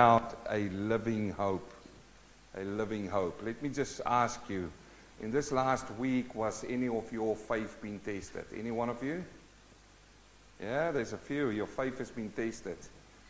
about 0.00 0.38
a 0.48 0.68
living 0.68 1.32
hope. 1.32 1.72
A 2.56 2.62
living 2.62 3.08
hope. 3.08 3.40
Let 3.44 3.60
me 3.60 3.68
just 3.68 4.00
ask 4.06 4.40
you 4.48 4.70
in 5.20 5.32
this 5.32 5.50
last 5.50 5.90
week, 5.98 6.36
was 6.36 6.64
any 6.68 6.86
of 6.86 7.12
your 7.12 7.34
faith 7.34 7.76
being 7.82 7.98
tested? 7.98 8.44
Any 8.56 8.70
one 8.70 8.90
of 8.90 9.02
you? 9.02 9.24
Yeah, 10.62 10.92
there's 10.92 11.14
a 11.14 11.18
few. 11.18 11.50
Your 11.50 11.66
faith 11.66 11.98
has 11.98 12.12
been 12.12 12.30
tested. 12.30 12.76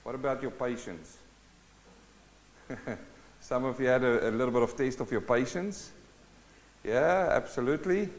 What 0.02 0.14
about 0.14 0.42
your 0.42 0.50
patience? 0.50 1.16
Some 3.40 3.64
of 3.64 3.80
you 3.80 3.86
had 3.86 4.04
a, 4.04 4.28
a, 4.28 4.30
little 4.30 4.52
bit 4.52 4.62
of 4.62 4.76
taste 4.76 5.00
of 5.00 5.10
your 5.10 5.22
patience. 5.22 5.90
Yeah, 6.84 7.30
absolutely. 7.30 8.10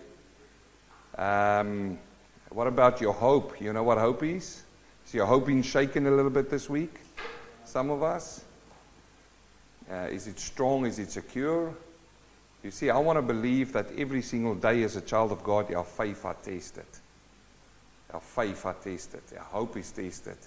Um, 1.19 1.99
what 2.49 2.65
about 2.65 2.99
your 2.99 3.13
hope? 3.13 3.61
You 3.61 3.73
know 3.73 3.83
what 3.83 3.99
hope 3.99 4.23
is? 4.23 4.63
Is 5.05 5.13
your 5.13 5.27
hope 5.27 5.45
being 5.45 5.61
shaken 5.61 6.07
a 6.07 6.11
little 6.11 6.31
bit 6.31 6.49
this 6.49 6.67
week? 6.67 6.99
Some 7.69 7.91
of 7.91 8.01
us? 8.01 8.43
Uh, 9.91 10.07
is 10.09 10.25
it 10.25 10.39
strong? 10.39 10.87
Is 10.87 10.97
it 10.97 11.11
secure? 11.11 11.71
You 12.63 12.71
see, 12.71 12.89
I 12.89 12.97
want 12.97 13.17
to 13.17 13.21
believe 13.21 13.73
that 13.73 13.85
every 13.95 14.23
single 14.23 14.55
day 14.55 14.81
as 14.81 14.95
a 14.95 15.01
child 15.01 15.31
of 15.31 15.43
God, 15.43 15.71
our 15.71 15.83
faith 15.83 16.25
are 16.25 16.33
tested. 16.33 16.87
Our 18.11 18.21
faith 18.21 18.65
are 18.65 18.73
tested. 18.73 19.21
Our 19.37 19.43
hope 19.43 19.77
is 19.77 19.91
tested. 19.91 20.37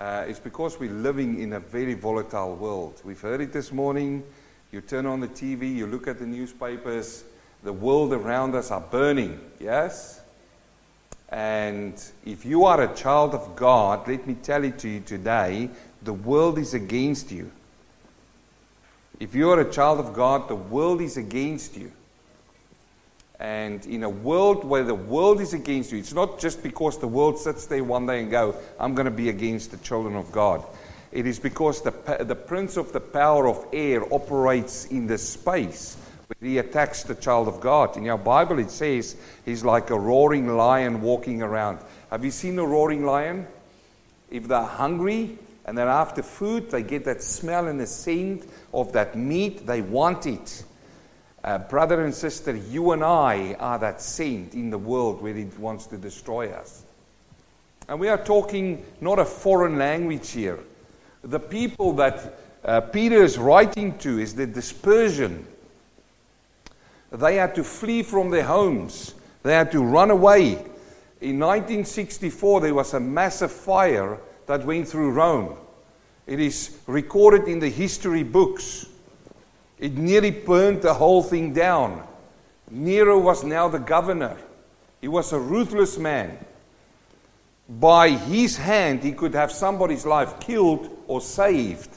Uh, 0.00 0.24
it's 0.26 0.40
because 0.40 0.80
we're 0.80 0.90
living 0.90 1.42
in 1.42 1.52
a 1.52 1.60
very 1.60 1.92
volatile 1.92 2.56
world. 2.56 3.02
We've 3.04 3.20
heard 3.20 3.42
it 3.42 3.52
this 3.52 3.70
morning. 3.70 4.24
You 4.72 4.80
turn 4.80 5.04
on 5.04 5.20
the 5.20 5.28
TV, 5.28 5.74
you 5.74 5.86
look 5.86 6.08
at 6.08 6.18
the 6.18 6.26
newspapers, 6.26 7.24
the 7.62 7.72
world 7.72 8.14
around 8.14 8.54
us 8.54 8.70
are 8.70 8.80
burning. 8.80 9.38
Yes? 9.60 10.22
And 11.28 12.02
if 12.24 12.46
you 12.46 12.64
are 12.64 12.80
a 12.80 12.94
child 12.94 13.34
of 13.34 13.56
God, 13.56 14.08
let 14.08 14.26
me 14.26 14.34
tell 14.34 14.64
it 14.64 14.78
to 14.78 14.88
you 14.88 15.00
today 15.00 15.68
the 16.04 16.12
world 16.12 16.58
is 16.58 16.74
against 16.74 17.32
you. 17.32 17.50
If 19.20 19.34
you 19.34 19.50
are 19.50 19.60
a 19.60 19.70
child 19.70 20.00
of 20.00 20.12
God, 20.12 20.48
the 20.48 20.54
world 20.54 21.00
is 21.00 21.16
against 21.16 21.76
you. 21.76 21.90
And 23.40 23.84
in 23.86 24.02
a 24.02 24.08
world 24.08 24.64
where 24.64 24.84
the 24.84 24.94
world 24.94 25.40
is 25.40 25.54
against 25.54 25.92
you, 25.92 25.98
it's 25.98 26.12
not 26.12 26.38
just 26.38 26.62
because 26.62 26.98
the 26.98 27.08
world 27.08 27.38
sits 27.38 27.66
there 27.66 27.82
one 27.82 28.06
day 28.06 28.20
and 28.20 28.30
go, 28.30 28.54
I'm 28.78 28.94
going 28.94 29.06
to 29.06 29.10
be 29.10 29.28
against 29.28 29.70
the 29.70 29.76
children 29.78 30.14
of 30.14 30.30
God. 30.30 30.64
It 31.10 31.26
is 31.26 31.38
because 31.38 31.82
the, 31.82 31.92
the 32.24 32.34
prince 32.34 32.76
of 32.76 32.92
the 32.92 33.00
power 33.00 33.48
of 33.48 33.66
air 33.72 34.02
operates 34.12 34.86
in 34.86 35.06
the 35.06 35.18
space 35.18 35.96
where 36.26 36.48
he 36.48 36.58
attacks 36.58 37.02
the 37.02 37.14
child 37.14 37.48
of 37.48 37.60
God. 37.60 37.96
In 37.96 38.08
our 38.08 38.18
Bible, 38.18 38.58
it 38.58 38.70
says 38.70 39.16
he's 39.44 39.64
like 39.64 39.90
a 39.90 39.98
roaring 39.98 40.56
lion 40.56 41.02
walking 41.02 41.42
around. 41.42 41.78
Have 42.10 42.24
you 42.24 42.30
seen 42.30 42.58
a 42.58 42.66
roaring 42.66 43.04
lion? 43.04 43.46
If 44.30 44.48
they're 44.48 44.62
hungry, 44.62 45.38
and 45.64 45.78
then 45.78 45.88
after 45.88 46.22
food, 46.22 46.70
they 46.70 46.82
get 46.82 47.04
that 47.06 47.22
smell 47.22 47.68
and 47.68 47.80
the 47.80 47.86
scent 47.86 48.46
of 48.72 48.92
that 48.92 49.16
meat. 49.16 49.66
They 49.66 49.80
want 49.80 50.26
it. 50.26 50.64
Uh, 51.42 51.58
brother 51.58 52.04
and 52.04 52.14
sister, 52.14 52.54
you 52.54 52.92
and 52.92 53.02
I 53.02 53.54
are 53.58 53.78
that 53.78 54.00
scent 54.00 54.54
in 54.54 54.70
the 54.70 54.78
world 54.78 55.22
where 55.22 55.36
it 55.36 55.58
wants 55.58 55.86
to 55.86 55.96
destroy 55.96 56.50
us. 56.50 56.84
And 57.88 58.00
we 58.00 58.08
are 58.08 58.22
talking 58.22 58.84
not 59.00 59.18
a 59.18 59.24
foreign 59.24 59.78
language 59.78 60.30
here. 60.30 60.58
The 61.22 61.40
people 61.40 61.94
that 61.94 62.34
uh, 62.64 62.80
Peter 62.80 63.22
is 63.22 63.38
writing 63.38 63.96
to 63.98 64.18
is 64.18 64.34
the 64.34 64.46
dispersion. 64.46 65.46
They 67.12 67.36
had 67.36 67.54
to 67.54 67.64
flee 67.64 68.02
from 68.02 68.30
their 68.30 68.44
homes, 68.44 69.14
they 69.42 69.54
had 69.54 69.70
to 69.72 69.82
run 69.82 70.10
away. 70.10 70.52
In 71.20 71.38
1964, 71.38 72.60
there 72.60 72.74
was 72.74 72.92
a 72.92 73.00
massive 73.00 73.52
fire 73.52 74.18
that 74.46 74.64
went 74.64 74.88
through 74.88 75.12
Rome. 75.12 75.56
It 76.26 76.40
is 76.40 76.78
recorded 76.86 77.48
in 77.48 77.58
the 77.58 77.68
history 77.68 78.22
books. 78.22 78.86
It 79.78 79.96
nearly 79.96 80.30
burned 80.30 80.82
the 80.82 80.94
whole 80.94 81.22
thing 81.22 81.52
down. 81.52 82.06
Nero 82.70 83.18
was 83.18 83.44
now 83.44 83.68
the 83.68 83.78
governor. 83.78 84.36
He 85.00 85.08
was 85.08 85.32
a 85.32 85.38
ruthless 85.38 85.98
man. 85.98 86.38
By 87.68 88.10
his 88.10 88.56
hand, 88.56 89.02
he 89.02 89.12
could 89.12 89.34
have 89.34 89.52
somebody's 89.52 90.06
life 90.06 90.40
killed 90.40 90.90
or 91.06 91.20
saved. 91.20 91.90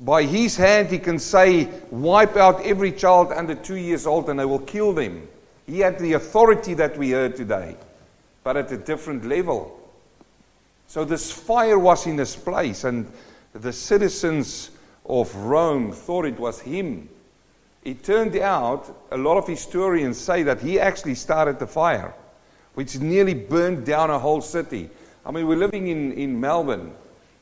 By 0.00 0.22
his 0.22 0.56
hand, 0.56 0.88
he 0.88 0.98
can 0.98 1.18
say, 1.18 1.68
wipe 1.90 2.36
out 2.36 2.64
every 2.64 2.92
child 2.92 3.32
under 3.32 3.54
two 3.54 3.76
years 3.76 4.06
old 4.06 4.30
and 4.30 4.38
they 4.38 4.44
will 4.44 4.60
kill 4.60 4.92
them. 4.92 5.28
He 5.66 5.80
had 5.80 5.98
the 5.98 6.14
authority 6.14 6.74
that 6.74 6.96
we 6.96 7.10
heard 7.10 7.36
today, 7.36 7.76
but 8.42 8.56
at 8.56 8.72
a 8.72 8.76
different 8.76 9.24
level. 9.24 9.79
So 10.90 11.04
this 11.04 11.30
fire 11.30 11.78
was 11.78 12.08
in 12.08 12.16
this 12.16 12.34
place, 12.34 12.82
and 12.82 13.06
the 13.52 13.72
citizens 13.72 14.72
of 15.06 15.32
Rome 15.36 15.92
thought 15.92 16.24
it 16.24 16.36
was 16.36 16.58
him. 16.58 17.08
It 17.84 18.02
turned 18.02 18.36
out, 18.36 19.06
a 19.12 19.16
lot 19.16 19.36
of 19.38 19.46
historians 19.46 20.18
say 20.18 20.42
that 20.42 20.60
he 20.60 20.80
actually 20.80 21.14
started 21.14 21.60
the 21.60 21.66
fire, 21.68 22.12
which 22.74 22.98
nearly 22.98 23.34
burned 23.34 23.86
down 23.86 24.10
a 24.10 24.18
whole 24.18 24.40
city. 24.40 24.90
I 25.24 25.30
mean, 25.30 25.46
we're 25.46 25.58
living 25.58 25.86
in, 25.86 26.10
in 26.14 26.40
Melbourne, 26.40 26.92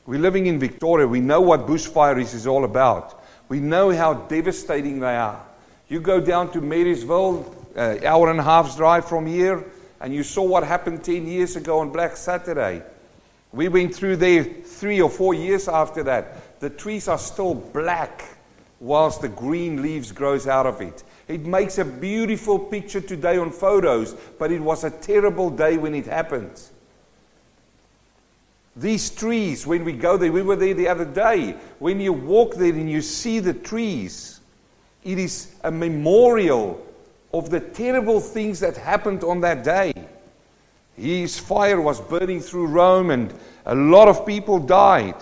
we're 0.05 0.19
living 0.19 0.45
in 0.45 0.59
Victoria, 0.59 1.07
we 1.07 1.19
know 1.19 1.41
what 1.41 1.65
bushfires 1.65 2.35
is 2.35 2.45
all 2.45 2.65
about, 2.65 3.19
we 3.47 3.59
know 3.59 3.89
how 3.89 4.13
devastating 4.13 4.99
they 4.99 5.15
are. 5.15 5.43
You 5.87 6.01
go 6.01 6.21
down 6.21 6.51
to 6.51 6.61
Marysville, 6.61 7.51
uh, 7.75 7.97
hour 8.05 8.29
and 8.29 8.39
a 8.39 8.43
half's 8.43 8.75
drive 8.75 9.09
from 9.09 9.25
here, 9.25 9.65
and 10.01 10.13
you 10.13 10.21
saw 10.21 10.43
what 10.43 10.63
happened 10.63 11.03
10 11.03 11.25
years 11.25 11.55
ago 11.55 11.79
on 11.79 11.89
Black 11.89 12.15
Saturday. 12.15 12.83
We 13.51 13.67
went 13.67 13.95
through 13.95 14.17
there 14.17 14.43
three 14.43 15.01
or 15.01 15.09
four 15.09 15.33
years 15.33 15.67
after 15.67 16.03
that. 16.03 16.59
The 16.59 16.69
trees 16.69 17.07
are 17.07 17.17
still 17.17 17.55
black 17.55 18.23
whilst 18.79 19.21
the 19.21 19.29
green 19.29 19.81
leaves 19.81 20.11
grows 20.11 20.47
out 20.47 20.65
of 20.65 20.81
it. 20.81 21.03
It 21.27 21.45
makes 21.45 21.77
a 21.77 21.85
beautiful 21.85 22.59
picture 22.59 23.01
today 23.01 23.37
on 23.37 23.51
photos, 23.51 24.13
but 24.37 24.51
it 24.51 24.61
was 24.61 24.83
a 24.83 24.91
terrible 24.91 25.49
day 25.49 25.77
when 25.77 25.95
it 25.95 26.05
happened. 26.05 26.61
These 28.75 29.09
trees, 29.09 29.67
when 29.67 29.83
we 29.83 29.93
go 29.93 30.15
there, 30.15 30.31
we 30.31 30.41
were 30.41 30.55
there 30.55 30.73
the 30.73 30.87
other 30.87 31.05
day. 31.05 31.57
When 31.79 31.99
you 31.99 32.13
walk 32.13 32.55
there 32.55 32.73
and 32.73 32.89
you 32.89 33.01
see 33.01 33.39
the 33.39 33.53
trees, 33.53 34.39
it 35.03 35.17
is 35.17 35.53
a 35.63 35.71
memorial 35.71 36.85
of 37.33 37.49
the 37.49 37.59
terrible 37.59 38.19
things 38.19 38.59
that 38.61 38.77
happened 38.77 39.23
on 39.23 39.41
that 39.41 39.63
day. 39.63 39.93
His 40.99 41.39
fire 41.39 41.79
was 41.79 42.01
burning 42.01 42.41
through 42.41 42.67
Rome, 42.67 43.09
and 43.09 43.33
a 43.65 43.73
lot 43.73 44.09
of 44.09 44.25
people 44.25 44.59
died. 44.59 45.15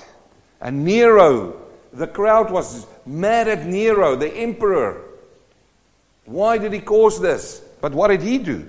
And 0.59 0.83
Nero, 0.83 1.61
the 1.93 2.07
crowd 2.07 2.49
was 2.49 2.88
mad 3.05 3.47
at 3.47 3.65
Nero, 3.65 4.15
the 4.15 4.33
emperor. 4.33 5.03
Why 6.25 6.57
did 6.57 6.73
he 6.73 6.79
cause 6.79 7.21
this? 7.21 7.61
But 7.79 7.93
what 7.93 8.07
did 8.07 8.23
he 8.23 8.39
do? 8.39 8.67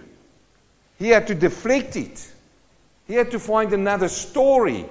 He 0.99 1.09
had 1.09 1.27
to 1.29 1.35
deflect 1.35 1.97
it. 1.97 2.31
He 3.07 3.15
had 3.15 3.31
to 3.31 3.39
find 3.39 3.73
another 3.73 4.09
story. 4.09 4.85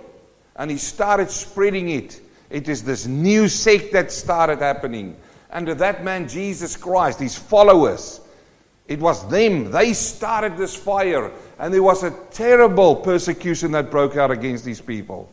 And 0.55 0.71
he 0.71 0.77
started 0.77 1.29
spreading 1.29 1.89
it. 1.89 2.19
It 2.49 2.67
is 2.67 2.83
this 2.83 3.05
new 3.05 3.47
sect 3.47 3.91
that 3.93 4.11
started 4.11 4.59
happening. 4.59 5.15
Under 5.51 5.75
that 5.75 6.03
man, 6.03 6.27
Jesus 6.27 6.75
Christ, 6.75 7.19
his 7.19 7.37
followers. 7.37 8.21
It 8.87 8.99
was 8.99 9.27
them. 9.29 9.71
They 9.71 9.93
started 9.93 10.57
this 10.57 10.75
fire. 10.75 11.31
And 11.59 11.73
there 11.73 11.83
was 11.83 12.03
a 12.03 12.11
terrible 12.31 12.95
persecution 12.95 13.71
that 13.71 13.91
broke 13.91 14.15
out 14.15 14.31
against 14.31 14.63
these 14.63 14.81
people. 14.81 15.29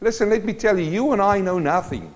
Listen, 0.00 0.30
let 0.30 0.44
me 0.44 0.52
tell 0.52 0.78
you, 0.78 0.84
you 0.84 1.12
and 1.12 1.20
I 1.20 1.40
know 1.40 1.58
nothing. 1.58 2.14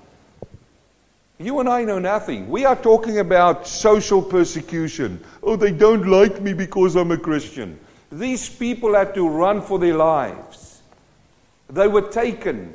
You 1.38 1.58
and 1.58 1.68
I 1.68 1.82
know 1.82 1.98
nothing. 1.98 2.48
We 2.48 2.64
are 2.64 2.76
talking 2.76 3.18
about 3.18 3.66
social 3.66 4.22
persecution. 4.22 5.24
Oh, 5.42 5.56
they 5.56 5.72
don't 5.72 6.06
like 6.06 6.40
me 6.40 6.52
because 6.52 6.94
I'm 6.94 7.10
a 7.10 7.18
Christian. 7.18 7.80
These 8.12 8.48
people 8.48 8.94
had 8.94 9.14
to 9.14 9.28
run 9.28 9.62
for 9.62 9.78
their 9.80 9.96
lives. 9.96 10.82
They 11.68 11.88
were 11.88 12.08
taken. 12.08 12.74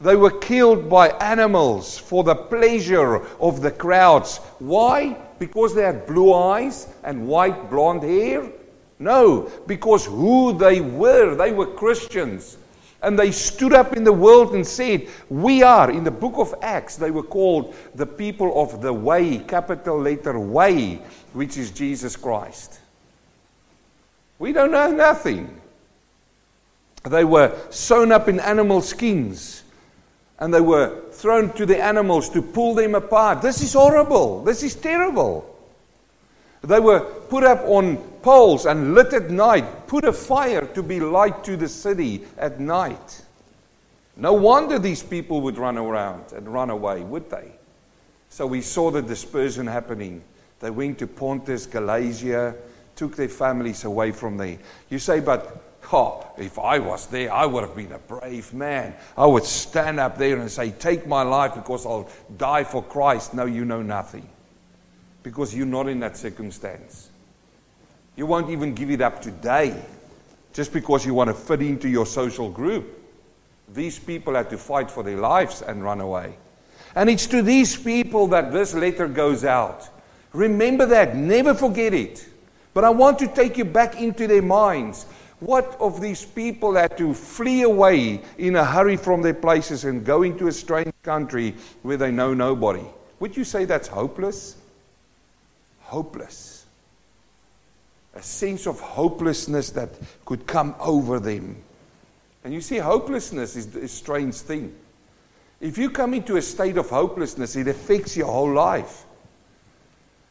They 0.00 0.16
were 0.16 0.38
killed 0.38 0.90
by 0.90 1.08
animals 1.08 1.96
for 1.96 2.24
the 2.24 2.34
pleasure 2.34 3.24
of 3.40 3.62
the 3.62 3.70
crowds. 3.70 4.38
Why? 4.58 5.16
Because 5.38 5.74
they 5.74 5.82
had 5.82 6.06
blue 6.06 6.32
eyes 6.32 6.88
and 7.04 7.28
white 7.28 7.70
blonde 7.70 8.02
hair? 8.02 8.50
No, 8.98 9.50
because 9.66 10.06
who 10.06 10.56
they 10.56 10.80
were, 10.80 11.34
they 11.34 11.52
were 11.52 11.66
Christians. 11.66 12.56
And 13.02 13.18
they 13.18 13.30
stood 13.30 13.74
up 13.74 13.94
in 13.94 14.04
the 14.04 14.12
world 14.12 14.54
and 14.54 14.66
said, 14.66 15.08
We 15.28 15.62
are, 15.62 15.90
in 15.90 16.02
the 16.02 16.10
book 16.10 16.34
of 16.36 16.54
Acts, 16.62 16.96
they 16.96 17.10
were 17.10 17.22
called 17.22 17.74
the 17.94 18.06
people 18.06 18.60
of 18.60 18.80
the 18.80 18.92
way, 18.92 19.38
capital 19.38 20.00
letter 20.00 20.38
way, 20.38 21.02
which 21.34 21.58
is 21.58 21.70
Jesus 21.70 22.16
Christ. 22.16 22.80
We 24.38 24.52
don't 24.52 24.70
know 24.70 24.90
nothing. 24.90 25.60
They 27.04 27.24
were 27.24 27.56
sewn 27.70 28.12
up 28.12 28.28
in 28.28 28.40
animal 28.40 28.80
skins 28.80 29.62
and 30.38 30.52
they 30.52 30.60
were 30.60 31.02
thrown 31.16 31.52
to 31.54 31.66
the 31.66 31.82
animals 31.82 32.28
to 32.30 32.42
pull 32.42 32.74
them 32.74 32.94
apart. 32.94 33.42
This 33.42 33.62
is 33.62 33.72
horrible. 33.72 34.44
This 34.44 34.62
is 34.62 34.74
terrible. 34.74 35.52
They 36.62 36.80
were 36.80 37.00
put 37.00 37.44
up 37.44 37.62
on 37.66 37.96
poles 38.22 38.66
and 38.66 38.94
lit 38.94 39.12
at 39.12 39.30
night, 39.30 39.86
put 39.86 40.04
a 40.04 40.12
fire 40.12 40.66
to 40.66 40.82
be 40.82 41.00
light 41.00 41.44
to 41.44 41.56
the 41.56 41.68
city 41.68 42.24
at 42.36 42.58
night. 42.58 43.22
No 44.16 44.32
wonder 44.32 44.78
these 44.78 45.02
people 45.02 45.42
would 45.42 45.58
run 45.58 45.78
around 45.78 46.32
and 46.32 46.48
run 46.48 46.70
away, 46.70 47.02
would 47.02 47.30
they? 47.30 47.52
So 48.30 48.46
we 48.46 48.60
saw 48.62 48.90
the 48.90 49.02
dispersion 49.02 49.66
happening. 49.66 50.22
They 50.60 50.70
went 50.70 50.98
to 50.98 51.06
Pontus, 51.06 51.66
Galatia, 51.66 52.54
took 52.96 53.14
their 53.14 53.28
families 53.28 53.84
away 53.84 54.10
from 54.12 54.36
there. 54.36 54.58
You 54.88 54.98
say, 54.98 55.20
but 55.20 55.62
if 56.36 56.58
I 56.58 56.78
was 56.78 57.06
there, 57.06 57.32
I 57.32 57.46
would 57.46 57.62
have 57.62 57.76
been 57.76 57.92
a 57.92 57.98
brave 57.98 58.52
man. 58.52 58.94
I 59.16 59.26
would 59.26 59.44
stand 59.44 60.00
up 60.00 60.18
there 60.18 60.38
and 60.38 60.50
say, 60.50 60.70
Take 60.70 61.06
my 61.06 61.22
life 61.22 61.54
because 61.54 61.86
I'll 61.86 62.08
die 62.36 62.64
for 62.64 62.82
Christ. 62.82 63.34
No, 63.34 63.44
you 63.46 63.64
know 63.64 63.82
nothing. 63.82 64.28
Because 65.22 65.54
you're 65.54 65.66
not 65.66 65.88
in 65.88 66.00
that 66.00 66.16
circumstance. 66.16 67.10
You 68.16 68.26
won't 68.26 68.50
even 68.50 68.74
give 68.74 68.90
it 68.90 69.00
up 69.00 69.20
today 69.20 69.80
just 70.52 70.72
because 70.72 71.04
you 71.04 71.14
want 71.14 71.28
to 71.28 71.34
fit 71.34 71.60
into 71.60 71.88
your 71.88 72.06
social 72.06 72.50
group. 72.50 72.86
These 73.72 73.98
people 73.98 74.34
had 74.34 74.50
to 74.50 74.58
fight 74.58 74.90
for 74.90 75.02
their 75.02 75.18
lives 75.18 75.62
and 75.62 75.84
run 75.84 76.00
away. 76.00 76.36
And 76.94 77.10
it's 77.10 77.26
to 77.26 77.42
these 77.42 77.76
people 77.76 78.28
that 78.28 78.52
this 78.52 78.74
letter 78.74 79.06
goes 79.06 79.44
out. 79.44 79.88
Remember 80.32 80.86
that. 80.86 81.14
Never 81.14 81.54
forget 81.54 81.92
it. 81.92 82.26
But 82.72 82.84
I 82.84 82.90
want 82.90 83.18
to 83.20 83.26
take 83.26 83.58
you 83.58 83.64
back 83.64 84.00
into 84.00 84.26
their 84.26 84.42
minds. 84.42 85.06
What 85.40 85.76
of 85.80 86.00
these 86.00 86.24
people 86.24 86.74
had 86.74 86.96
to 86.98 87.12
flee 87.12 87.62
away 87.62 88.22
in 88.38 88.56
a 88.56 88.64
hurry 88.64 88.96
from 88.96 89.22
their 89.22 89.34
places 89.34 89.84
and 89.84 90.04
go 90.04 90.22
into 90.22 90.48
a 90.48 90.52
strange 90.52 90.92
country 91.02 91.54
where 91.82 91.96
they 91.96 92.10
know 92.10 92.32
nobody? 92.32 92.84
Would 93.20 93.36
you 93.36 93.44
say 93.44 93.64
that's 93.64 93.88
hopeless? 93.88 94.56
Hopeless 95.82 96.56
a 98.16 98.22
sense 98.22 98.66
of 98.66 98.80
hopelessness 98.80 99.70
that 99.70 99.90
could 100.24 100.46
come 100.46 100.74
over 100.80 101.20
them. 101.20 101.56
And 102.44 102.54
you 102.54 102.60
see, 102.60 102.78
hopelessness 102.78 103.56
is 103.56 103.74
a 103.76 103.88
strange 103.88 104.36
thing. 104.36 104.74
If 105.60 105.78
you 105.78 105.90
come 105.90 106.14
into 106.14 106.36
a 106.36 106.42
state 106.42 106.78
of 106.78 106.88
hopelessness, 106.88 107.56
it 107.56 107.68
affects 107.68 108.16
your 108.16 108.28
whole 108.28 108.52
life. 108.52 109.04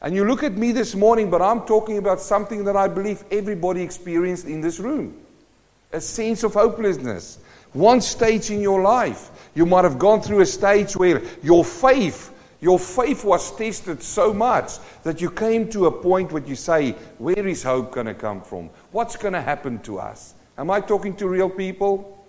And 0.06 0.16
you 0.16 0.24
look 0.24 0.44
at 0.44 0.54
me 0.54 0.72
this 0.72 0.94
morning, 0.94 1.32
but 1.32 1.42
I'm 1.42 1.62
talking 1.62 1.98
about 1.98 2.22
something 2.22 2.64
that 2.66 2.76
I 2.76 2.88
believe 2.88 3.24
everybody 3.32 3.82
experienced 3.82 4.46
in 4.46 4.62
this 4.62 4.80
room 4.80 5.20
a 5.92 6.00
sense 6.00 6.44
of 6.44 6.54
hopelessness. 6.54 7.40
One 7.74 8.02
stage 8.02 8.52
in 8.52 8.62
your 8.62 8.82
life, 8.82 9.32
you 9.56 9.66
might 9.66 9.84
have 9.84 9.98
gone 9.98 10.22
through 10.22 10.42
a 10.42 10.46
stage 10.46 10.96
where 10.96 11.22
your 11.42 11.66
faith 11.66 12.32
your 12.62 12.80
faith 12.80 13.24
was 13.24 13.56
tested 13.56 14.02
so 14.02 14.34
much 14.34 14.80
that 15.04 15.22
you 15.22 15.30
came 15.30 15.70
to 15.70 15.86
a 15.88 15.92
point 15.92 16.32
where 16.32 16.42
you 16.44 16.56
say, 16.56 16.92
Where 17.18 17.48
is 17.48 17.62
hope 17.64 17.92
going 17.92 18.08
to 18.08 18.14
come 18.14 18.42
from? 18.42 18.70
What's 18.92 19.16
going 19.16 19.34
to 19.34 19.42
happen 19.42 19.80
to 19.80 20.00
us? 20.00 20.34
Am 20.58 20.72
I 20.72 20.82
talking 20.82 21.16
to 21.18 21.28
real 21.28 21.50
people? 21.50 22.26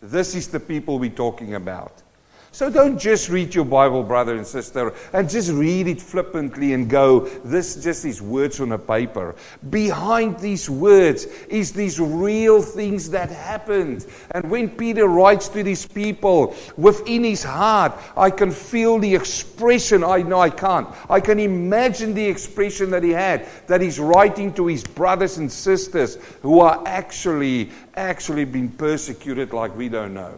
This 0.00 0.34
is 0.34 0.48
the 0.48 0.58
people 0.58 0.98
we're 0.98 1.10
talking 1.10 1.54
about. 1.54 2.02
So 2.50 2.70
don't 2.70 2.98
just 2.98 3.28
read 3.28 3.54
your 3.54 3.66
Bible, 3.66 4.02
brother 4.02 4.34
and 4.34 4.46
sister, 4.46 4.94
and 5.12 5.28
just 5.28 5.52
read 5.52 5.86
it 5.86 6.00
flippantly 6.00 6.72
and 6.72 6.88
go, 6.88 7.20
this 7.44 7.76
just 7.76 8.04
is 8.06 8.22
words 8.22 8.58
on 8.58 8.72
a 8.72 8.78
paper. 8.78 9.36
Behind 9.68 10.38
these 10.38 10.68
words 10.70 11.26
is 11.48 11.72
these 11.72 12.00
real 12.00 12.62
things 12.62 13.10
that 13.10 13.30
happened. 13.30 14.06
And 14.30 14.50
when 14.50 14.70
Peter 14.70 15.06
writes 15.06 15.48
to 15.50 15.62
these 15.62 15.86
people, 15.86 16.56
within 16.76 17.22
his 17.22 17.44
heart, 17.44 17.92
I 18.16 18.30
can 18.30 18.50
feel 18.50 18.98
the 18.98 19.14
expression. 19.14 20.02
I 20.02 20.22
know 20.22 20.40
I 20.40 20.50
can't. 20.50 20.88
I 21.10 21.20
can 21.20 21.38
imagine 21.38 22.14
the 22.14 22.26
expression 22.26 22.90
that 22.90 23.02
he 23.02 23.10
had, 23.10 23.46
that 23.66 23.82
he's 23.82 24.00
writing 24.00 24.54
to 24.54 24.66
his 24.66 24.84
brothers 24.84 25.36
and 25.36 25.52
sisters 25.52 26.16
who 26.40 26.60
are 26.60 26.82
actually, 26.86 27.70
actually 27.94 28.46
being 28.46 28.70
persecuted 28.70 29.52
like 29.52 29.76
we 29.76 29.90
don't 29.90 30.14
know. 30.14 30.34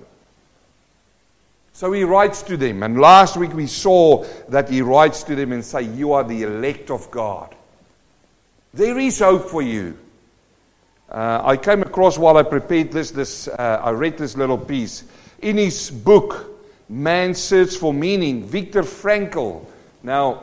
So 1.80 1.92
he 1.92 2.04
writes 2.04 2.42
to 2.42 2.58
them. 2.58 2.82
And 2.82 3.00
last 3.00 3.38
week 3.38 3.54
we 3.54 3.66
saw 3.66 4.26
that 4.50 4.68
he 4.68 4.82
writes 4.82 5.22
to 5.22 5.34
them 5.34 5.50
and 5.52 5.64
say, 5.64 5.80
You 5.80 6.12
are 6.12 6.22
the 6.22 6.42
elect 6.42 6.90
of 6.90 7.10
God. 7.10 7.54
There 8.74 8.98
is 8.98 9.20
hope 9.20 9.48
for 9.48 9.62
you. 9.62 9.96
Uh, 11.08 11.40
I 11.42 11.56
came 11.56 11.80
across 11.80 12.18
while 12.18 12.36
I 12.36 12.42
prepared 12.42 12.92
this, 12.92 13.12
this 13.12 13.48
uh, 13.48 13.80
I 13.82 13.92
read 13.92 14.18
this 14.18 14.36
little 14.36 14.58
piece. 14.58 15.04
In 15.40 15.56
his 15.56 15.90
book, 15.90 16.50
Man's 16.90 17.38
Search 17.38 17.76
for 17.76 17.94
Meaning, 17.94 18.44
Viktor 18.44 18.82
Frankl. 18.82 19.64
Now, 20.02 20.42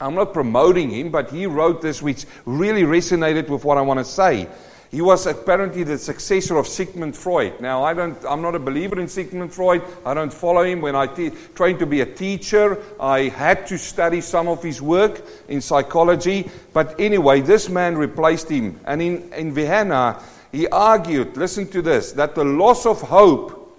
I'm 0.00 0.14
not 0.14 0.32
promoting 0.32 0.90
him, 0.90 1.10
but 1.10 1.30
he 1.30 1.46
wrote 1.46 1.82
this, 1.82 2.00
which 2.00 2.26
really 2.46 2.82
resonated 2.82 3.48
with 3.48 3.64
what 3.64 3.76
I 3.76 3.80
want 3.80 3.98
to 3.98 4.04
say. 4.04 4.46
He 4.92 5.00
was 5.00 5.26
apparently 5.26 5.84
the 5.84 5.96
successor 5.96 6.58
of 6.58 6.68
Sigmund 6.68 7.16
Freud. 7.16 7.58
Now, 7.62 7.82
I 7.82 7.94
don't, 7.94 8.14
I'm 8.28 8.42
not 8.42 8.54
a 8.54 8.58
believer 8.58 9.00
in 9.00 9.08
Sigmund 9.08 9.54
Freud. 9.54 9.82
I 10.04 10.12
don't 10.12 10.32
follow 10.32 10.64
him. 10.64 10.82
When 10.82 10.94
I 10.94 11.06
te- 11.06 11.30
trained 11.54 11.78
to 11.78 11.86
be 11.86 12.02
a 12.02 12.06
teacher, 12.06 12.76
I 13.00 13.28
had 13.28 13.66
to 13.68 13.78
study 13.78 14.20
some 14.20 14.48
of 14.48 14.62
his 14.62 14.82
work 14.82 15.22
in 15.48 15.62
psychology. 15.62 16.50
But 16.74 17.00
anyway, 17.00 17.40
this 17.40 17.70
man 17.70 17.96
replaced 17.96 18.50
him. 18.50 18.78
And 18.84 19.00
in, 19.00 19.32
in 19.32 19.54
Vienna, 19.54 20.22
he 20.52 20.68
argued, 20.68 21.38
listen 21.38 21.68
to 21.68 21.80
this, 21.80 22.12
that 22.12 22.34
the 22.34 22.44
loss 22.44 22.84
of 22.84 23.00
hope 23.00 23.74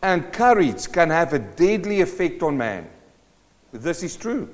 and 0.00 0.32
courage 0.32 0.90
can 0.90 1.10
have 1.10 1.34
a 1.34 1.38
deadly 1.38 2.00
effect 2.00 2.42
on 2.42 2.56
man. 2.56 2.88
This 3.74 4.02
is 4.02 4.16
true. 4.16 4.48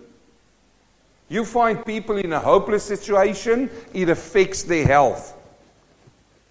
You 1.28 1.44
find 1.44 1.86
people 1.86 2.16
in 2.16 2.32
a 2.32 2.40
hopeless 2.40 2.82
situation, 2.82 3.70
it 3.94 4.08
affects 4.08 4.64
their 4.64 4.84
health. 4.84 5.38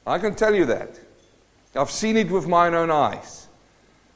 I 0.06 0.18
can 0.18 0.36
tell 0.36 0.56
you 0.56 0.66
that. 0.66 1.00
I've 1.76 1.92
seen 1.92 2.18
it 2.18 2.30
with 2.30 2.48
my 2.48 2.68
own 2.68 2.92
eyes. 2.92 3.48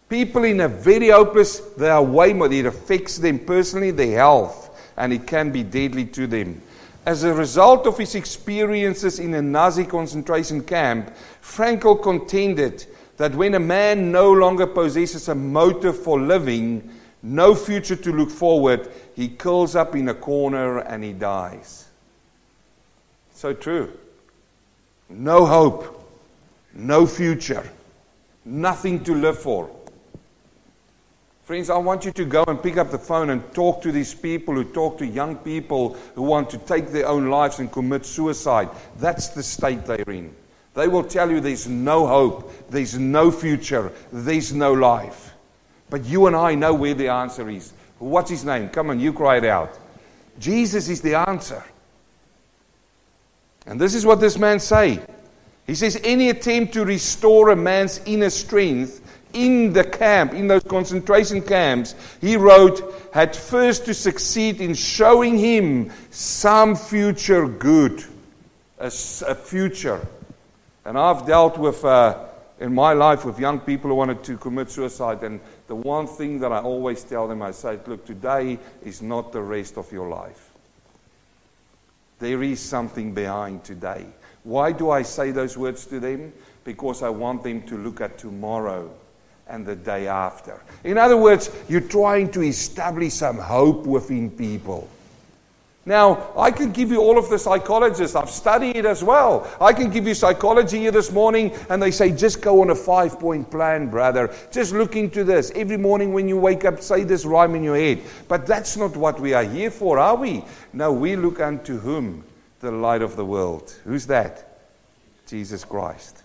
People 0.09 0.43
in 0.43 0.61
a 0.61 0.67
very 0.67 1.09
hopeless, 1.09 1.59
they 1.77 1.89
are 1.89 2.03
way 2.03 2.33
more, 2.33 2.51
it 2.51 2.65
affects 2.65 3.17
them 3.17 3.39
personally, 3.39 3.91
their 3.91 4.17
health, 4.17 4.69
and 4.97 5.11
it 5.11 5.25
can 5.25 5.51
be 5.51 5.63
deadly 5.63 6.05
to 6.05 6.27
them. 6.27 6.61
As 7.05 7.23
a 7.23 7.33
result 7.33 7.87
of 7.87 7.97
his 7.97 8.15
experiences 8.15 9.19
in 9.19 9.33
a 9.33 9.41
Nazi 9.41 9.85
concentration 9.85 10.63
camp, 10.63 11.13
Frankl 11.41 12.01
contended 12.01 12.85
that 13.17 13.35
when 13.35 13.53
a 13.53 13.59
man 13.59 14.11
no 14.11 14.31
longer 14.31 14.67
possesses 14.67 15.27
a 15.27 15.35
motive 15.35 15.97
for 15.97 16.19
living, 16.19 16.91
no 17.21 17.55
future 17.55 17.95
to 17.95 18.11
look 18.11 18.29
forward, 18.29 18.91
he 19.15 19.29
curls 19.29 19.75
up 19.75 19.95
in 19.95 20.09
a 20.09 20.13
corner 20.13 20.79
and 20.79 21.03
he 21.03 21.13
dies. 21.13 21.87
So 23.33 23.53
true. 23.53 23.91
No 25.09 25.45
hope, 25.45 26.09
no 26.73 27.05
future, 27.05 27.63
nothing 28.43 29.03
to 29.03 29.13
live 29.13 29.39
for. 29.39 29.69
Friends, 31.43 31.69
I 31.69 31.77
want 31.77 32.05
you 32.05 32.11
to 32.13 32.25
go 32.25 32.43
and 32.47 32.61
pick 32.61 32.77
up 32.77 32.89
the 32.89 32.97
phone 32.97 33.29
and 33.29 33.53
talk 33.53 33.83
to 33.83 33.91
these 33.91 34.15
people 34.15 34.55
who 34.55 34.63
talk 34.63 34.97
to 34.97 35.05
young 35.05 35.35
people 35.35 35.93
who 36.15 36.23
want 36.23 36.49
to 36.49 36.57
take 36.57 36.89
their 36.89 37.07
own 37.07 37.29
lives 37.29 37.59
and 37.59 37.71
commit 37.71 38.03
suicide. 38.03 38.67
That's 38.97 39.27
the 39.27 39.43
state 39.43 39.85
they're 39.85 40.09
in. 40.09 40.33
They 40.73 40.87
will 40.87 41.03
tell 41.03 41.29
you 41.29 41.39
there's 41.39 41.67
no 41.67 42.07
hope, 42.07 42.51
there's 42.71 42.97
no 42.97 43.29
future, 43.29 43.91
there's 44.11 44.53
no 44.53 44.73
life. 44.73 45.33
But 45.91 46.03
you 46.05 46.25
and 46.25 46.35
I 46.35 46.55
know 46.55 46.73
where 46.73 46.95
the 46.95 47.09
answer 47.09 47.47
is. 47.47 47.73
What's 47.99 48.31
his 48.31 48.43
name? 48.43 48.69
Come 48.69 48.89
on, 48.89 48.99
you 48.99 49.13
cry 49.13 49.37
it 49.37 49.45
out. 49.45 49.77
Jesus 50.39 50.89
is 50.89 50.99
the 50.99 51.13
answer. 51.13 51.63
And 53.65 53.79
this 53.79 53.95
is 53.95 54.05
what 54.05 54.19
this 54.19 54.37
man 54.37 54.59
say. 54.59 54.99
He 55.65 55.75
says 55.75 55.99
any 56.03 56.29
attempt 56.29 56.73
to 56.73 56.85
restore 56.85 57.49
a 57.49 57.55
man's 57.55 57.99
inner 58.05 58.29
strength 58.29 59.01
in 59.35 59.73
the 59.73 59.83
camp, 59.83 60.33
in 60.33 60.47
those 60.47 60.63
concentration 60.63 61.41
camps, 61.41 61.93
he 62.21 62.37
wrote, 62.37 63.09
had 63.13 63.35
first 63.35 63.85
to 63.85 63.93
succeed 63.93 64.61
in 64.61 64.73
showing 64.73 65.37
him 65.37 65.91
some 66.09 66.75
future 66.75 67.47
good, 67.47 68.03
a, 68.79 68.87
a 68.87 69.35
future. 69.35 70.07
And 70.85 70.97
I've 70.97 71.25
dealt 71.25 71.57
with, 71.57 71.83
uh, 71.83 72.27
in 72.59 72.73
my 72.73 72.93
life, 72.93 73.25
with 73.25 73.37
young 73.37 73.59
people 73.59 73.89
who 73.89 73.95
wanted 73.95 74.23
to 74.23 74.37
commit 74.37 74.69
suicide. 74.69 75.21
And 75.23 75.41
the 75.67 75.75
one 75.75 76.07
thing 76.07 76.39
that 76.39 76.53
I 76.53 76.59
always 76.59 77.03
tell 77.03 77.27
them, 77.27 77.41
I 77.41 77.51
say, 77.51 77.77
look, 77.87 78.05
today 78.05 78.57
is 78.85 79.01
not 79.01 79.33
the 79.33 79.41
rest 79.41 79.77
of 79.77 79.91
your 79.91 80.07
life. 80.07 80.44
There 82.19 82.43
is 82.43 82.59
something 82.59 83.13
behind 83.13 83.63
today. 83.63 84.05
Why 84.43 84.71
do 84.71 84.91
I 84.91 85.01
say 85.01 85.31
those 85.31 85.57
words 85.57 85.85
to 85.87 85.99
them? 85.99 86.31
Because 86.63 87.03
I 87.03 87.09
want 87.09 87.43
them 87.43 87.63
to 87.63 87.77
look 87.77 87.99
at 88.01 88.17
tomorrow 88.17 88.93
and 89.47 89.65
the 89.65 89.75
day 89.75 90.07
after. 90.07 90.61
In 90.83 90.97
other 90.97 91.17
words, 91.17 91.51
you're 91.67 91.81
trying 91.81 92.31
to 92.31 92.41
establish 92.41 93.13
some 93.13 93.37
hope 93.37 93.85
within 93.85 94.29
people. 94.29 94.87
Now, 95.87 96.31
I 96.35 96.49
can 96.49 96.71
give 96.71 96.89
you 96.89 96.99
all 96.99 97.19
of 97.19 97.29
the 97.29 97.37
psychologists. 97.37 98.15
I've 98.15 98.31
studied 98.31 98.75
it 98.75 98.85
as 98.85 99.03
well. 99.03 99.47
I 99.61 99.71
can 99.71 99.91
give 99.91 100.07
you 100.07 100.15
psychology 100.15 100.79
here 100.79 100.91
this 100.91 101.11
morning, 101.11 101.53
and 101.69 101.81
they 101.81 101.91
say, 101.91 102.11
just 102.11 102.41
go 102.41 102.61
on 102.61 102.71
a 102.71 102.75
five 102.75 103.19
point 103.19 103.51
plan, 103.51 103.87
brother. 103.89 104.33
Just 104.51 104.73
look 104.73 104.95
into 104.95 105.23
this. 105.23 105.51
Every 105.53 105.77
morning 105.77 106.11
when 106.11 106.27
you 106.27 106.37
wake 106.37 106.65
up, 106.65 106.81
say 106.81 107.03
this 107.03 107.23
rhyme 107.23 107.53
in 107.53 107.63
your 107.63 107.75
head. 107.75 108.01
But 108.27 108.47
that's 108.47 108.77
not 108.77 108.97
what 108.97 109.19
we 109.19 109.33
are 109.33 109.43
here 109.43 109.69
for, 109.69 109.99
are 109.99 110.15
we? 110.15 110.43
No, 110.73 110.91
we 110.91 111.15
look 111.15 111.39
unto 111.39 111.77
whom? 111.77 112.23
The 112.61 112.71
light 112.71 113.03
of 113.03 113.15
the 113.15 113.25
world. 113.25 113.75
Who's 113.83 114.07
that? 114.07 114.57
Jesus 115.27 115.63
Christ. 115.63 116.23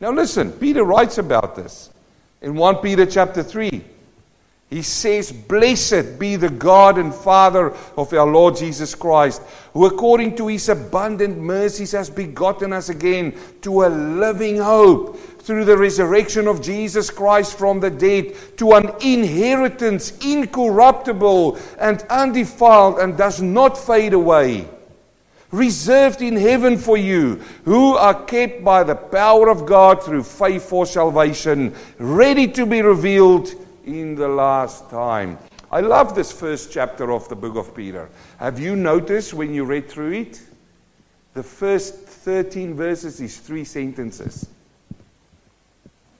Now, 0.00 0.10
listen, 0.10 0.52
Peter 0.52 0.84
writes 0.84 1.16
about 1.16 1.56
this. 1.56 1.88
In 2.42 2.54
1 2.54 2.76
Peter 2.76 3.06
chapter 3.06 3.42
3, 3.42 3.82
he 4.68 4.82
says, 4.82 5.30
Blessed 5.30 6.18
be 6.18 6.34
the 6.34 6.50
God 6.50 6.98
and 6.98 7.14
Father 7.14 7.72
of 7.96 8.12
our 8.12 8.26
Lord 8.26 8.56
Jesus 8.56 8.96
Christ, 8.96 9.40
who 9.72 9.86
according 9.86 10.36
to 10.36 10.48
his 10.48 10.68
abundant 10.68 11.38
mercies 11.38 11.92
has 11.92 12.10
begotten 12.10 12.72
us 12.72 12.88
again 12.88 13.38
to 13.62 13.84
a 13.84 13.88
living 13.88 14.56
hope 14.56 15.18
through 15.40 15.64
the 15.64 15.78
resurrection 15.78 16.48
of 16.48 16.60
Jesus 16.60 17.10
Christ 17.10 17.56
from 17.56 17.78
the 17.78 17.90
dead, 17.90 18.34
to 18.56 18.72
an 18.72 18.90
inheritance 19.00 20.18
incorruptible 20.18 21.58
and 21.78 22.04
undefiled 22.10 22.98
and 22.98 23.16
does 23.16 23.40
not 23.40 23.78
fade 23.78 24.14
away 24.14 24.68
reserved 25.52 26.20
in 26.22 26.36
heaven 26.36 26.76
for 26.76 26.96
you, 26.96 27.36
who 27.64 27.94
are 27.94 28.24
kept 28.24 28.64
by 28.64 28.82
the 28.82 28.96
power 28.96 29.48
of 29.48 29.64
God 29.64 30.02
through 30.02 30.24
faith 30.24 30.68
for 30.68 30.84
salvation, 30.84 31.72
ready 31.98 32.48
to 32.48 32.66
be 32.66 32.82
revealed 32.82 33.54
in 33.86 34.14
the 34.14 34.28
last 34.28 34.90
time. 34.90 35.38
I 35.70 35.80
love 35.80 36.14
this 36.14 36.30
first 36.30 36.70
chapter 36.70 37.12
of 37.12 37.28
the 37.28 37.36
book 37.36 37.56
of 37.56 37.74
Peter. 37.74 38.08
Have 38.38 38.60
you 38.60 38.76
noticed 38.76 39.32
when 39.32 39.54
you 39.54 39.64
read 39.64 39.88
through 39.88 40.12
it? 40.12 40.42
The 41.34 41.42
first 41.42 41.94
13 41.94 42.74
verses 42.74 43.20
is 43.20 43.38
three 43.38 43.64
sentences. 43.64 44.48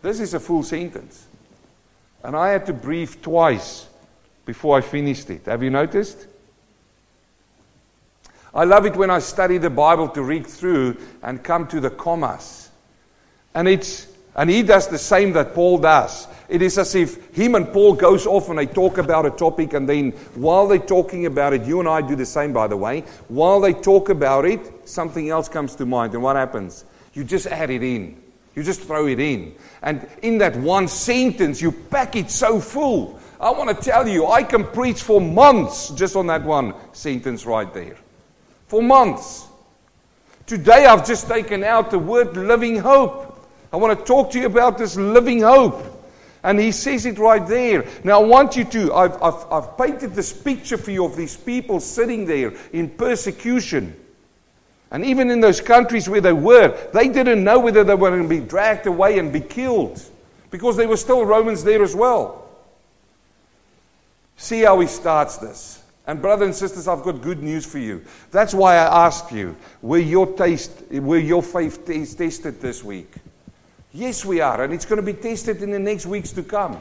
This 0.02 0.20
is 0.20 0.34
a 0.34 0.40
full 0.40 0.62
sentence. 0.62 1.26
And 2.22 2.36
I 2.36 2.50
had 2.50 2.66
to 2.66 2.72
breathe 2.72 3.22
twice 3.22 3.86
before 4.44 4.78
I 4.78 4.80
finished 4.80 5.30
it. 5.30 5.46
Have 5.46 5.62
you 5.62 5.70
noticed? 5.70 6.26
I 8.54 8.64
love 8.64 8.86
it 8.86 8.96
when 8.96 9.10
I 9.10 9.18
study 9.18 9.58
the 9.58 9.70
Bible 9.70 10.08
to 10.10 10.22
read 10.22 10.46
through 10.46 10.96
and 11.22 11.42
come 11.42 11.66
to 11.68 11.80
the 11.80 11.90
commas. 11.90 12.70
And 13.54 13.68
it's 13.68 14.08
and 14.36 14.50
he 14.50 14.62
does 14.62 14.86
the 14.86 14.98
same 14.98 15.32
that 15.32 15.54
Paul 15.54 15.78
does. 15.78 16.28
It 16.48 16.62
is 16.62 16.78
as 16.78 16.94
if 16.94 17.34
him 17.34 17.54
and 17.54 17.72
Paul 17.72 17.94
goes 17.94 18.26
off 18.26 18.48
and 18.48 18.58
they 18.58 18.66
talk 18.66 18.98
about 18.98 19.26
a 19.26 19.30
topic 19.30 19.72
and 19.72 19.88
then 19.88 20.12
while 20.34 20.68
they're 20.68 20.78
talking 20.78 21.26
about 21.26 21.52
it, 21.52 21.62
you 21.62 21.80
and 21.80 21.88
I 21.88 22.00
do 22.00 22.14
the 22.14 22.26
same 22.26 22.52
by 22.52 22.66
the 22.68 22.76
way, 22.76 23.00
while 23.28 23.60
they 23.60 23.72
talk 23.72 24.08
about 24.08 24.44
it, 24.44 24.88
something 24.88 25.28
else 25.28 25.48
comes 25.48 25.74
to 25.76 25.86
mind. 25.86 26.14
And 26.14 26.22
what 26.22 26.36
happens? 26.36 26.84
You 27.14 27.24
just 27.24 27.46
add 27.46 27.70
it 27.70 27.82
in. 27.82 28.22
You 28.54 28.62
just 28.62 28.82
throw 28.82 29.06
it 29.06 29.20
in. 29.20 29.54
And 29.82 30.08
in 30.22 30.38
that 30.38 30.56
one 30.56 30.88
sentence, 30.88 31.60
you 31.60 31.72
pack 31.72 32.16
it 32.16 32.30
so 32.30 32.60
full. 32.60 33.20
I 33.40 33.50
want 33.50 33.76
to 33.76 33.84
tell 33.84 34.08
you, 34.08 34.26
I 34.26 34.42
can 34.42 34.64
preach 34.64 35.02
for 35.02 35.20
months 35.20 35.90
just 35.90 36.16
on 36.16 36.26
that 36.28 36.42
one 36.42 36.74
sentence 36.92 37.44
right 37.44 37.72
there 37.74 37.96
for 38.66 38.82
months. 38.82 39.46
Today 40.46 40.86
I've 40.86 41.06
just 41.06 41.28
taken 41.28 41.64
out 41.64 41.90
the 41.90 41.98
word 41.98 42.36
living 42.36 42.78
hope. 42.78 43.48
I 43.72 43.76
want 43.76 43.98
to 43.98 44.04
talk 44.04 44.30
to 44.32 44.38
you 44.38 44.46
about 44.46 44.78
this 44.78 44.96
living 44.96 45.40
hope. 45.40 45.95
And 46.46 46.60
he 46.60 46.70
says 46.70 47.06
it 47.06 47.18
right 47.18 47.44
there. 47.44 47.84
Now, 48.04 48.22
I 48.22 48.24
want 48.24 48.54
you 48.54 48.64
to, 48.66 48.94
I've, 48.94 49.20
I've, 49.20 49.50
I've 49.50 49.76
painted 49.76 50.14
this 50.14 50.32
picture 50.32 50.78
for 50.78 50.92
you 50.92 51.04
of 51.04 51.16
these 51.16 51.36
people 51.36 51.80
sitting 51.80 52.24
there 52.24 52.54
in 52.72 52.88
persecution. 52.88 53.96
And 54.92 55.04
even 55.04 55.32
in 55.32 55.40
those 55.40 55.60
countries 55.60 56.08
where 56.08 56.20
they 56.20 56.32
were, 56.32 56.68
they 56.94 57.08
didn't 57.08 57.42
know 57.42 57.58
whether 57.58 57.82
they 57.82 57.96
were 57.96 58.10
going 58.10 58.22
to 58.22 58.28
be 58.28 58.38
dragged 58.38 58.86
away 58.86 59.18
and 59.18 59.32
be 59.32 59.40
killed 59.40 60.00
because 60.52 60.76
there 60.76 60.86
were 60.86 60.96
still 60.96 61.26
Romans 61.26 61.64
there 61.64 61.82
as 61.82 61.96
well. 61.96 62.48
See 64.36 64.60
how 64.60 64.78
he 64.78 64.86
starts 64.86 65.38
this. 65.38 65.82
And 66.06 66.22
brothers 66.22 66.46
and 66.46 66.54
sisters, 66.54 66.86
I've 66.86 67.02
got 67.02 67.22
good 67.22 67.42
news 67.42 67.66
for 67.66 67.78
you. 67.78 68.04
That's 68.30 68.54
why 68.54 68.76
I 68.76 69.06
asked 69.06 69.32
you, 69.32 69.56
were 69.82 69.98
your 69.98 70.28
taste, 70.36 70.70
were 70.92 71.18
your 71.18 71.42
faith 71.42 71.84
tested 71.84 72.60
this 72.60 72.84
week? 72.84 73.12
Yes, 73.96 74.26
we 74.26 74.42
are, 74.42 74.62
and 74.62 74.74
it's 74.74 74.84
going 74.84 74.98
to 74.98 75.12
be 75.12 75.14
tested 75.14 75.62
in 75.62 75.70
the 75.70 75.78
next 75.78 76.04
weeks 76.04 76.30
to 76.32 76.42
come. 76.42 76.78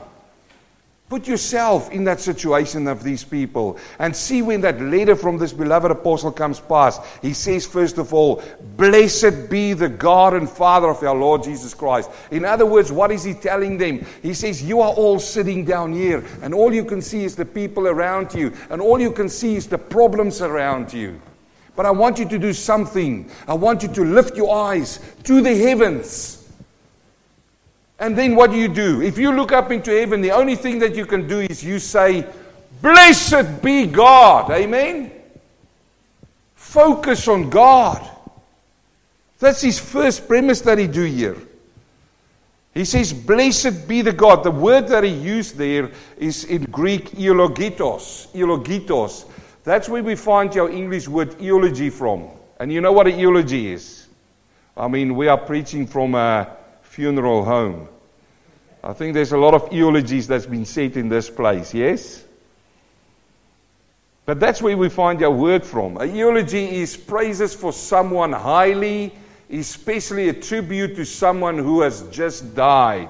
Put 1.07 1.27
yourself 1.27 1.89
in 1.91 2.03
that 2.05 2.19
situation 2.19 2.89
of 2.89 3.03
these 3.03 3.23
people 3.23 3.77
and 3.99 4.13
see 4.13 4.41
when 4.41 4.59
that 4.61 4.81
letter 4.81 5.15
from 5.15 5.37
this 5.37 5.53
beloved 5.53 5.91
apostle 5.91 6.33
comes 6.33 6.59
past. 6.59 7.01
He 7.21 7.31
says, 7.31 7.65
first 7.65 7.99
of 7.99 8.13
all, 8.13 8.43
Blessed 8.75 9.49
be 9.49 9.71
the 9.71 9.87
God 9.87 10.33
and 10.33 10.49
Father 10.49 10.89
of 10.89 11.01
our 11.03 11.15
Lord 11.15 11.43
Jesus 11.43 11.73
Christ. 11.73 12.09
In 12.31 12.43
other 12.43 12.65
words, 12.65 12.91
what 12.91 13.11
is 13.11 13.23
he 13.23 13.33
telling 13.33 13.77
them? 13.77 14.05
He 14.21 14.33
says, 14.33 14.61
You 14.61 14.81
are 14.81 14.91
all 14.91 15.19
sitting 15.19 15.63
down 15.63 15.93
here, 15.93 16.21
and 16.41 16.53
all 16.53 16.73
you 16.73 16.83
can 16.83 17.01
see 17.01 17.23
is 17.23 17.37
the 17.37 17.45
people 17.45 17.87
around 17.87 18.33
you, 18.33 18.51
and 18.69 18.81
all 18.81 18.99
you 18.99 19.11
can 19.11 19.29
see 19.29 19.55
is 19.55 19.67
the 19.67 19.77
problems 19.77 20.41
around 20.41 20.91
you. 20.91 21.21
But 21.77 21.85
I 21.85 21.91
want 21.91 22.19
you 22.19 22.27
to 22.27 22.37
do 22.37 22.51
something. 22.51 23.31
I 23.47 23.53
want 23.53 23.83
you 23.83 23.89
to 23.89 24.03
lift 24.03 24.35
your 24.35 24.53
eyes 24.53 24.99
to 25.23 25.39
the 25.39 25.55
heavens. 25.55 26.34
And 27.99 28.17
then 28.17 28.35
what 28.35 28.51
do 28.51 28.57
you 28.57 28.67
do? 28.67 29.01
If 29.01 29.17
you 29.17 29.31
look 29.31 29.51
up 29.51 29.71
into 29.71 29.91
heaven, 29.91 30.21
the 30.21 30.31
only 30.31 30.55
thing 30.55 30.79
that 30.79 30.95
you 30.95 31.05
can 31.05 31.27
do 31.27 31.39
is 31.39 31.63
you 31.63 31.79
say, 31.79 32.25
Blessed 32.81 33.61
be 33.61 33.85
God. 33.87 34.51
Amen? 34.51 35.11
Focus 36.55 37.27
on 37.27 37.49
God. 37.49 38.07
That's 39.39 39.61
his 39.61 39.79
first 39.79 40.27
premise 40.27 40.61
that 40.61 40.77
he 40.77 40.87
do 40.87 41.03
here. 41.03 41.37
He 42.73 42.83
says, 42.83 43.13
Blessed 43.13 43.87
be 43.87 44.01
the 44.01 44.11
God. 44.11 44.43
The 44.43 44.51
word 44.51 44.89
that 44.89 45.05
he 45.05 45.11
used 45.11 45.55
there 45.55 45.89
is 46.17 46.43
in 46.43 46.63
Greek, 46.63 47.11
eulogitos. 47.11 48.27
Eulogitos. 48.33 49.25
That's 49.63 49.87
where 49.87 50.03
we 50.03 50.15
find 50.15 50.55
our 50.57 50.69
English 50.69 51.07
word 51.07 51.39
eulogy 51.41 51.89
from. 51.89 52.27
And 52.59 52.71
you 52.71 52.81
know 52.81 52.91
what 52.91 53.07
a 53.07 53.11
eulogy 53.11 53.71
is? 53.71 54.07
I 54.75 54.89
mean, 54.89 55.15
we 55.15 55.29
are 55.29 55.37
preaching 55.37 55.87
from 55.87 56.15
a 56.15 56.57
funeral 56.95 57.43
home. 57.43 57.89
I 58.81 58.93
think 58.93 59.13
there's 59.13 59.33
a 59.33 59.37
lot 59.37 59.53
of 59.53 59.71
eulogies 59.73 60.27
that's 60.27 60.45
been 60.45 60.63
said 60.63 60.95
in 60.95 61.09
this 61.09 61.29
place, 61.29 61.73
yes? 61.73 62.23
But 64.25 64.39
that's 64.39 64.61
where 64.61 64.77
we 64.77 64.87
find 64.87 65.21
our 65.21 65.29
word 65.29 65.65
from. 65.65 65.97
A 65.97 66.05
eulogy 66.05 66.77
is 66.77 66.95
praises 66.95 67.53
for 67.53 67.73
someone 67.73 68.31
highly, 68.31 69.13
especially 69.51 70.29
a 70.29 70.33
tribute 70.33 70.95
to 70.95 71.05
someone 71.05 71.57
who 71.57 71.81
has 71.81 72.03
just 72.03 72.55
died. 72.55 73.09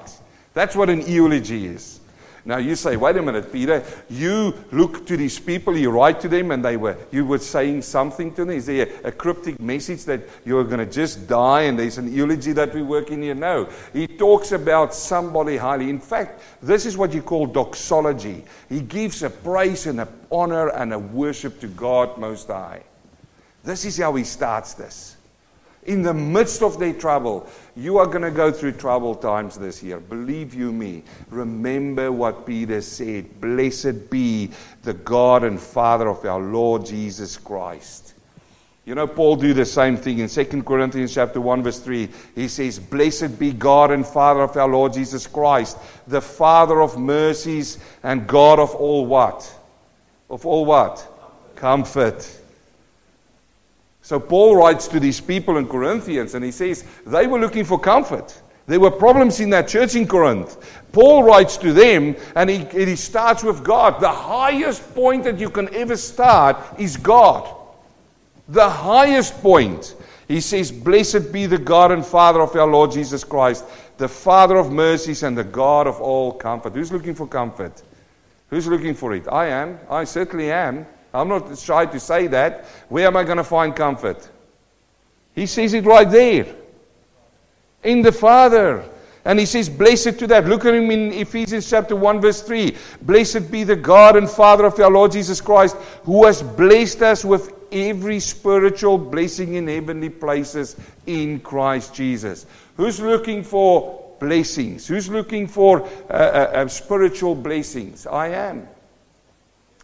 That's 0.52 0.74
what 0.74 0.90
an 0.90 1.06
eulogy 1.06 1.68
is. 1.68 2.00
Now 2.46 2.58
you 2.58 2.76
say, 2.76 2.96
wait 2.96 3.16
a 3.16 3.22
minute, 3.22 3.52
Peter, 3.52 3.84
you 4.08 4.54
look 4.70 5.04
to 5.06 5.16
these 5.16 5.36
people, 5.36 5.76
you 5.76 5.90
write 5.90 6.20
to 6.20 6.28
them, 6.28 6.52
and 6.52 6.64
they 6.64 6.76
were 6.76 6.96
you 7.10 7.26
were 7.26 7.38
saying 7.38 7.82
something 7.82 8.32
to 8.34 8.44
them. 8.44 8.56
Is 8.56 8.66
there 8.66 8.86
a, 9.02 9.08
a 9.08 9.12
cryptic 9.12 9.58
message 9.58 10.04
that 10.04 10.20
you're 10.44 10.62
going 10.62 10.78
to 10.78 10.86
just 10.86 11.26
die 11.26 11.62
and 11.62 11.76
there's 11.76 11.98
an 11.98 12.12
eulogy 12.12 12.52
that 12.52 12.72
we 12.72 12.82
work 12.82 13.10
in 13.10 13.20
here? 13.20 13.34
No. 13.34 13.68
He 13.92 14.06
talks 14.06 14.52
about 14.52 14.94
somebody 14.94 15.56
highly. 15.56 15.90
In 15.90 15.98
fact, 15.98 16.40
this 16.62 16.86
is 16.86 16.96
what 16.96 17.12
you 17.12 17.20
call 17.20 17.46
doxology. 17.46 18.44
He 18.68 18.80
gives 18.80 19.24
a 19.24 19.30
praise 19.30 19.86
and 19.86 20.00
an 20.00 20.08
honor 20.30 20.68
and 20.68 20.92
a 20.92 20.98
worship 21.00 21.58
to 21.60 21.66
God 21.66 22.16
Most 22.16 22.46
High. 22.46 22.84
This 23.64 23.84
is 23.84 23.98
how 23.98 24.14
he 24.14 24.22
starts 24.22 24.74
this 24.74 25.15
in 25.86 26.02
the 26.02 26.14
midst 26.14 26.62
of 26.62 26.78
their 26.78 26.92
trouble. 26.92 27.48
You 27.74 27.98
are 27.98 28.06
going 28.06 28.22
to 28.22 28.30
go 28.30 28.50
through 28.50 28.72
troubled 28.72 29.22
times 29.22 29.58
this 29.58 29.82
year. 29.82 30.00
Believe 30.00 30.54
you 30.54 30.72
me. 30.72 31.02
Remember 31.30 32.10
what 32.12 32.46
Peter 32.46 32.80
said. 32.80 33.40
Blessed 33.40 34.10
be 34.10 34.50
the 34.82 34.94
God 34.94 35.44
and 35.44 35.60
Father 35.60 36.08
of 36.08 36.24
our 36.24 36.40
Lord 36.40 36.86
Jesus 36.86 37.36
Christ. 37.36 38.14
You 38.84 38.94
know, 38.94 39.06
Paul 39.08 39.34
do 39.34 39.52
the 39.52 39.66
same 39.66 39.96
thing 39.96 40.20
in 40.20 40.28
2 40.28 40.62
Corinthians 40.62 41.12
chapter 41.12 41.40
1, 41.40 41.62
verse 41.62 41.80
3. 41.80 42.08
He 42.36 42.46
says, 42.46 42.78
Blessed 42.78 43.36
be 43.36 43.52
God 43.52 43.90
and 43.90 44.06
Father 44.06 44.42
of 44.42 44.56
our 44.56 44.68
Lord 44.68 44.92
Jesus 44.92 45.26
Christ, 45.26 45.76
the 46.06 46.20
Father 46.20 46.80
of 46.80 46.96
mercies 46.96 47.78
and 48.04 48.28
God 48.28 48.60
of 48.60 48.74
all 48.76 49.04
what? 49.04 49.52
Of 50.30 50.46
all 50.46 50.64
what? 50.64 51.04
Comfort 51.56 52.42
so 54.06 54.20
Paul 54.20 54.54
writes 54.54 54.86
to 54.86 55.00
these 55.00 55.20
people 55.20 55.56
in 55.56 55.66
Corinthians 55.66 56.36
and 56.36 56.44
he 56.44 56.52
says 56.52 56.84
they 57.04 57.26
were 57.26 57.40
looking 57.40 57.64
for 57.64 57.76
comfort. 57.76 58.40
There 58.66 58.78
were 58.78 58.92
problems 58.92 59.40
in 59.40 59.50
that 59.50 59.66
church 59.66 59.96
in 59.96 60.06
Corinth. 60.06 60.64
Paul 60.92 61.24
writes 61.24 61.56
to 61.56 61.72
them 61.72 62.14
and 62.36 62.48
he, 62.48 62.58
he 62.66 62.94
starts 62.94 63.42
with 63.42 63.64
God. 63.64 64.00
The 64.00 64.08
highest 64.08 64.94
point 64.94 65.24
that 65.24 65.40
you 65.40 65.50
can 65.50 65.74
ever 65.74 65.96
start 65.96 66.56
is 66.78 66.96
God. 66.96 67.52
The 68.46 68.70
highest 68.70 69.42
point. 69.42 69.96
He 70.28 70.40
says, 70.40 70.70
Blessed 70.70 71.32
be 71.32 71.46
the 71.46 71.58
God 71.58 71.90
and 71.90 72.06
Father 72.06 72.42
of 72.42 72.54
our 72.54 72.68
Lord 72.68 72.92
Jesus 72.92 73.24
Christ, 73.24 73.64
the 73.98 74.08
Father 74.08 74.54
of 74.54 74.70
mercies 74.70 75.24
and 75.24 75.36
the 75.36 75.42
God 75.42 75.88
of 75.88 76.00
all 76.00 76.30
comfort. 76.30 76.74
Who's 76.74 76.92
looking 76.92 77.16
for 77.16 77.26
comfort? 77.26 77.82
Who's 78.50 78.68
looking 78.68 78.94
for 78.94 79.16
it? 79.16 79.26
I 79.26 79.46
am. 79.46 79.80
I 79.90 80.04
certainly 80.04 80.52
am. 80.52 80.86
I'm 81.16 81.28
not 81.28 81.58
shy 81.58 81.86
to 81.86 82.00
say 82.00 82.26
that. 82.28 82.64
Where 82.88 83.06
am 83.06 83.16
I 83.16 83.24
going 83.24 83.38
to 83.38 83.44
find 83.44 83.74
comfort? 83.74 84.28
He 85.34 85.46
says 85.46 85.74
it 85.74 85.84
right 85.84 86.10
there. 86.10 86.46
In 87.82 88.02
the 88.02 88.12
Father. 88.12 88.84
And 89.24 89.40
he 89.40 89.46
says, 89.46 89.68
Blessed 89.68 90.18
to 90.20 90.26
that. 90.28 90.46
Look 90.46 90.64
at 90.64 90.74
him 90.74 90.90
in 90.90 91.12
Ephesians 91.12 91.68
chapter 91.68 91.96
1, 91.96 92.20
verse 92.20 92.42
3. 92.42 92.76
Blessed 93.02 93.50
be 93.50 93.64
the 93.64 93.76
God 93.76 94.16
and 94.16 94.28
Father 94.30 94.66
of 94.66 94.78
our 94.78 94.90
Lord 94.90 95.12
Jesus 95.12 95.40
Christ, 95.40 95.76
who 96.04 96.24
has 96.26 96.42
blessed 96.42 97.02
us 97.02 97.24
with 97.24 97.52
every 97.72 98.20
spiritual 98.20 98.98
blessing 98.98 99.54
in 99.54 99.66
heavenly 99.68 100.10
places 100.10 100.76
in 101.06 101.40
Christ 101.40 101.94
Jesus. 101.94 102.46
Who's 102.76 103.00
looking 103.00 103.42
for 103.42 104.14
blessings? 104.20 104.86
Who's 104.86 105.08
looking 105.08 105.46
for 105.46 105.82
uh, 106.08 106.12
uh, 106.12 106.50
uh, 106.54 106.68
spiritual 106.68 107.34
blessings? 107.34 108.06
I 108.06 108.28
am. 108.28 108.68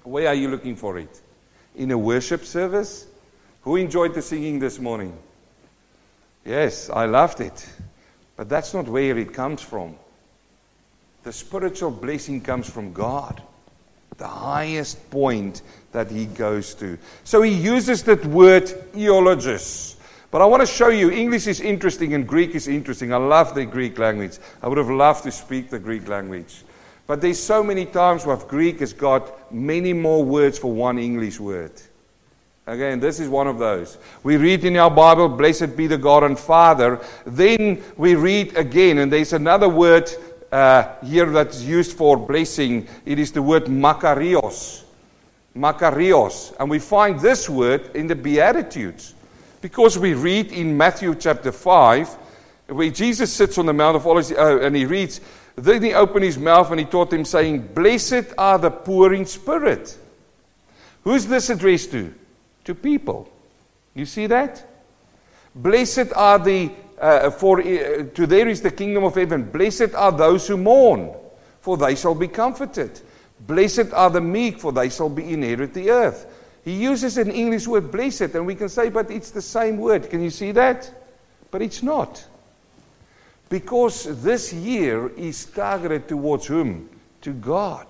Where 0.04 0.28
are 0.28 0.34
you 0.34 0.48
looking 0.48 0.76
for 0.76 0.98
it? 0.98 1.21
In 1.76 1.90
a 1.90 1.98
worship 1.98 2.44
service? 2.44 3.06
Who 3.62 3.76
enjoyed 3.76 4.14
the 4.14 4.22
singing 4.22 4.58
this 4.58 4.78
morning? 4.78 5.16
Yes, 6.44 6.90
I 6.90 7.06
loved 7.06 7.40
it. 7.40 7.68
But 8.36 8.48
that's 8.48 8.74
not 8.74 8.88
where 8.88 9.16
it 9.18 9.32
comes 9.32 9.62
from. 9.62 9.96
The 11.22 11.32
spiritual 11.32 11.92
blessing 11.92 12.40
comes 12.40 12.68
from 12.68 12.92
God, 12.92 13.40
the 14.16 14.26
highest 14.26 15.10
point 15.10 15.62
that 15.92 16.10
He 16.10 16.26
goes 16.26 16.74
to. 16.76 16.98
So 17.22 17.42
He 17.42 17.52
uses 17.52 18.02
that 18.04 18.24
word 18.26 18.64
eulogitos. 18.94 19.96
But 20.32 20.40
I 20.40 20.46
want 20.46 20.62
to 20.62 20.66
show 20.66 20.88
you 20.88 21.10
English 21.10 21.46
is 21.46 21.60
interesting 21.60 22.14
and 22.14 22.26
Greek 22.26 22.54
is 22.54 22.66
interesting. 22.66 23.12
I 23.12 23.18
love 23.18 23.54
the 23.54 23.66
Greek 23.66 23.98
language. 23.98 24.38
I 24.62 24.68
would 24.68 24.78
have 24.78 24.90
loved 24.90 25.24
to 25.24 25.30
speak 25.30 25.68
the 25.68 25.78
Greek 25.78 26.08
language. 26.08 26.64
But 27.06 27.20
there's 27.20 27.42
so 27.42 27.62
many 27.62 27.86
times 27.86 28.24
where 28.24 28.36
Greek 28.36 28.80
has 28.80 28.92
got 28.92 29.52
many 29.52 29.92
more 29.92 30.24
words 30.24 30.58
for 30.58 30.72
one 30.72 30.98
English 30.98 31.40
word. 31.40 31.72
Again, 32.66 33.00
this 33.00 33.18
is 33.18 33.28
one 33.28 33.48
of 33.48 33.58
those. 33.58 33.98
We 34.22 34.36
read 34.36 34.64
in 34.64 34.76
our 34.76 34.90
Bible, 34.90 35.28
Blessed 35.28 35.76
be 35.76 35.88
the 35.88 35.98
God 35.98 36.22
and 36.22 36.38
Father. 36.38 37.00
Then 37.26 37.82
we 37.96 38.14
read 38.14 38.56
again, 38.56 38.98
and 38.98 39.12
there's 39.12 39.32
another 39.32 39.68
word 39.68 40.08
uh, 40.52 40.94
here 41.04 41.26
that's 41.26 41.62
used 41.62 41.96
for 41.96 42.16
blessing. 42.16 42.86
It 43.04 43.18
is 43.18 43.32
the 43.32 43.42
word 43.42 43.64
Makarios. 43.64 44.84
Makarios. 45.56 46.54
And 46.60 46.70
we 46.70 46.78
find 46.78 47.18
this 47.18 47.50
word 47.50 47.96
in 47.96 48.06
the 48.06 48.14
Beatitudes. 48.14 49.14
Because 49.60 49.98
we 49.98 50.14
read 50.14 50.52
in 50.52 50.76
Matthew 50.76 51.14
chapter 51.16 51.50
5, 51.50 52.08
where 52.68 52.90
Jesus 52.90 53.32
sits 53.32 53.58
on 53.58 53.66
the 53.66 53.72
Mount 53.72 53.96
of 53.96 54.06
Olives 54.06 54.30
uh, 54.30 54.60
and 54.60 54.76
he 54.76 54.84
reads, 54.86 55.20
Then 55.56 55.82
he 55.82 55.94
opened 55.94 56.24
his 56.24 56.38
mouth 56.38 56.70
and 56.70 56.80
he 56.80 56.86
taught 56.86 57.10
them, 57.10 57.24
saying, 57.24 57.68
Blessed 57.74 58.34
are 58.38 58.58
the 58.58 58.70
poor 58.70 59.12
in 59.12 59.26
spirit. 59.26 59.98
Who's 61.04 61.26
this 61.26 61.50
addressed 61.50 61.90
to? 61.92 62.14
to 62.64 62.74
people. 62.74 63.30
You 63.94 64.06
see 64.06 64.26
that? 64.26 64.66
Blessed 65.54 66.12
are 66.14 66.38
the, 66.38 66.70
uh, 66.98 67.30
for 67.30 67.60
uh, 67.60 68.04
to 68.14 68.26
there 68.26 68.48
is 68.48 68.62
the 68.62 68.70
kingdom 68.70 69.04
of 69.04 69.14
heaven. 69.14 69.50
Blessed 69.50 69.94
are 69.94 70.12
those 70.12 70.48
who 70.48 70.56
mourn, 70.56 71.14
for 71.60 71.76
they 71.76 71.94
shall 71.94 72.14
be 72.14 72.28
comforted. 72.28 73.00
Blessed 73.40 73.92
are 73.92 74.10
the 74.10 74.20
meek, 74.20 74.58
for 74.60 74.72
they 74.72 74.88
shall 74.88 75.08
be 75.08 75.32
inherit 75.32 75.74
the 75.74 75.90
earth. 75.90 76.26
He 76.64 76.72
uses 76.74 77.18
an 77.18 77.30
English 77.30 77.66
word 77.66 77.90
blessed, 77.90 78.34
and 78.34 78.46
we 78.46 78.54
can 78.54 78.68
say, 78.68 78.88
but 78.88 79.10
it's 79.10 79.32
the 79.32 79.42
same 79.42 79.78
word. 79.78 80.08
Can 80.08 80.22
you 80.22 80.30
see 80.30 80.52
that? 80.52 80.90
But 81.50 81.60
it's 81.60 81.82
not. 81.82 82.24
Because 83.52 84.22
this 84.22 84.50
year 84.50 85.08
is 85.10 85.44
targeted 85.44 86.08
towards 86.08 86.46
whom? 86.46 86.88
To 87.20 87.34
God 87.34 87.86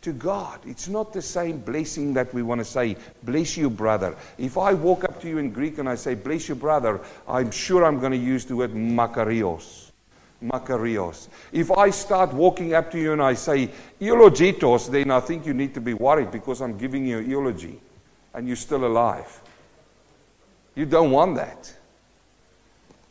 to 0.00 0.12
God. 0.12 0.60
It's 0.66 0.86
not 0.88 1.14
the 1.14 1.22
same 1.22 1.58
blessing 1.58 2.12
that 2.12 2.32
we 2.34 2.42
want 2.42 2.60
to 2.60 2.64
say, 2.64 2.96
bless 3.22 3.56
you, 3.56 3.70
brother. 3.70 4.14
If 4.36 4.58
I 4.58 4.74
walk 4.74 5.04
up 5.04 5.18
to 5.22 5.28
you 5.28 5.38
in 5.38 5.50
Greek 5.50 5.78
and 5.78 5.88
I 5.88 5.94
say, 5.94 6.14
bless 6.14 6.46
you, 6.46 6.54
brother, 6.54 7.00
I'm 7.26 7.50
sure 7.50 7.84
I'm 7.86 7.98
going 7.98 8.12
to 8.12 8.18
use 8.18 8.44
the 8.44 8.54
word 8.54 8.74
makarios. 8.74 9.90
Makarios. 10.42 11.28
If 11.52 11.70
I 11.70 11.88
start 11.88 12.34
walking 12.34 12.74
up 12.74 12.90
to 12.90 12.98
you 12.98 13.14
and 13.14 13.22
I 13.22 13.32
say, 13.32 13.70
eulogitos, 13.98 14.90
then 14.90 15.10
I 15.10 15.20
think 15.20 15.46
you 15.46 15.54
need 15.54 15.72
to 15.72 15.80
be 15.80 15.94
worried 15.94 16.30
because 16.30 16.60
I'm 16.60 16.76
giving 16.76 17.06
you 17.06 17.20
eulogy 17.20 17.80
and 18.34 18.46
you're 18.46 18.56
still 18.56 18.84
alive. 18.84 19.40
You 20.74 20.84
don't 20.84 21.10
want 21.10 21.36
that. 21.36 21.74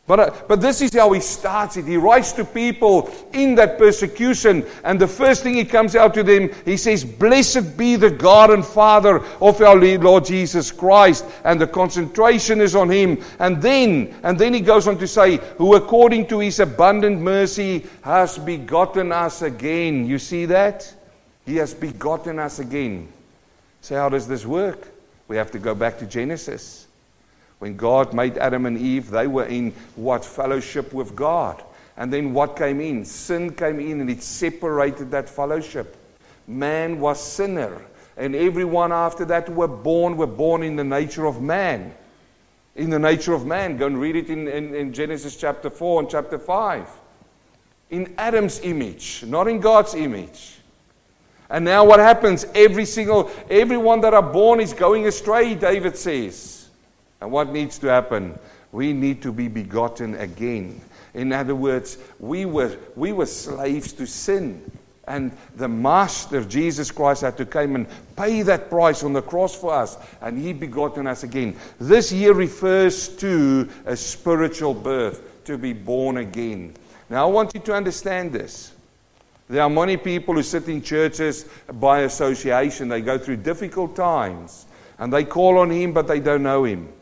But, 0.06 0.20
uh, 0.20 0.30
but 0.48 0.60
this 0.60 0.82
is 0.82 0.92
how 0.92 1.12
he 1.12 1.20
starts 1.20 1.78
it. 1.78 1.86
He 1.86 1.96
writes 1.96 2.32
to 2.32 2.44
people 2.44 3.10
in 3.32 3.54
that 3.54 3.78
persecution, 3.78 4.66
and 4.84 5.00
the 5.00 5.08
first 5.08 5.42
thing 5.42 5.54
he 5.54 5.64
comes 5.64 5.96
out 5.96 6.12
to 6.14 6.22
them, 6.22 6.50
he 6.66 6.76
says, 6.76 7.04
Blessed 7.04 7.78
be 7.78 7.96
the 7.96 8.10
God 8.10 8.50
and 8.50 8.64
Father 8.64 9.24
of 9.40 9.62
our 9.62 9.76
Lord 9.76 10.26
Jesus 10.26 10.70
Christ. 10.70 11.24
And 11.44 11.58
the 11.58 11.66
concentration 11.66 12.60
is 12.60 12.74
on 12.74 12.90
him. 12.90 13.22
And 13.38 13.62
then, 13.62 14.14
and 14.22 14.38
then 14.38 14.52
he 14.52 14.60
goes 14.60 14.86
on 14.86 14.98
to 14.98 15.08
say, 15.08 15.38
Who 15.56 15.74
according 15.74 16.26
to 16.26 16.40
his 16.40 16.60
abundant 16.60 17.22
mercy 17.22 17.86
has 18.02 18.38
begotten 18.38 19.10
us 19.10 19.40
again. 19.40 20.06
You 20.06 20.18
see 20.18 20.44
that? 20.46 20.92
He 21.46 21.56
has 21.56 21.72
begotten 21.72 22.38
us 22.38 22.58
again. 22.58 23.08
So, 23.80 23.96
how 23.96 24.10
does 24.10 24.28
this 24.28 24.44
work? 24.44 24.86
We 25.28 25.36
have 25.36 25.50
to 25.52 25.58
go 25.58 25.74
back 25.74 25.98
to 26.00 26.06
Genesis. 26.06 26.86
When 27.64 27.78
God 27.78 28.12
made 28.12 28.36
Adam 28.36 28.66
and 28.66 28.76
Eve, 28.76 29.08
they 29.08 29.26
were 29.26 29.46
in 29.46 29.72
what? 29.96 30.22
Fellowship 30.22 30.92
with 30.92 31.16
God. 31.16 31.64
And 31.96 32.12
then 32.12 32.34
what 32.34 32.58
came 32.58 32.78
in? 32.78 33.06
Sin 33.06 33.54
came 33.54 33.80
in 33.80 34.02
and 34.02 34.10
it 34.10 34.22
separated 34.22 35.10
that 35.12 35.30
fellowship. 35.30 35.96
Man 36.46 37.00
was 37.00 37.18
sinner. 37.18 37.80
And 38.18 38.36
everyone 38.36 38.92
after 38.92 39.24
that 39.24 39.48
were 39.48 39.66
born 39.66 40.18
were 40.18 40.26
born 40.26 40.62
in 40.62 40.76
the 40.76 40.84
nature 40.84 41.24
of 41.24 41.40
man. 41.40 41.94
In 42.76 42.90
the 42.90 42.98
nature 42.98 43.32
of 43.32 43.46
man. 43.46 43.78
Go 43.78 43.86
and 43.86 43.98
read 43.98 44.16
it 44.16 44.28
in, 44.28 44.46
in, 44.46 44.74
in 44.74 44.92
Genesis 44.92 45.34
chapter 45.34 45.70
4 45.70 46.02
and 46.02 46.10
chapter 46.10 46.38
5. 46.38 46.86
In 47.88 48.14
Adam's 48.18 48.60
image, 48.60 49.24
not 49.26 49.48
in 49.48 49.58
God's 49.58 49.94
image. 49.94 50.58
And 51.48 51.64
now 51.64 51.86
what 51.86 51.98
happens? 51.98 52.44
Every 52.54 52.84
single, 52.84 53.30
everyone 53.48 54.02
that 54.02 54.12
are 54.12 54.22
born 54.22 54.60
is 54.60 54.74
going 54.74 55.06
astray, 55.06 55.54
David 55.54 55.96
says. 55.96 56.63
And 57.24 57.32
what 57.32 57.48
needs 57.48 57.78
to 57.78 57.86
happen? 57.86 58.38
We 58.70 58.92
need 58.92 59.22
to 59.22 59.32
be 59.32 59.48
begotten 59.48 60.14
again. 60.16 60.78
In 61.14 61.32
other 61.32 61.54
words, 61.54 61.96
we 62.20 62.44
were, 62.44 62.76
we 62.96 63.14
were 63.14 63.24
slaves 63.24 63.94
to 63.94 64.04
sin. 64.04 64.70
And 65.08 65.34
the 65.56 65.66
Master, 65.66 66.44
Jesus 66.44 66.90
Christ, 66.90 67.22
had 67.22 67.38
to 67.38 67.46
come 67.46 67.76
and 67.76 67.86
pay 68.14 68.42
that 68.42 68.68
price 68.68 69.02
on 69.02 69.14
the 69.14 69.22
cross 69.22 69.58
for 69.58 69.72
us. 69.72 69.96
And 70.20 70.36
He 70.36 70.52
begotten 70.52 71.06
us 71.06 71.22
again. 71.22 71.56
This 71.80 72.12
year 72.12 72.34
refers 72.34 73.08
to 73.16 73.70
a 73.86 73.96
spiritual 73.96 74.74
birth, 74.74 75.46
to 75.46 75.56
be 75.56 75.72
born 75.72 76.18
again. 76.18 76.74
Now, 77.08 77.26
I 77.26 77.30
want 77.30 77.54
you 77.54 77.60
to 77.60 77.74
understand 77.74 78.34
this. 78.34 78.74
There 79.48 79.62
are 79.62 79.70
many 79.70 79.96
people 79.96 80.34
who 80.34 80.42
sit 80.42 80.68
in 80.68 80.82
churches 80.82 81.48
by 81.72 82.00
association. 82.00 82.88
They 82.88 83.00
go 83.00 83.16
through 83.16 83.38
difficult 83.38 83.96
times. 83.96 84.66
And 84.98 85.10
they 85.10 85.24
call 85.24 85.56
on 85.56 85.70
Him, 85.70 85.94
but 85.94 86.06
they 86.06 86.20
don't 86.20 86.42
know 86.42 86.64
Him. 86.64 86.92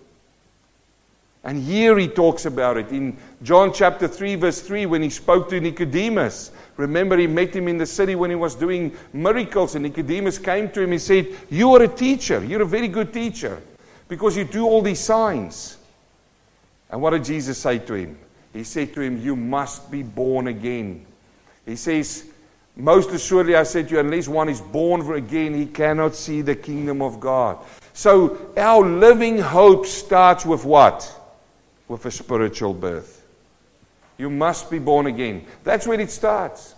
And 1.44 1.60
here 1.60 1.98
he 1.98 2.06
talks 2.06 2.46
about 2.46 2.76
it 2.76 2.90
in 2.92 3.16
John 3.42 3.72
chapter 3.72 4.06
3, 4.06 4.36
verse 4.36 4.60
3, 4.60 4.86
when 4.86 5.02
he 5.02 5.10
spoke 5.10 5.48
to 5.50 5.60
Nicodemus. 5.60 6.52
Remember, 6.76 7.16
he 7.16 7.26
met 7.26 7.54
him 7.54 7.66
in 7.66 7.78
the 7.78 7.86
city 7.86 8.14
when 8.14 8.30
he 8.30 8.36
was 8.36 8.54
doing 8.54 8.96
miracles, 9.12 9.74
and 9.74 9.82
Nicodemus 9.82 10.38
came 10.38 10.70
to 10.70 10.82
him 10.82 10.92
and 10.92 11.02
said, 11.02 11.28
You 11.50 11.74
are 11.74 11.82
a 11.82 11.88
teacher. 11.88 12.44
You're 12.44 12.62
a 12.62 12.66
very 12.66 12.86
good 12.86 13.12
teacher 13.12 13.60
because 14.08 14.36
you 14.36 14.44
do 14.44 14.66
all 14.66 14.82
these 14.82 15.00
signs. 15.00 15.78
And 16.90 17.02
what 17.02 17.10
did 17.10 17.24
Jesus 17.24 17.58
say 17.58 17.78
to 17.80 17.94
him? 17.94 18.18
He 18.52 18.62
said 18.62 18.94
to 18.94 19.00
him, 19.00 19.20
You 19.20 19.34
must 19.34 19.90
be 19.90 20.02
born 20.02 20.46
again. 20.46 21.04
He 21.66 21.74
says, 21.74 22.26
Most 22.76 23.10
assuredly, 23.10 23.56
I 23.56 23.64
said 23.64 23.88
to 23.88 23.94
you, 23.94 24.00
unless 24.00 24.28
one 24.28 24.48
is 24.48 24.60
born 24.60 25.10
again, 25.12 25.54
he 25.54 25.66
cannot 25.66 26.14
see 26.14 26.40
the 26.40 26.54
kingdom 26.54 27.02
of 27.02 27.18
God. 27.18 27.58
So 27.94 28.52
our 28.56 28.86
living 28.86 29.38
hope 29.38 29.86
starts 29.86 30.46
with 30.46 30.64
what? 30.64 31.18
With 31.92 32.06
a 32.06 32.10
spiritual 32.10 32.72
birth. 32.72 33.22
You 34.16 34.30
must 34.30 34.70
be 34.70 34.78
born 34.78 35.06
again. 35.06 35.44
That's 35.62 35.86
where 35.86 36.00
it 36.00 36.10
starts. 36.10 36.74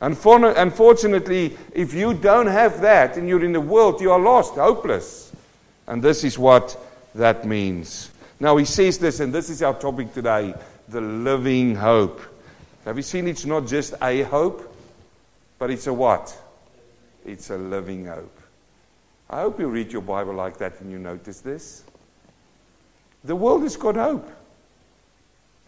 Unfortunately, 0.00 1.56
if 1.72 1.94
you 1.94 2.12
don't 2.12 2.48
have 2.48 2.80
that 2.80 3.16
and 3.16 3.28
you're 3.28 3.44
in 3.44 3.52
the 3.52 3.60
world, 3.60 4.00
you 4.00 4.10
are 4.10 4.18
lost, 4.18 4.54
hopeless. 4.54 5.32
And 5.86 6.02
this 6.02 6.24
is 6.24 6.40
what 6.40 6.76
that 7.14 7.46
means. 7.46 8.10
Now, 8.40 8.56
he 8.56 8.64
says 8.64 8.98
this, 8.98 9.20
and 9.20 9.32
this 9.32 9.48
is 9.48 9.62
our 9.62 9.74
topic 9.74 10.12
today 10.12 10.54
the 10.88 11.00
living 11.00 11.76
hope. 11.76 12.20
Have 12.84 12.96
you 12.96 13.04
seen 13.04 13.28
it's 13.28 13.46
not 13.46 13.68
just 13.68 13.94
a 14.02 14.22
hope, 14.22 14.74
but 15.60 15.70
it's 15.70 15.86
a 15.86 15.92
what? 15.92 16.36
It's 17.24 17.50
a 17.50 17.56
living 17.56 18.06
hope. 18.06 18.40
I 19.30 19.42
hope 19.42 19.60
you 19.60 19.68
read 19.68 19.92
your 19.92 20.02
Bible 20.02 20.34
like 20.34 20.58
that 20.58 20.80
and 20.80 20.90
you 20.90 20.98
notice 20.98 21.40
this. 21.40 21.84
The 23.24 23.36
world 23.36 23.62
has 23.62 23.76
got 23.76 23.96
hope. 23.96 24.28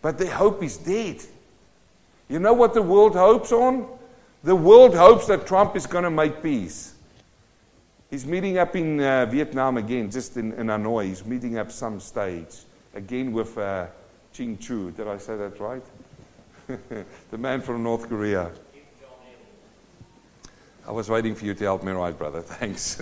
But 0.03 0.19
their 0.19 0.33
hope 0.33 0.63
is 0.63 0.77
dead. 0.77 1.23
You 2.29 2.39
know 2.39 2.53
what 2.53 2.75
the 2.75 2.83
world 2.83 3.15
hopes 3.15 3.53
on? 3.53 3.87
The 4.43 4.55
world 4.55 4.95
hopes 4.95 5.27
that 5.29 5.47
Trump 5.47 5.77
is 5.77 5.87
going 5.87 6.05
to 6.05 6.11
make 6.11 6.43
peace. 6.43 6.95
He's 8.11 8.27
meeting 8.27 8.59
up 8.59 8.77
in 8.77 9.01
uh, 9.01 9.27
Vietnam 9.27 9.77
again, 9.77 10.11
just 10.11 10.37
in, 10.37 10.53
in, 10.53 10.67
Hanoi. 10.67 11.07
He's 11.07 11.25
meeting 11.25 11.59
up 11.59 11.73
some 11.73 11.99
stage 12.01 12.59
again 12.95 13.33
with 13.33 13.57
uh, 13.57 13.87
Ching 14.33 14.59
Chu. 14.59 14.91
Did 14.91 15.09
I 15.09 15.19
say 15.19 15.37
that 15.37 15.59
right? 15.59 15.83
the 17.31 17.39
man 17.39 17.61
from 17.61 17.83
North 17.83 18.09
Korea. 18.09 18.51
I 20.87 20.93
was 20.93 21.09
waiting 21.09 21.35
for 21.35 21.47
you 21.47 21.55
to 21.55 21.65
help 21.65 21.83
me 21.83 21.93
right, 21.93 22.17
brother. 22.17 22.41
Thanks. 22.43 23.01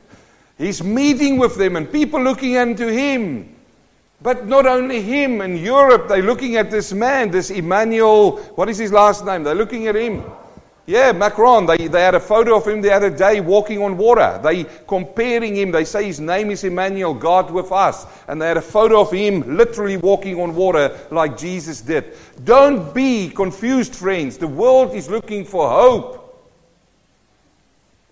He's 0.58 0.82
meeting 0.82 1.38
with 1.38 1.56
them 1.56 1.76
and 1.76 1.90
people 1.90 2.22
looking 2.22 2.56
unto 2.56 2.88
him. 2.88 3.54
But 4.20 4.46
not 4.46 4.66
only 4.66 5.00
him 5.00 5.40
in 5.40 5.56
Europe, 5.56 6.08
they're 6.08 6.22
looking 6.22 6.56
at 6.56 6.70
this 6.70 6.92
man, 6.92 7.30
this 7.30 7.50
Emmanuel, 7.50 8.38
what 8.56 8.68
is 8.68 8.78
his 8.78 8.92
last 8.92 9.24
name? 9.24 9.44
They're 9.44 9.54
looking 9.54 9.86
at 9.86 9.94
him. 9.94 10.24
Yeah, 10.86 11.12
Macron, 11.12 11.66
they, 11.66 11.86
they 11.86 12.00
had 12.00 12.14
a 12.14 12.20
photo 12.20 12.56
of 12.56 12.66
him 12.66 12.80
the 12.80 12.90
other 12.90 13.10
day 13.10 13.40
walking 13.40 13.82
on 13.82 13.98
water. 13.98 14.40
They 14.42 14.64
comparing 14.86 15.54
him. 15.54 15.70
They 15.70 15.84
say 15.84 16.04
his 16.04 16.18
name 16.18 16.50
is 16.50 16.64
Emmanuel, 16.64 17.12
God 17.12 17.50
with 17.50 17.70
us. 17.70 18.06
And 18.26 18.40
they 18.40 18.48
had 18.48 18.56
a 18.56 18.62
photo 18.62 19.02
of 19.02 19.12
him 19.12 19.56
literally 19.56 19.98
walking 19.98 20.40
on 20.40 20.54
water 20.54 20.98
like 21.10 21.36
Jesus 21.36 21.82
did. 21.82 22.16
Don't 22.42 22.94
be 22.94 23.28
confused, 23.28 23.94
friends. 23.94 24.38
The 24.38 24.48
world 24.48 24.94
is 24.94 25.10
looking 25.10 25.44
for 25.44 25.68
hope. 25.68 26.48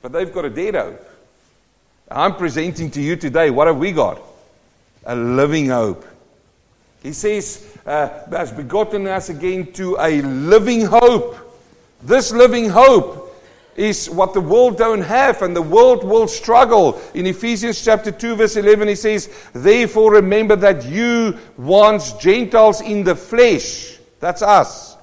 But 0.02 0.12
they've 0.12 0.32
got 0.32 0.44
a 0.44 0.50
dead 0.50 0.74
hope. 0.74 1.08
I'm 2.10 2.36
presenting 2.36 2.90
to 2.90 3.00
you 3.00 3.16
today, 3.16 3.48
what 3.48 3.66
have 3.68 3.78
we 3.78 3.90
got? 3.90 4.20
A 5.06 5.16
living 5.16 5.68
hope. 5.68 6.04
He 7.02 7.12
says, 7.12 7.78
uh, 7.86 8.08
has 8.30 8.52
begotten 8.52 9.06
us 9.06 9.28
again 9.28 9.72
to 9.72 9.96
a 9.98 10.20
living 10.22 10.84
hope 10.84 11.46
this 12.02 12.30
living 12.30 12.68
hope 12.68 13.34
is 13.74 14.08
what 14.08 14.32
the 14.32 14.40
world 14.40 14.78
don't 14.78 15.02
have 15.02 15.42
and 15.42 15.54
the 15.54 15.62
world 15.62 16.04
will 16.04 16.28
struggle. 16.28 17.00
In 17.14 17.26
Ephesians 17.26 17.84
chapter 17.84 18.10
2 18.10 18.36
verse 18.36 18.56
11 18.56 18.88
he 18.88 18.94
says, 18.94 19.28
"Therefore 19.52 20.12
remember 20.12 20.56
that 20.56 20.84
you 20.84 21.36
once 21.56 22.12
Gentiles 22.12 22.80
in 22.80 23.04
the 23.04 23.16
flesh, 23.16 23.98
that's 24.20 24.42
us, 24.42 24.96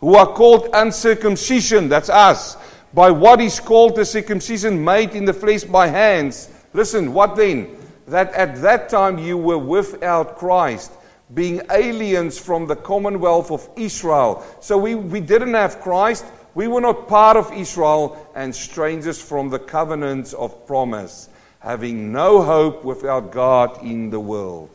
who 0.00 0.14
are 0.16 0.26
called 0.26 0.68
uncircumcision, 0.72 1.88
that's 1.88 2.08
us, 2.08 2.56
by 2.92 3.10
what 3.10 3.40
is 3.40 3.58
called 3.58 3.96
the 3.96 4.04
circumcision 4.04 4.84
made 4.84 5.14
in 5.14 5.24
the 5.24 5.34
flesh 5.34 5.64
by 5.64 5.86
hands." 5.86 6.48
Listen, 6.72 7.12
what 7.12 7.36
then? 7.36 7.68
That 8.10 8.32
at 8.32 8.60
that 8.62 8.88
time 8.88 9.18
you 9.18 9.38
were 9.38 9.56
without 9.56 10.36
Christ 10.36 10.90
being 11.32 11.62
aliens 11.70 12.40
from 12.40 12.66
the 12.66 12.74
commonwealth 12.74 13.52
of 13.52 13.68
Israel. 13.76 14.44
So 14.60 14.76
we, 14.76 14.96
we 14.96 15.20
didn't 15.20 15.54
have 15.54 15.80
Christ. 15.80 16.24
We 16.56 16.66
were 16.66 16.80
not 16.80 17.06
part 17.06 17.36
of 17.36 17.52
Israel 17.52 18.28
and 18.34 18.52
strangers 18.52 19.22
from 19.22 19.48
the 19.48 19.60
covenants 19.60 20.32
of 20.32 20.66
promise, 20.66 21.28
having 21.60 22.10
no 22.10 22.42
hope 22.42 22.82
without 22.82 23.30
God 23.30 23.80
in 23.84 24.10
the 24.10 24.18
world. 24.18 24.70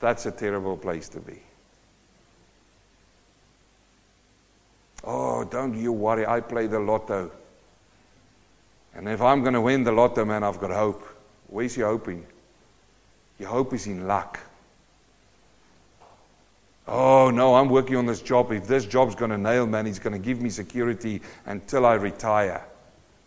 That's 0.00 0.26
a 0.26 0.32
terrible 0.32 0.76
place 0.76 1.08
to 1.10 1.20
be. 1.20 1.38
Oh, 5.04 5.44
don't 5.44 5.74
you 5.74 5.92
worry, 5.92 6.26
I 6.26 6.40
play 6.40 6.66
the 6.66 6.80
lotto. 6.80 7.30
And 8.96 9.08
if 9.08 9.20
I'm 9.20 9.42
going 9.42 9.54
to 9.54 9.60
win 9.60 9.84
the 9.84 9.92
lotto, 9.92 10.24
man, 10.24 10.42
I've 10.42 10.58
got 10.58 10.70
hope. 10.70 11.06
Where's 11.48 11.76
your 11.76 11.88
hoping? 11.88 12.26
Your 13.38 13.50
hope 13.50 13.74
is 13.74 13.86
in 13.86 14.06
luck. 14.06 14.40
Oh, 16.88 17.30
no, 17.30 17.56
I'm 17.56 17.68
working 17.68 17.96
on 17.96 18.06
this 18.06 18.22
job. 18.22 18.52
If 18.52 18.66
this 18.66 18.86
job's 18.86 19.14
going 19.14 19.32
to 19.32 19.38
nail, 19.38 19.66
man, 19.66 19.84
he's 19.84 19.98
going 19.98 20.14
to 20.14 20.18
give 20.18 20.40
me 20.40 20.48
security 20.48 21.20
until 21.44 21.84
I 21.84 21.94
retire. 21.94 22.64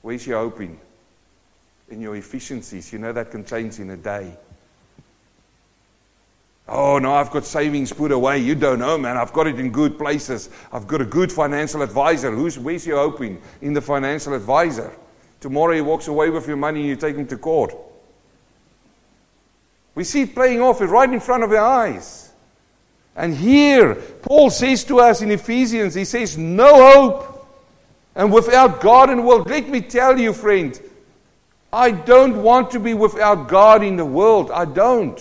Where's 0.01 0.25
your 0.25 0.39
hope 0.39 0.60
In 0.62 0.79
In 1.91 2.01
your 2.01 2.15
efficiencies. 2.15 2.91
You 2.91 2.99
know 2.99 3.13
that 3.13 3.29
can 3.29 3.45
change 3.45 3.79
in 3.79 3.91
a 3.91 3.97
day. 3.97 4.34
Oh, 6.67 6.97
no, 6.97 7.13
I've 7.13 7.32
got 7.32 7.45
savings 7.45 7.93
put 7.93 8.12
away. 8.12 8.39
You 8.39 8.55
don't 8.55 8.79
know, 8.79 8.97
man. 8.97 9.17
I've 9.17 9.34
got 9.34 9.45
it 9.45 9.60
in 9.60 9.71
good 9.71 9.99
places. 9.99 10.49
I've 10.71 10.88
got 10.88 11.01
a 11.01 11.05
good 11.05 11.32
financial 11.32 11.84
advisor. 11.84 12.32
Who's, 12.32 12.58
where's 12.58 12.88
your 12.88 12.97
hope 12.97 13.21
in? 13.21 13.39
In 13.62 13.73
the 13.73 13.82
financial 13.82 14.34
advisor. 14.34 14.91
Tomorrow 15.39 15.75
he 15.75 15.82
walks 15.82 16.08
away 16.08 16.30
with 16.30 16.47
your 16.47 16.58
money 16.58 16.82
and 16.82 16.89
you 16.89 16.95
take 16.95 17.15
him 17.15 17.28
to 17.28 17.38
court. 17.38 17.73
We 19.95 20.04
see 20.04 20.21
it 20.21 20.34
playing 20.34 20.62
off 20.62 20.82
right 20.82 21.12
in 21.12 21.19
front 21.19 21.43
of 21.43 21.52
our 21.52 21.58
eyes. 21.58 22.32
And 23.15 23.36
here, 23.36 23.95
Paul 23.95 24.49
says 24.49 24.84
to 24.86 24.99
us 24.99 25.21
in 25.21 25.32
Ephesians, 25.32 25.93
he 25.93 26.06
says, 26.06 26.38
No 26.38 26.91
hope. 26.91 27.47
And 28.15 28.32
without 28.32 28.82
God 28.82 29.10
in 29.10 29.17
the 29.17 29.23
world, 29.23 29.49
let 29.49 29.69
me 29.69 29.82
tell 29.82 30.19
you, 30.19 30.34
friend, 30.34 30.80
I 31.71 31.91
don't 31.91 32.41
want 32.41 32.71
to 32.71 32.80
be 32.80 32.93
without 32.93 33.47
God 33.47 33.84
in 33.84 33.95
the 33.95 34.06
world. 34.06 34.52
I 34.52 34.65
don't. 34.65 35.19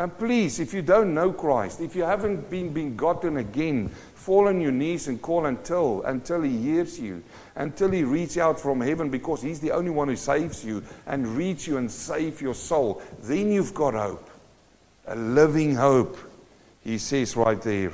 And 0.00 0.16
please, 0.16 0.60
if 0.60 0.72
you 0.72 0.80
don't 0.80 1.12
know 1.12 1.30
Christ, 1.30 1.82
if 1.82 1.94
you 1.94 2.04
haven't 2.04 2.48
been 2.48 2.72
begotten 2.72 3.36
again, 3.36 3.90
fall 4.14 4.48
on 4.48 4.58
your 4.58 4.72
knees 4.72 5.08
and 5.08 5.20
call 5.20 5.44
until 5.44 6.02
until 6.04 6.40
He 6.40 6.56
hears 6.56 6.98
you, 6.98 7.22
until 7.54 7.90
He 7.90 8.02
reaches 8.02 8.38
out 8.38 8.58
from 8.58 8.80
heaven, 8.80 9.10
because 9.10 9.42
He's 9.42 9.60
the 9.60 9.72
only 9.72 9.90
one 9.90 10.08
who 10.08 10.16
saves 10.16 10.64
you 10.64 10.82
and 11.06 11.28
reach 11.36 11.66
you 11.66 11.76
and 11.76 11.90
save 11.90 12.40
your 12.40 12.54
soul. 12.54 13.02
Then 13.24 13.52
you've 13.52 13.74
got 13.74 13.92
hope 13.92 14.30
a 15.06 15.14
living 15.16 15.74
hope, 15.74 16.16
he 16.82 16.96
says 16.96 17.36
right 17.36 17.60
there. 17.60 17.92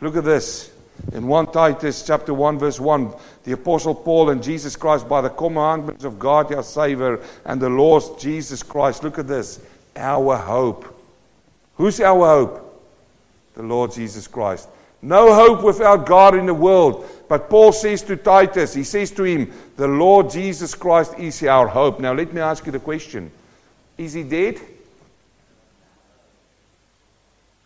Look 0.00 0.16
at 0.16 0.24
this. 0.24 0.72
In 1.12 1.28
1 1.28 1.52
Titus 1.52 2.04
chapter 2.04 2.34
1 2.34 2.58
verse 2.58 2.80
1, 2.80 3.14
the 3.44 3.52
apostle 3.52 3.94
Paul 3.94 4.30
and 4.30 4.42
Jesus 4.42 4.74
Christ 4.74 5.08
by 5.08 5.20
the 5.20 5.30
commandments 5.30 6.04
of 6.04 6.18
God 6.18 6.52
our 6.52 6.64
Savior 6.64 7.20
and 7.44 7.60
the 7.60 7.68
Lord 7.68 8.02
Jesus 8.18 8.62
Christ. 8.64 9.04
Look 9.04 9.18
at 9.18 9.28
this. 9.28 9.60
Our 9.96 10.36
hope. 10.36 10.97
Who's 11.78 12.00
our 12.00 12.26
hope? 12.26 12.82
The 13.54 13.62
Lord 13.62 13.92
Jesus 13.92 14.26
Christ. 14.26 14.68
No 15.00 15.32
hope 15.32 15.64
without 15.64 16.06
God 16.06 16.36
in 16.36 16.44
the 16.44 16.54
world. 16.54 17.08
But 17.28 17.48
Paul 17.48 17.72
says 17.72 18.02
to 18.02 18.16
Titus, 18.16 18.74
he 18.74 18.82
says 18.82 19.12
to 19.12 19.22
him, 19.22 19.52
the 19.76 19.86
Lord 19.86 20.28
Jesus 20.28 20.74
Christ 20.74 21.14
is 21.18 21.42
our 21.44 21.68
hope. 21.68 22.00
Now 22.00 22.12
let 22.12 22.32
me 22.34 22.40
ask 22.40 22.66
you 22.66 22.72
the 22.72 22.80
question. 22.80 23.30
Is 23.96 24.12
he 24.12 24.24
dead? 24.24 24.60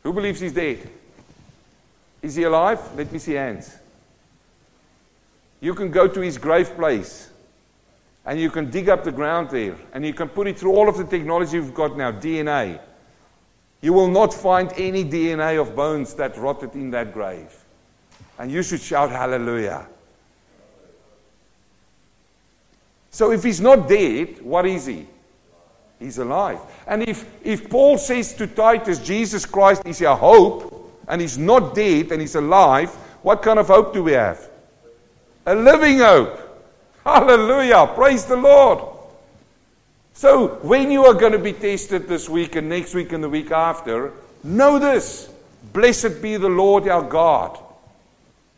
Who 0.03 0.13
believes 0.13 0.41
he's 0.41 0.53
dead? 0.53 0.89
Is 2.21 2.35
he 2.35 2.43
alive? 2.43 2.81
Let 2.97 3.11
me 3.11 3.19
see 3.19 3.33
hands. 3.33 3.77
You 5.61 5.75
can 5.75 5.91
go 5.91 6.07
to 6.07 6.21
his 6.21 6.37
grave 6.37 6.75
place 6.77 7.31
and 8.27 8.39
you 8.39 8.51
can 8.51 8.71
dig 8.71 8.89
up 8.89 9.05
the 9.05 9.13
ground 9.13 9.51
there 9.51 9.77
and 9.95 10.05
you 10.05 10.13
can 10.13 10.29
put 10.29 10.49
it 10.49 10.59
through 10.59 10.73
all 10.73 10.89
of 10.89 10.99
the 10.99 11.05
technology 11.05 11.59
we've 11.59 11.73
got 11.73 11.97
now, 11.97 12.13
DNA. 12.13 12.79
You 13.83 13.93
will 13.93 14.09
not 14.09 14.33
find 14.33 14.73
any 14.77 15.05
DNA 15.05 15.61
of 15.61 15.77
bones 15.77 16.15
that 16.15 16.39
rotted 16.39 16.75
in 16.75 16.91
that 16.93 17.13
grave. 17.13 17.53
And 18.39 18.51
you 18.51 18.63
should 18.63 18.81
shout 18.81 19.11
hallelujah. 19.11 19.87
So 23.11 23.33
if 23.33 23.43
he's 23.43 23.61
not 23.61 23.89
dead, 23.89 24.41
what 24.41 24.65
is 24.65 24.87
he? 24.87 25.07
He's 25.99 26.19
alive. 26.19 26.61
And 26.87 27.07
if, 27.07 27.29
if 27.45 27.69
Paul 27.69 27.99
says 27.99 28.35
to 28.35 28.47
Titus, 28.47 28.99
Jesus 29.01 29.45
Christ 29.45 29.83
is 29.85 30.01
your 30.01 30.17
hope, 30.17 31.03
and 31.09 31.21
he's 31.21 31.37
not 31.37 31.75
dead 31.75 32.11
and 32.13 32.21
he's 32.21 32.37
alive, 32.37 32.91
what 33.23 33.43
kind 33.43 33.59
of 33.59 33.67
hope 33.67 33.93
do 33.93 34.03
we 34.03 34.13
have? 34.13 34.49
A 35.47 35.55
living 35.55 35.99
hope. 35.99 36.39
Hallelujah. 37.05 37.91
Praise 37.95 38.25
the 38.25 38.37
Lord. 38.37 38.92
So, 40.15 40.59
when 40.63 40.91
you 40.91 41.05
are 41.07 41.15
going 41.15 41.33
to 41.33 41.39
be 41.39 41.53
tested 41.53 42.07
this 42.07 42.29
week 42.29 42.57
and 42.57 42.69
next 42.69 42.95
week 42.95 43.13
and 43.13 43.25
the 43.25 43.29
week 43.29 43.51
after, 43.51 44.13
know 44.45 44.79
this 44.79 45.33
Blessed 45.73 46.21
be 46.21 46.37
the 46.37 46.49
Lord 46.49 46.89
our 46.89 47.03
God 47.03 47.59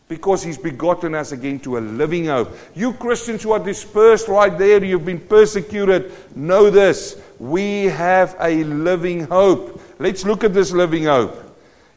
because 0.09 0.43
he's 0.43 0.59
begotten 0.59 1.15
us 1.15 1.33
again 1.33 1.61
to 1.61 1.79
a 1.79 1.81
living 1.81 2.27
hope. 2.27 2.57
You 2.75 2.93
Christians 2.95 3.43
who 3.43 3.53
are 3.53 3.59
dispersed 3.59 4.29
right 4.29 4.57
there, 4.57 4.83
you've 4.85 5.05
been 5.05 5.21
persecuted, 5.21 6.13
know 6.37 6.71
this. 6.71 7.21
We 7.39 7.85
have 7.85 8.37
a 8.41 8.65
living 8.65 9.25
hope. 9.25 9.81
Let's 9.99 10.25
look 10.25 10.45
at 10.45 10.55
this 10.55 10.73
living 10.73 11.05
hope. 11.05 11.41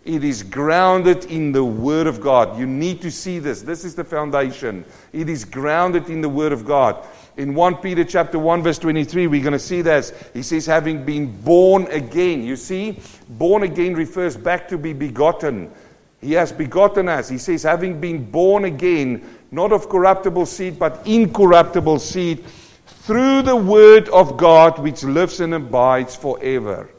It 0.06 0.24
is 0.24 0.42
grounded 0.42 1.26
in 1.26 1.52
the 1.52 1.66
Word 1.66 2.08
of 2.08 2.22
God. 2.22 2.58
You 2.58 2.66
need 2.66 3.02
to 3.02 3.12
see 3.12 3.40
this. 3.40 3.62
This 3.62 3.84
is 3.84 3.94
the 3.94 4.06
foundation. 4.06 4.86
It 5.12 5.28
is 5.28 5.44
grounded 5.44 6.10
in 6.10 6.22
the 6.22 6.30
Word 6.30 6.54
of 6.54 6.66
God. 6.66 7.06
In 7.38 7.54
1 7.54 7.76
Peter 7.78 8.04
chapter 8.04 8.40
1, 8.40 8.64
verse 8.64 8.80
23, 8.80 9.28
we're 9.28 9.44
going 9.44 9.54
to 9.54 9.60
see 9.60 9.84
this. 9.84 10.12
He 10.34 10.42
says, 10.42 10.66
having 10.66 11.06
been 11.06 11.40
born 11.44 11.86
again. 11.92 12.44
You 12.44 12.56
see, 12.56 13.00
born 13.30 13.62
again 13.62 13.94
refers 13.94 14.36
back 14.36 14.68
to 14.70 14.78
be 14.78 14.92
begotten. 14.92 15.72
He 16.20 16.34
has 16.34 16.52
begotten 16.52 17.08
us. 17.08 17.30
He 17.30 17.38
says, 17.38 17.62
having 17.62 18.02
been 18.02 18.30
born 18.30 18.66
again, 18.66 19.24
not 19.52 19.72
of 19.72 19.88
corruptible 19.88 20.48
seed, 20.48 20.80
but 20.80 21.06
incorruptible 21.06 22.00
seed, 22.00 22.44
through 22.86 23.44
the 23.44 23.56
word 23.56 24.10
of 24.10 24.36
God 24.36 24.80
which 24.80 25.04
lives 25.04 25.40
and 25.40 25.54
abides 25.54 26.16
forever. 26.16 26.90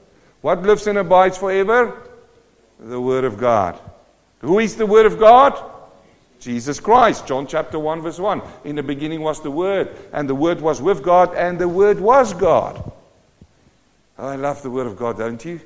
What 0.41 0.63
lives 0.63 0.87
and 0.87 0.99
abides 0.99 1.37
forever? 1.37 2.01
The 2.79 3.01
word 3.01 3.25
of 3.25 3.39
God. 3.39 3.79
Who 4.39 4.61
is 4.61 4.77
the 4.77 4.87
word 4.87 5.07
of 5.07 5.19
God? 5.19 5.61
Jesus 6.41 6.81
Christ. 6.81 7.27
John 7.27 7.47
chapter 7.47 7.79
1, 7.79 8.03
verse 8.03 8.19
1. 8.19 8.43
In 8.65 8.77
the 8.77 8.83
beginning 8.83 9.21
was 9.21 9.43
the 9.43 9.51
Word, 9.51 9.95
and 10.13 10.29
the 10.29 10.35
Word 10.35 10.61
was 10.61 10.81
with 10.81 11.03
God, 11.03 11.35
and 11.35 11.59
the 11.59 11.69
Word 11.69 12.01
was 12.01 12.33
God. 12.35 12.93
I 14.19 14.37
love 14.37 14.63
the 14.63 14.71
Word 14.71 14.87
of 14.87 14.97
God, 14.97 15.19
don't 15.19 15.45
you? 15.45 15.61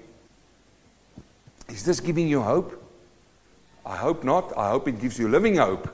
Is 1.68 1.84
this 1.84 2.00
giving 2.00 2.28
you 2.28 2.40
hope? 2.40 2.78
I 3.84 3.96
hope 3.96 4.24
not. 4.24 4.56
I 4.56 4.70
hope 4.70 4.88
it 4.88 5.00
gives 5.00 5.18
you 5.18 5.28
living 5.28 5.56
hope. 5.56 5.88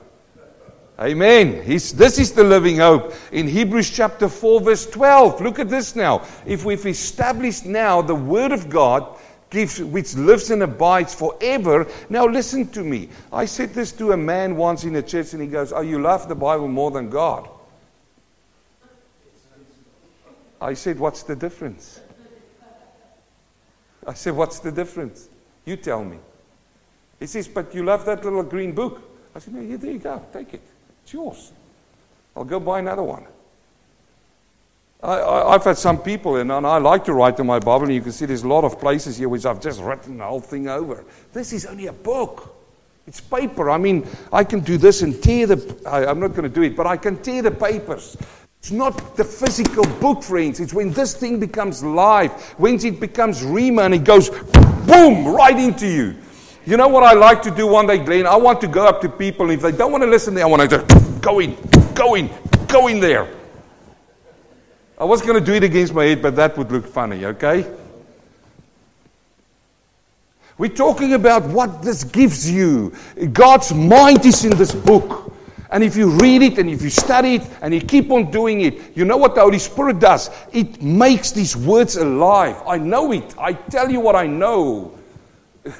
Amen. 0.99 1.63
He's, 1.63 1.93
this 1.93 2.19
is 2.19 2.33
the 2.33 2.43
living 2.43 2.77
hope 2.77 3.13
in 3.31 3.47
Hebrews 3.47 3.89
chapter 3.89 4.27
4, 4.27 4.61
verse 4.61 4.85
12. 4.85 5.39
Look 5.39 5.57
at 5.57 5.69
this 5.69 5.95
now. 5.95 6.25
If 6.45 6.65
we've 6.65 6.85
established 6.85 7.65
now 7.65 8.01
the 8.01 8.15
Word 8.15 8.51
of 8.51 8.69
God, 8.69 9.17
gives, 9.49 9.81
which 9.81 10.15
lives 10.15 10.51
and 10.51 10.63
abides 10.63 11.13
forever. 11.13 11.87
Now, 12.09 12.25
listen 12.25 12.67
to 12.69 12.83
me. 12.83 13.09
I 13.31 13.45
said 13.45 13.73
this 13.73 13.91
to 13.93 14.11
a 14.11 14.17
man 14.17 14.55
once 14.55 14.83
in 14.83 14.95
a 14.95 15.01
church, 15.01 15.33
and 15.33 15.41
he 15.41 15.47
goes, 15.47 15.73
Oh, 15.73 15.81
you 15.81 15.99
love 15.99 16.27
the 16.27 16.35
Bible 16.35 16.67
more 16.67 16.91
than 16.91 17.09
God. 17.09 17.49
I 20.61 20.73
said, 20.73 20.99
What's 20.99 21.23
the 21.23 21.35
difference? 21.35 22.01
I 24.05 24.13
said, 24.13 24.35
What's 24.35 24.59
the 24.59 24.71
difference? 24.71 25.29
You 25.65 25.77
tell 25.77 26.03
me. 26.03 26.17
He 27.19 27.27
says, 27.27 27.47
But 27.47 27.73
you 27.73 27.83
love 27.83 28.05
that 28.05 28.23
little 28.23 28.43
green 28.43 28.73
book. 28.73 29.01
I 29.35 29.39
said, 29.39 29.53
No, 29.53 29.61
here, 29.61 29.77
there 29.77 29.91
you 29.91 29.99
go. 29.99 30.25
Take 30.33 30.53
it. 30.53 30.61
It's 31.03 31.13
yours. 31.13 31.51
I'll 32.35 32.43
go 32.45 32.59
buy 32.59 32.79
another 32.79 33.03
one. 33.03 33.25
I, 35.01 35.53
have 35.53 35.63
had 35.63 35.77
some 35.77 35.97
people, 36.01 36.35
and, 36.35 36.51
and 36.51 36.67
I 36.67 36.77
like 36.77 37.05
to 37.05 37.13
write 37.13 37.39
in 37.39 37.47
my 37.47 37.59
Bible, 37.59 37.85
and 37.85 37.93
you 37.93 38.01
can 38.01 38.11
see 38.11 38.25
there's 38.25 38.43
a 38.43 38.47
lot 38.47 38.65
of 38.65 38.79
places 38.81 39.17
here 39.17 39.29
which 39.29 39.45
I've 39.45 39.61
just 39.61 39.79
written 39.79 40.17
the 40.17 40.25
whole 40.25 40.41
thing 40.41 40.67
over. 40.67 41.05
This 41.31 41.53
is 41.53 41.65
only 41.65 41.87
a 41.87 41.93
book. 41.93 42.55
It's 43.07 43.21
paper. 43.21 43.69
I 43.69 43.77
mean, 43.77 44.05
I 44.33 44.43
can 44.43 44.59
do 44.59 44.77
this 44.77 45.01
and 45.01 45.21
tear 45.23 45.47
the. 45.47 45.81
I, 45.87 46.05
I'm 46.05 46.19
not 46.19 46.31
going 46.31 46.43
to 46.43 46.49
do 46.49 46.63
it, 46.63 46.75
but 46.75 46.85
I 46.85 46.97
can 46.97 47.21
tear 47.21 47.41
the 47.41 47.51
papers. 47.51 48.17
It's 48.59 48.71
not 48.71 49.15
the 49.15 49.23
physical 49.23 49.85
book, 50.01 50.21
friends. 50.21 50.59
It's 50.59 50.73
when 50.73 50.91
this 50.91 51.15
thing 51.15 51.39
becomes 51.39 51.81
live, 51.81 52.31
when 52.59 52.75
it 52.85 52.99
becomes 52.99 53.41
Rhema 53.41 53.85
and 53.85 53.93
it 53.93 54.03
goes 54.03 54.29
boom 54.29 55.25
right 55.29 55.57
into 55.57 55.87
you. 55.87 56.17
You 56.65 56.75
know 56.75 56.89
what 56.89 57.03
I 57.03 57.13
like 57.13 57.41
to 57.43 57.51
do 57.51 57.67
one 57.67 57.87
day, 57.87 57.99
Glenn? 57.99 58.27
I 58.27 58.35
want 58.35 58.59
to 58.61 58.67
go 58.67 58.85
up 58.85 58.99
to 59.01 59.09
people, 59.09 59.49
if 59.49 59.61
they 59.61 59.71
don't 59.71 59.93
want 59.93 60.03
to 60.03 60.09
listen, 60.09 60.37
I 60.37 60.45
want 60.45 60.61
to 60.61 60.67
just 60.67 61.21
go 61.21 61.39
in, 61.39 61.57
go 61.95 62.15
in, 62.15 62.29
go 62.67 62.87
in 62.87 62.99
there. 62.99 63.38
I 64.99 65.05
was 65.05 65.21
going 65.21 65.35
to 65.35 65.45
do 65.45 65.53
it 65.53 65.63
against 65.63 65.93
my 65.93 66.03
head, 66.03 66.21
but 66.21 66.35
that 66.35 66.57
would 66.57 66.71
look 66.71 66.85
funny, 66.85 67.25
okay? 67.25 67.65
We're 70.57 70.67
talking 70.67 71.13
about 71.13 71.45
what 71.45 71.81
this 71.81 72.03
gives 72.03 72.51
you. 72.51 72.93
God's 73.31 73.73
mind 73.73 74.25
is 74.25 74.43
in 74.43 74.57
this 74.57 74.75
book. 74.75 75.33
And 75.71 75.83
if 75.83 75.95
you 75.95 76.09
read 76.09 76.41
it 76.41 76.57
and 76.57 76.69
if 76.69 76.81
you 76.81 76.89
study 76.89 77.35
it 77.35 77.49
and 77.61 77.73
you 77.73 77.79
keep 77.79 78.11
on 78.11 78.29
doing 78.29 78.61
it, 78.61 78.97
you 78.97 79.05
know 79.05 79.15
what 79.15 79.35
the 79.35 79.41
Holy 79.41 79.59
Spirit 79.59 79.99
does? 79.99 80.29
It 80.51 80.81
makes 80.81 81.31
these 81.31 81.55
words 81.55 81.95
alive. 81.95 82.61
I 82.67 82.77
know 82.77 83.13
it. 83.13 83.35
I 83.39 83.53
tell 83.53 83.89
you 83.89 84.01
what 84.01 84.15
I 84.15 84.27
know. 84.27 84.97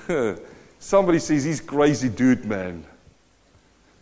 Somebody 0.80 1.20
says, 1.20 1.44
he's 1.44 1.60
crazy 1.60 2.08
dude, 2.08 2.46
man. 2.46 2.86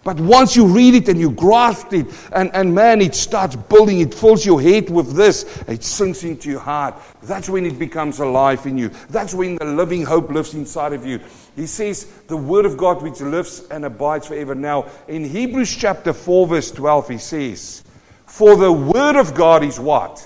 But 0.07 0.21
once 0.21 0.55
you 0.55 0.65
read 0.65 0.93
it 0.93 1.09
and 1.09 1.19
you 1.19 1.31
grasp 1.31 1.91
it, 1.91 2.07
and, 2.31 2.49
and 2.53 2.73
man, 2.73 3.01
it 3.01 3.13
starts 3.13 3.57
building, 3.57 3.99
it 3.99 4.13
fills 4.13 4.45
your 4.45 4.61
head 4.61 4.89
with 4.89 5.17
this, 5.17 5.61
it 5.67 5.83
sinks 5.83 6.23
into 6.23 6.49
your 6.49 6.61
heart. 6.61 6.95
That's 7.23 7.49
when 7.49 7.65
it 7.65 7.77
becomes 7.77 8.19
alive 8.19 8.65
in 8.65 8.77
you. 8.77 8.87
That's 9.09 9.33
when 9.33 9.57
the 9.57 9.65
living 9.65 10.05
hope 10.05 10.29
lives 10.29 10.53
inside 10.53 10.93
of 10.93 11.05
you. 11.05 11.19
He 11.57 11.67
says, 11.67 12.05
the 12.27 12.37
word 12.37 12.65
of 12.65 12.77
God 12.77 13.01
which 13.01 13.19
lives 13.19 13.67
and 13.69 13.83
abides 13.83 14.27
forever. 14.27 14.55
Now, 14.55 14.85
in 15.09 15.25
Hebrews 15.25 15.75
chapter 15.75 16.13
4, 16.13 16.47
verse 16.47 16.71
12, 16.71 17.09
he 17.09 17.17
says, 17.17 17.83
For 18.27 18.55
the 18.55 18.71
word 18.71 19.17
of 19.17 19.35
God 19.35 19.61
is 19.61 19.77
what? 19.77 20.25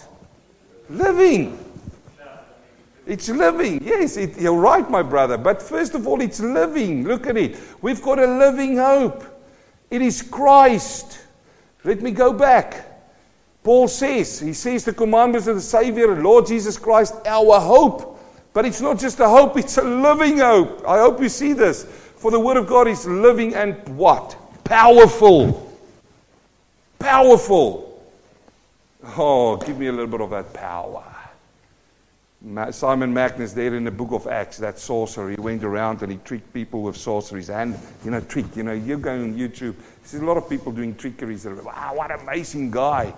Living. 0.91 1.57
It's 3.07 3.29
living. 3.29 3.83
Yes, 3.83 4.15
it, 4.15 4.37
you're 4.39 4.53
right, 4.53 4.87
my 4.91 5.01
brother. 5.01 5.39
But 5.39 5.59
first 5.59 5.95
of 5.95 6.07
all, 6.07 6.21
it's 6.21 6.39
living. 6.39 7.07
Look 7.07 7.25
at 7.25 7.35
it. 7.35 7.57
We've 7.81 7.99
got 7.99 8.19
a 8.19 8.27
living 8.27 8.77
hope. 8.77 9.25
It 9.91 10.01
is 10.01 10.23
Christ. 10.23 11.19
Let 11.83 12.01
me 12.01 12.11
go 12.11 12.33
back. 12.33 12.87
Paul 13.63 13.87
says, 13.87 14.39
he 14.39 14.53
says 14.53 14.85
the 14.85 14.93
commandments 14.93 15.47
of 15.47 15.55
the 15.55 15.61
Savior, 15.61 16.15
Lord 16.15 16.47
Jesus 16.47 16.77
Christ, 16.77 17.13
our 17.27 17.59
hope. 17.59 18.19
But 18.53 18.65
it's 18.65 18.81
not 18.81 18.99
just 18.99 19.19
a 19.19 19.29
hope, 19.29 19.57
it's 19.57 19.77
a 19.77 19.83
living 19.83 20.39
hope. 20.39 20.83
I 20.87 20.99
hope 20.99 21.21
you 21.21 21.29
see 21.29 21.53
this. 21.53 21.83
For 21.83 22.31
the 22.31 22.39
Word 22.39 22.57
of 22.57 22.67
God 22.67 22.87
is 22.87 23.05
living 23.05 23.53
and 23.53 23.75
what? 23.97 24.35
Powerful. 24.63 25.77
Powerful. 26.97 28.01
Oh, 29.17 29.57
give 29.57 29.77
me 29.77 29.87
a 29.87 29.91
little 29.91 30.07
bit 30.07 30.21
of 30.21 30.29
that 30.29 30.53
power. 30.53 31.03
Simon 32.71 33.13
Magnus, 33.13 33.53
there 33.53 33.75
in 33.75 33.83
the 33.83 33.91
book 33.91 34.11
of 34.11 34.25
Acts, 34.25 34.57
that 34.57 34.79
sorcerer, 34.79 35.29
he 35.29 35.35
went 35.35 35.63
around 35.63 36.01
and 36.01 36.11
he 36.11 36.17
tricked 36.17 36.51
people 36.53 36.81
with 36.81 36.97
sorceries 36.97 37.51
and, 37.51 37.77
you 38.03 38.09
know, 38.09 38.19
trick. 38.19 38.55
You 38.55 38.63
know, 38.63 38.71
you 38.71 38.97
go 38.97 39.13
on 39.13 39.35
YouTube, 39.35 39.75
there's 40.01 40.21
a 40.21 40.25
lot 40.25 40.37
of 40.37 40.49
people 40.49 40.71
doing 40.71 40.95
trickeries. 40.95 41.45
Wow, 41.45 41.91
what 41.93 42.09
an 42.09 42.19
amazing 42.21 42.71
guy. 42.71 43.13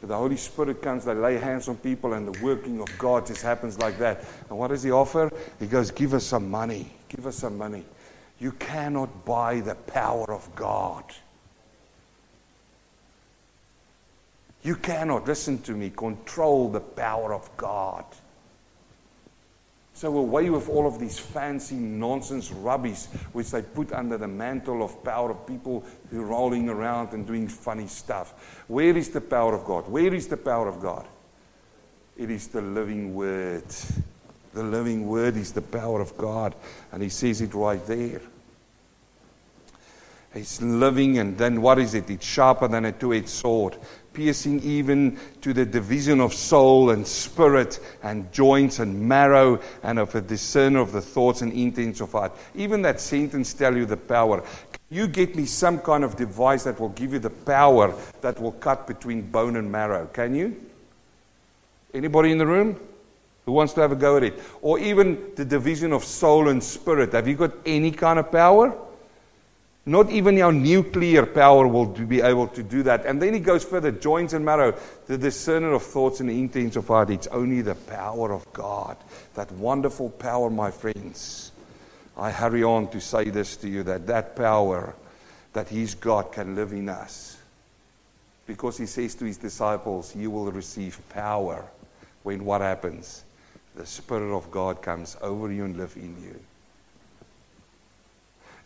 But 0.00 0.08
the 0.08 0.16
Holy 0.16 0.38
Spirit 0.38 0.80
comes, 0.80 1.04
they 1.04 1.12
lay 1.12 1.36
hands 1.36 1.68
on 1.68 1.76
people, 1.76 2.14
and 2.14 2.26
the 2.26 2.42
working 2.42 2.80
of 2.80 2.88
God 2.96 3.26
just 3.26 3.42
happens 3.42 3.78
like 3.78 3.98
that. 3.98 4.24
And 4.48 4.58
what 4.58 4.68
does 4.68 4.82
he 4.82 4.90
offer? 4.90 5.30
He 5.60 5.66
goes, 5.66 5.90
Give 5.90 6.14
us 6.14 6.24
some 6.24 6.50
money. 6.50 6.90
Give 7.10 7.26
us 7.26 7.36
some 7.36 7.58
money. 7.58 7.84
You 8.40 8.52
cannot 8.52 9.26
buy 9.26 9.60
the 9.60 9.74
power 9.74 10.32
of 10.32 10.52
God. 10.56 11.04
You 14.62 14.76
cannot, 14.76 15.26
listen 15.26 15.60
to 15.62 15.72
me, 15.72 15.90
control 15.90 16.70
the 16.70 16.80
power 16.80 17.34
of 17.34 17.54
God. 17.56 18.04
So 20.02 20.18
away 20.18 20.50
with 20.50 20.68
all 20.68 20.88
of 20.88 20.98
these 20.98 21.16
fancy 21.16 21.76
nonsense 21.76 22.50
rubbish 22.50 23.04
which 23.32 23.52
they 23.52 23.62
put 23.62 23.92
under 23.92 24.18
the 24.18 24.26
mantle 24.26 24.82
of 24.82 25.04
power 25.04 25.30
of 25.30 25.46
people 25.46 25.84
rolling 26.10 26.68
around 26.68 27.12
and 27.12 27.24
doing 27.24 27.46
funny 27.46 27.86
stuff. 27.86 28.64
Where 28.66 28.96
is 28.96 29.10
the 29.10 29.20
power 29.20 29.54
of 29.54 29.64
God? 29.64 29.88
Where 29.88 30.12
is 30.12 30.26
the 30.26 30.36
power 30.36 30.66
of 30.66 30.82
God? 30.82 31.06
It 32.16 32.32
is 32.32 32.48
the 32.48 32.62
living 32.62 33.14
word. 33.14 33.68
The 34.52 34.64
living 34.64 35.06
word 35.06 35.36
is 35.36 35.52
the 35.52 35.62
power 35.62 36.00
of 36.00 36.18
God. 36.18 36.56
And 36.90 37.00
he 37.00 37.08
says 37.08 37.40
it 37.40 37.54
right 37.54 37.86
there. 37.86 38.22
It's 40.34 40.60
living, 40.60 41.18
and 41.18 41.38
then 41.38 41.62
what 41.62 41.78
is 41.78 41.94
it? 41.94 42.10
It's 42.10 42.26
sharper 42.26 42.66
than 42.66 42.86
a 42.86 42.92
two 42.92 43.14
edged 43.14 43.28
sword, 43.28 43.76
piercing 44.12 44.60
even 44.62 45.18
to 45.40 45.52
the 45.52 45.64
division 45.64 46.20
of 46.20 46.34
soul 46.34 46.90
and 46.90 47.06
spirit 47.06 47.80
and 48.02 48.30
joints 48.32 48.78
and 48.78 49.00
marrow 49.00 49.60
and 49.82 49.98
of 49.98 50.14
a 50.14 50.20
discerner 50.20 50.80
of 50.80 50.92
the 50.92 51.00
thoughts 51.00 51.42
and 51.42 51.52
intents 51.52 52.00
of 52.00 52.12
heart. 52.12 52.36
Even 52.54 52.82
that 52.82 53.00
sentence 53.00 53.52
tell 53.54 53.76
you 53.76 53.86
the 53.86 53.96
power. 53.96 54.40
Can 54.40 54.80
you 54.90 55.06
get 55.06 55.36
me 55.36 55.46
some 55.46 55.78
kind 55.78 56.04
of 56.04 56.16
device 56.16 56.64
that 56.64 56.78
will 56.78 56.90
give 56.90 57.12
you 57.12 57.18
the 57.18 57.30
power 57.30 57.94
that 58.20 58.40
will 58.40 58.52
cut 58.52 58.86
between 58.86 59.22
bone 59.22 59.56
and 59.56 59.70
marrow? 59.70 60.06
Can 60.06 60.34
you? 60.34 60.60
Anybody 61.94 62.32
in 62.32 62.38
the 62.38 62.46
room? 62.46 62.78
Who 63.44 63.52
wants 63.52 63.72
to 63.74 63.80
have 63.80 63.92
a 63.92 63.96
go 63.96 64.16
at 64.16 64.22
it? 64.22 64.40
Or 64.60 64.78
even 64.78 65.32
the 65.34 65.44
division 65.44 65.92
of 65.92 66.04
soul 66.04 66.48
and 66.48 66.62
spirit. 66.62 67.12
Have 67.12 67.26
you 67.26 67.34
got 67.34 67.52
any 67.66 67.90
kind 67.90 68.18
of 68.18 68.30
power? 68.30 68.76
Not 69.84 70.10
even 70.10 70.40
our 70.40 70.52
nuclear 70.52 71.26
power 71.26 71.66
will 71.66 71.86
be 71.86 72.20
able 72.20 72.46
to 72.48 72.62
do 72.62 72.84
that. 72.84 73.04
And 73.04 73.20
then 73.20 73.34
he 73.34 73.40
goes 73.40 73.64
further 73.64 73.90
joints 73.90 74.32
and 74.32 74.44
marrow, 74.44 74.78
the 75.06 75.18
discerner 75.18 75.72
of 75.72 75.82
thoughts 75.82 76.20
and 76.20 76.30
the 76.30 76.38
intents 76.38 76.76
of 76.76 76.86
heart. 76.86 77.10
It's 77.10 77.26
only 77.28 77.62
the 77.62 77.74
power 77.74 78.32
of 78.32 78.50
God. 78.52 78.96
That 79.34 79.50
wonderful 79.52 80.10
power, 80.10 80.50
my 80.50 80.70
friends. 80.70 81.50
I 82.16 82.30
hurry 82.30 82.62
on 82.62 82.88
to 82.90 83.00
say 83.00 83.24
this 83.30 83.56
to 83.56 83.68
you 83.68 83.82
that 83.84 84.06
that 84.06 84.36
power 84.36 84.94
that 85.52 85.68
He's 85.68 85.94
got 85.96 86.32
can 86.32 86.54
live 86.54 86.72
in 86.72 86.88
us. 86.88 87.38
Because 88.46 88.78
He 88.78 88.86
says 88.86 89.16
to 89.16 89.24
His 89.24 89.38
disciples, 89.38 90.14
You 90.14 90.30
will 90.30 90.52
receive 90.52 91.00
power 91.08 91.64
when 92.22 92.44
what 92.44 92.60
happens? 92.60 93.24
The 93.74 93.86
Spirit 93.86 94.32
of 94.36 94.48
God 94.52 94.80
comes 94.80 95.16
over 95.22 95.50
you 95.50 95.64
and 95.64 95.76
live 95.76 95.96
in 95.96 96.14
you. 96.22 96.38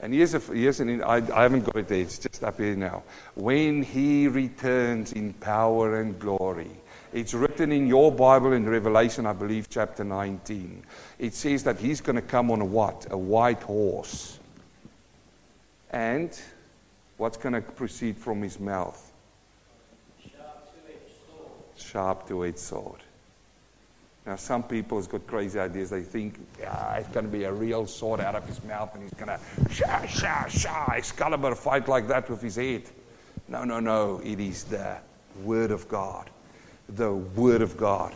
And 0.01 0.13
here's, 0.13 0.35
a, 0.35 0.39
here's 0.41 0.81
an, 0.81 1.03
I, 1.03 1.17
I 1.35 1.43
haven't 1.43 1.65
got 1.65 1.77
it 1.77 1.89
there, 1.89 2.01
it's 2.01 2.19
just 2.19 2.45
up 2.45 2.59
here 2.59 2.77
now. 2.77 3.03
When 3.35 3.83
he 3.83 4.29
returns 4.29 5.13
in 5.13 5.33
power 5.35 6.01
and 6.01 6.19
glory, 6.19 6.71
it's 7.13 7.33
written 7.33 7.73
in 7.73 7.87
your 7.87 8.13
Bible 8.13 8.53
in 8.53 8.69
Revelation, 8.69 9.25
I 9.25 9.33
believe, 9.33 9.71
chapter 9.71 10.05
19. 10.05 10.83
It 11.19 11.33
says 11.33 11.65
that 11.65 11.79
he's 11.79 12.03
going 12.03 12.17
to 12.17 12.23
come 12.23 12.51
on 12.51 12.61
a 12.61 12.65
what? 12.65 13.07
A 13.11 13.17
white 13.17 13.63
horse. 13.63 14.39
And 15.91 16.39
what's 17.17 17.39
going 17.39 17.55
to 17.55 17.63
proceed 17.63 18.19
from 18.19 18.43
his 18.43 18.61
mouth? 18.61 19.13
Sharp 20.23 20.75
two-edged 20.75 21.13
sword. 21.27 21.51
Sharp 21.77 22.29
two-edged 22.29 22.59
sword. 22.59 23.01
Now, 24.27 24.35
some 24.35 24.65
people 24.65 25.01
have 25.01 25.09
got 25.09 25.25
crazy 25.29 25.61
ideas. 25.61 25.91
They 25.91 26.03
think 26.03 26.35
yeah, 26.59 26.97
it's 26.97 27.09
going 27.09 27.27
to 27.27 27.33
be 27.33 27.45
a 27.45 27.53
real 27.53 27.87
sword 27.87 28.21
out 28.21 28.35
of 28.35 28.45
his 28.47 28.63
mouth 28.65 28.93
and 28.95 29.05
he's 29.05 29.15
going 29.15 29.29
to 29.29 29.73
sha, 29.73 30.05
sha, 30.07 30.49
sha, 30.49 30.93
Excalibur 30.95 31.55
fight 31.55 31.87
like 31.87 32.09
that 32.09 32.29
with 32.29 32.43
his 32.43 32.57
head. 32.57 32.83
No, 33.47 33.63
no, 33.63 33.79
no. 33.79 34.21
It 34.25 34.41
is 34.41 34.65
the 34.65 34.97
Word 35.45 35.71
of 35.71 35.89
God. 35.89 36.29
The 36.89 37.13
Word 37.13 37.63
of 37.63 37.77
God. 37.77 38.15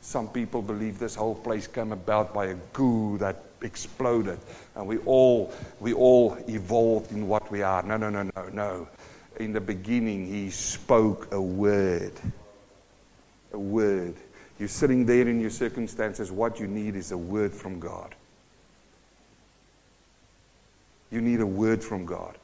Some 0.00 0.28
people 0.28 0.60
believe 0.60 0.98
this 0.98 1.14
whole 1.14 1.36
place 1.36 1.68
came 1.68 1.92
about 1.92 2.34
by 2.34 2.46
a 2.46 2.54
goo 2.72 3.18
that 3.18 3.44
exploded 3.62 4.38
and 4.74 4.86
we 4.86 4.98
all, 4.98 5.52
we 5.78 5.92
all 5.92 6.36
evolved 6.48 7.12
in 7.12 7.28
what 7.28 7.48
we 7.50 7.62
are. 7.62 7.82
No, 7.84 7.96
no, 7.96 8.10
no, 8.10 8.28
no, 8.34 8.48
no. 8.52 8.88
in 9.38 9.52
the 9.52 9.60
beginning, 9.60 10.26
He 10.26 10.50
spoke 10.50 11.32
a 11.32 11.40
word. 11.40 12.12
A 13.52 13.58
word. 13.58 14.16
You're 14.58 14.68
sitting 14.68 15.06
there 15.06 15.28
in 15.28 15.40
your 15.40 15.50
circumstances. 15.50 16.32
What 16.32 16.58
you 16.58 16.66
need 16.66 16.96
is 16.96 17.12
a 17.12 17.18
word 17.18 17.54
from 17.54 17.78
God. 17.78 18.14
You 21.10 21.20
need 21.20 21.40
a 21.40 21.46
word 21.46 21.82
from 21.82 22.04
God. 22.04 22.36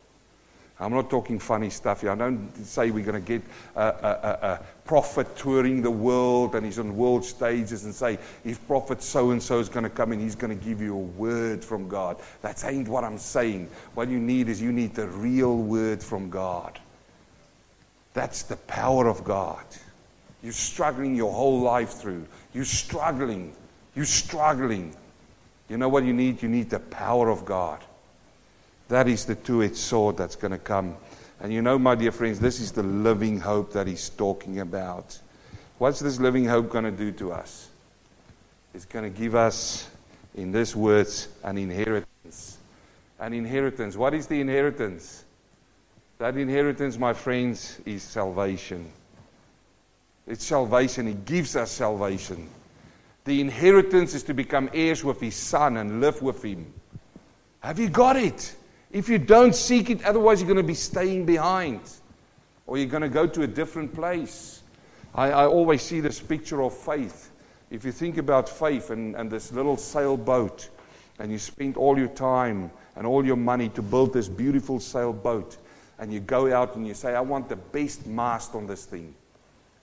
I'm 0.81 0.93
not 0.93 1.09
talking 1.09 1.39
funny 1.39 1.71
stuff 1.71 2.01
here. 2.01 2.11
I 2.11 2.17
don't 2.17 2.53
say 2.65 2.91
we're 2.91 3.05
going 3.05 3.23
to 3.23 3.27
get 3.27 3.43
a, 3.77 3.81
a, 3.81 3.87
a, 3.87 4.53
a, 4.53 4.61
prophet 4.85 5.37
touring 5.37 5.81
the 5.81 5.91
world 5.91 6.55
and 6.55 6.67
he's 6.67 6.79
on 6.79 6.97
world 6.97 7.25
stages 7.25 7.85
and 7.85 7.95
say, 7.95 8.19
if 8.45 8.67
prophet 8.67 9.01
so 9.01 9.31
and 9.31 9.43
so 9.43 9.61
is 9.61 9.69
going 9.69 9.85
to 9.85 9.91
come 9.91 10.13
and 10.13 10.21
he's 10.21 10.35
going 10.35 10.57
to 10.57 10.65
give 10.65 10.81
you 10.83 10.95
a 10.95 10.99
word 10.99 11.65
from 11.65 11.89
God. 11.89 12.19
That 12.43 12.63
ain't 12.65 12.89
what 12.89 13.05
I'm 13.05 13.19
saying. 13.19 13.71
What 13.95 14.09
you 14.09 14.19
need 14.19 14.49
is 14.49 14.61
you 14.61 14.73
need 14.73 14.95
the 14.95 15.07
real 15.09 15.57
word 15.57 16.03
from 16.03 16.29
God. 16.29 16.79
That's 18.13 18.43
the 18.43 18.57
power 18.57 19.07
of 19.07 19.23
God. 19.25 19.65
You're 20.45 20.53
struggling 20.53 21.15
your 21.15 21.33
whole 21.33 21.61
life 21.61 21.95
through. 21.95 22.27
You're 22.53 22.67
struggling. 22.67 23.55
You're 23.95 24.05
struggling. 24.05 24.95
You 25.71 25.79
know 25.79 25.89
what 25.89 26.05
you 26.05 26.13
need? 26.13 26.43
You 26.43 26.51
need 26.51 26.69
the 26.69 26.81
power 26.81 27.31
of 27.31 27.47
God. 27.47 27.83
That 28.89 29.09
is 29.09 29.25
the 29.25 29.37
two 29.37 29.63
edged 29.63 29.79
sword 29.79 30.19
that's 30.19 30.37
going 30.37 30.53
to 30.53 30.59
come. 30.59 30.97
And 31.41 31.51
you 31.51 31.63
know, 31.63 31.79
my 31.79 31.95
dear 31.95 32.13
friends, 32.13 32.39
this 32.39 32.61
is 32.61 32.73
the 32.73 32.83
living 32.83 33.41
hope 33.41 33.73
that 33.73 33.87
he's 33.87 34.11
talking 34.11 34.61
about. 34.61 35.19
What's 35.79 36.01
this 36.01 36.21
living 36.21 36.45
hope 36.45 36.69
going 36.69 36.85
to 36.85 36.91
do 36.91 37.11
to 37.13 37.33
us? 37.33 37.71
It's 38.75 38.85
going 38.85 39.11
to 39.11 39.19
give 39.19 39.35
us, 39.35 39.89
in 40.35 40.53
this 40.53 40.77
words, 40.77 41.29
an 41.43 41.57
inheritance. 41.57 42.59
An 43.19 43.33
inheritance. 43.33 43.97
What 43.97 44.13
is 44.13 44.27
the 44.27 44.43
inheritance? 44.43 45.25
That 46.19 46.37
inheritance, 46.37 46.99
my 46.99 47.15
friends, 47.15 47.79
is 47.87 48.03
salvation. 48.03 48.93
It's 50.27 50.45
salvation. 50.45 51.07
He 51.07 51.15
gives 51.15 51.55
us 51.55 51.71
salvation. 51.71 52.49
The 53.25 53.41
inheritance 53.41 54.15
is 54.15 54.23
to 54.25 54.35
become 54.35 54.71
heirs 54.73 55.05
with 55.05 55.21
his 55.21 55.35
son 55.35 55.77
and 55.77 56.01
live 56.01 56.23
with 56.23 56.43
him. 56.43 56.73
Have 57.61 57.79
you 57.79 57.89
got 57.89 58.17
it? 58.17 58.55
If 58.91 59.09
you 59.09 59.19
don't 59.19 59.55
seek 59.55 59.91
it, 59.91 60.05
otherwise 60.05 60.41
you're 60.41 60.49
going 60.49 60.57
to 60.59 60.63
be 60.63 60.75
staying 60.75 61.27
behind 61.27 61.81
or 62.67 62.79
you're 62.79 62.87
going 62.87 63.03
to 63.03 63.09
go 63.09 63.27
to 63.27 63.43
a 63.43 63.47
different 63.47 63.95
place. 63.95 64.63
I, 65.15 65.31
I 65.31 65.47
always 65.47 65.83
see 65.83 66.01
this 66.01 66.21
picture 66.21 66.63
of 66.63 66.77
faith. 66.77 67.31
If 67.71 67.85
you 67.85 67.93
think 67.93 68.19
about 68.19 68.49
faith 68.49 68.91
and, 68.91 69.15
and 69.17 69.31
this 69.31 69.53
little 69.53 69.77
sailboat, 69.77 70.71
and 71.19 71.31
you 71.31 71.39
spend 71.39 71.77
all 71.77 71.97
your 71.97 72.09
time 72.09 72.71
and 72.97 73.07
all 73.07 73.25
your 73.25 73.37
money 73.37 73.69
to 73.71 73.83
build 73.83 74.13
this 74.13 74.29
beautiful 74.29 74.81
sailboat, 74.81 75.57
and 75.99 76.13
you 76.13 76.21
go 76.21 76.53
out 76.53 76.77
and 76.77 76.87
you 76.87 76.95
say, 76.95 77.15
I 77.15 77.21
want 77.21 77.49
the 77.49 77.57
best 77.57 78.07
mast 78.07 78.55
on 78.55 78.67
this 78.67 78.85
thing 78.85 79.15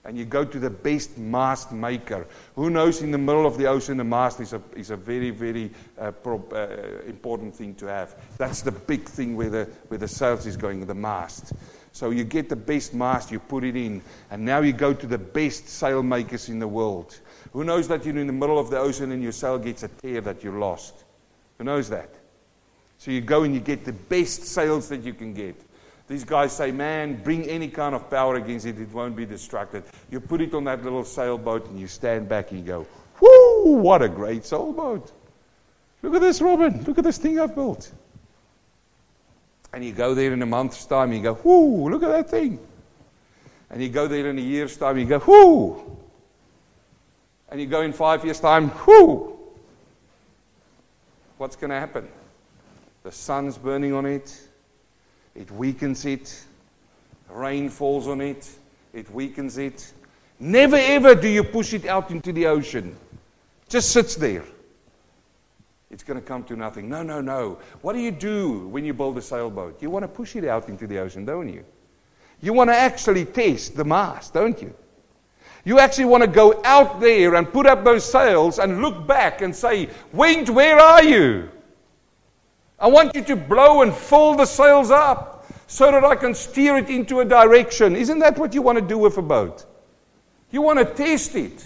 and 0.04 0.18
you 0.18 0.24
go 0.24 0.44
to 0.44 0.58
the 0.58 0.70
best 0.70 1.16
mast 1.16 1.72
maker. 1.72 2.26
Who 2.56 2.70
knows 2.70 3.02
in 3.02 3.12
the 3.12 3.18
middle 3.18 3.46
of 3.46 3.56
the 3.56 3.66
ocean, 3.66 3.96
the 3.96 4.04
mast 4.04 4.40
is 4.40 4.52
a, 4.52 4.60
is 4.74 4.90
a 4.90 4.96
very, 4.96 5.30
very 5.30 5.70
uh, 5.98 6.10
uh, 6.26 6.66
important 7.06 7.54
thing 7.54 7.74
to 7.76 7.86
have. 7.86 8.16
That's 8.36 8.62
the 8.62 8.72
big 8.72 9.04
thing 9.04 9.36
where 9.36 9.50
the, 9.50 9.64
where 9.88 9.98
the 9.98 10.08
sails 10.08 10.46
is 10.46 10.56
going, 10.56 10.84
the 10.86 10.94
mast. 10.94 11.52
So 11.92 12.10
you 12.10 12.24
get 12.24 12.48
the 12.48 12.56
best 12.56 12.94
mast, 12.94 13.30
you 13.30 13.38
put 13.38 13.64
it 13.64 13.76
in, 13.76 14.02
and 14.30 14.44
now 14.44 14.60
you 14.60 14.72
go 14.72 14.92
to 14.92 15.06
the 15.06 15.18
best 15.18 15.68
sail 15.68 16.02
makers 16.02 16.48
in 16.48 16.58
the 16.58 16.68
world. 16.68 17.18
Who 17.52 17.64
knows 17.64 17.86
that 17.88 18.04
you're 18.04 18.16
in 18.16 18.26
the 18.26 18.32
middle 18.32 18.58
of 18.58 18.70
the 18.70 18.78
ocean 18.78 19.12
and 19.12 19.22
your 19.22 19.32
sail 19.32 19.58
gets 19.58 19.82
a 19.82 19.88
tear 19.88 20.20
that 20.22 20.42
you 20.42 20.58
lost? 20.58 21.04
Who 21.58 21.64
knows 21.64 21.90
that? 21.90 22.08
So 22.96 23.10
you 23.10 23.20
go 23.20 23.42
and 23.42 23.54
you 23.54 23.60
get 23.60 23.84
the 23.84 23.92
best 23.92 24.44
sails 24.44 24.88
that 24.88 25.02
you 25.02 25.12
can 25.12 25.34
get. 25.34 25.60
These 26.12 26.24
guys 26.24 26.54
say, 26.54 26.72
man, 26.72 27.22
bring 27.22 27.46
any 27.46 27.68
kind 27.68 27.94
of 27.94 28.10
power 28.10 28.34
against 28.34 28.66
it, 28.66 28.78
it 28.78 28.92
won't 28.92 29.16
be 29.16 29.24
distracted. 29.24 29.82
You 30.10 30.20
put 30.20 30.42
it 30.42 30.52
on 30.52 30.64
that 30.64 30.84
little 30.84 31.04
sailboat 31.04 31.70
and 31.70 31.80
you 31.80 31.86
stand 31.86 32.28
back 32.28 32.50
and 32.50 32.60
you 32.60 32.66
go, 32.66 32.86
whoo, 33.18 33.78
what 33.78 34.02
a 34.02 34.10
great 34.10 34.44
sailboat. 34.44 35.10
Look 36.02 36.14
at 36.14 36.20
this, 36.20 36.42
Robin. 36.42 36.84
Look 36.84 36.98
at 36.98 37.04
this 37.04 37.16
thing 37.16 37.40
I've 37.40 37.54
built. 37.54 37.90
And 39.72 39.82
you 39.82 39.92
go 39.92 40.12
there 40.12 40.34
in 40.34 40.42
a 40.42 40.46
month's 40.46 40.84
time 40.84 41.12
and 41.12 41.16
you 41.16 41.22
go, 41.22 41.32
whoo, 41.32 41.88
look 41.88 42.02
at 42.02 42.10
that 42.10 42.28
thing. 42.28 42.58
And 43.70 43.82
you 43.82 43.88
go 43.88 44.06
there 44.06 44.28
in 44.28 44.36
a 44.36 44.42
year's 44.42 44.76
time 44.76 44.98
and 44.98 45.08
you 45.08 45.18
go, 45.18 45.24
whoo. 45.24 45.96
And 47.48 47.58
you 47.58 47.66
go 47.66 47.80
in 47.80 47.94
five 47.94 48.22
years' 48.22 48.38
time, 48.38 48.68
whoo. 48.68 49.38
What's 51.38 51.56
going 51.56 51.70
to 51.70 51.80
happen? 51.80 52.06
The 53.02 53.12
sun's 53.12 53.56
burning 53.56 53.94
on 53.94 54.04
it 54.04 54.50
it 55.34 55.50
weakens 55.50 56.04
it. 56.04 56.44
Rain 57.30 57.68
falls 57.68 58.06
on 58.08 58.20
it. 58.20 58.48
It 58.92 59.10
weakens 59.10 59.58
it. 59.58 59.92
Never 60.38 60.76
ever 60.76 61.14
do 61.14 61.28
you 61.28 61.44
push 61.44 61.72
it 61.72 61.86
out 61.86 62.10
into 62.10 62.32
the 62.32 62.46
ocean. 62.46 62.96
Just 63.68 63.90
sits 63.90 64.16
there. 64.16 64.44
It's 65.90 66.02
going 66.02 66.18
to 66.18 66.26
come 66.26 66.42
to 66.44 66.56
nothing. 66.56 66.88
No, 66.88 67.02
no, 67.02 67.20
no. 67.20 67.58
What 67.82 67.92
do 67.92 68.00
you 68.00 68.10
do 68.10 68.66
when 68.68 68.84
you 68.84 68.94
build 68.94 69.18
a 69.18 69.22
sailboat? 69.22 69.80
You 69.82 69.90
want 69.90 70.04
to 70.04 70.08
push 70.08 70.36
it 70.36 70.44
out 70.44 70.68
into 70.68 70.86
the 70.86 70.98
ocean, 70.98 71.24
don't 71.24 71.48
you? 71.48 71.64
You 72.40 72.52
want 72.52 72.70
to 72.70 72.74
actually 72.74 73.24
test 73.24 73.76
the 73.76 73.84
mast, 73.84 74.34
don't 74.34 74.60
you? 74.60 74.74
You 75.64 75.78
actually 75.78 76.06
want 76.06 76.22
to 76.22 76.26
go 76.26 76.60
out 76.64 76.98
there 76.98 77.36
and 77.36 77.50
put 77.50 77.66
up 77.66 77.84
those 77.84 78.04
sails 78.04 78.58
and 78.58 78.82
look 78.82 79.06
back 79.06 79.42
and 79.42 79.54
say, 79.54 79.88
Wind, 80.12 80.48
where 80.48 80.78
are 80.78 81.04
you? 81.04 81.50
I 82.82 82.88
want 82.88 83.14
you 83.14 83.22
to 83.22 83.36
blow 83.36 83.82
and 83.82 83.94
fill 83.94 84.34
the 84.34 84.44
sails 84.44 84.90
up 84.90 85.46
so 85.68 85.92
that 85.92 86.04
I 86.04 86.16
can 86.16 86.34
steer 86.34 86.76
it 86.78 86.90
into 86.90 87.20
a 87.20 87.24
direction. 87.24 87.94
Isn't 87.94 88.18
that 88.18 88.36
what 88.36 88.52
you 88.54 88.60
want 88.60 88.76
to 88.76 88.84
do 88.84 88.98
with 88.98 89.16
a 89.18 89.22
boat? 89.22 89.64
You 90.50 90.62
want 90.62 90.80
to 90.80 90.84
test 90.84 91.36
it. 91.36 91.64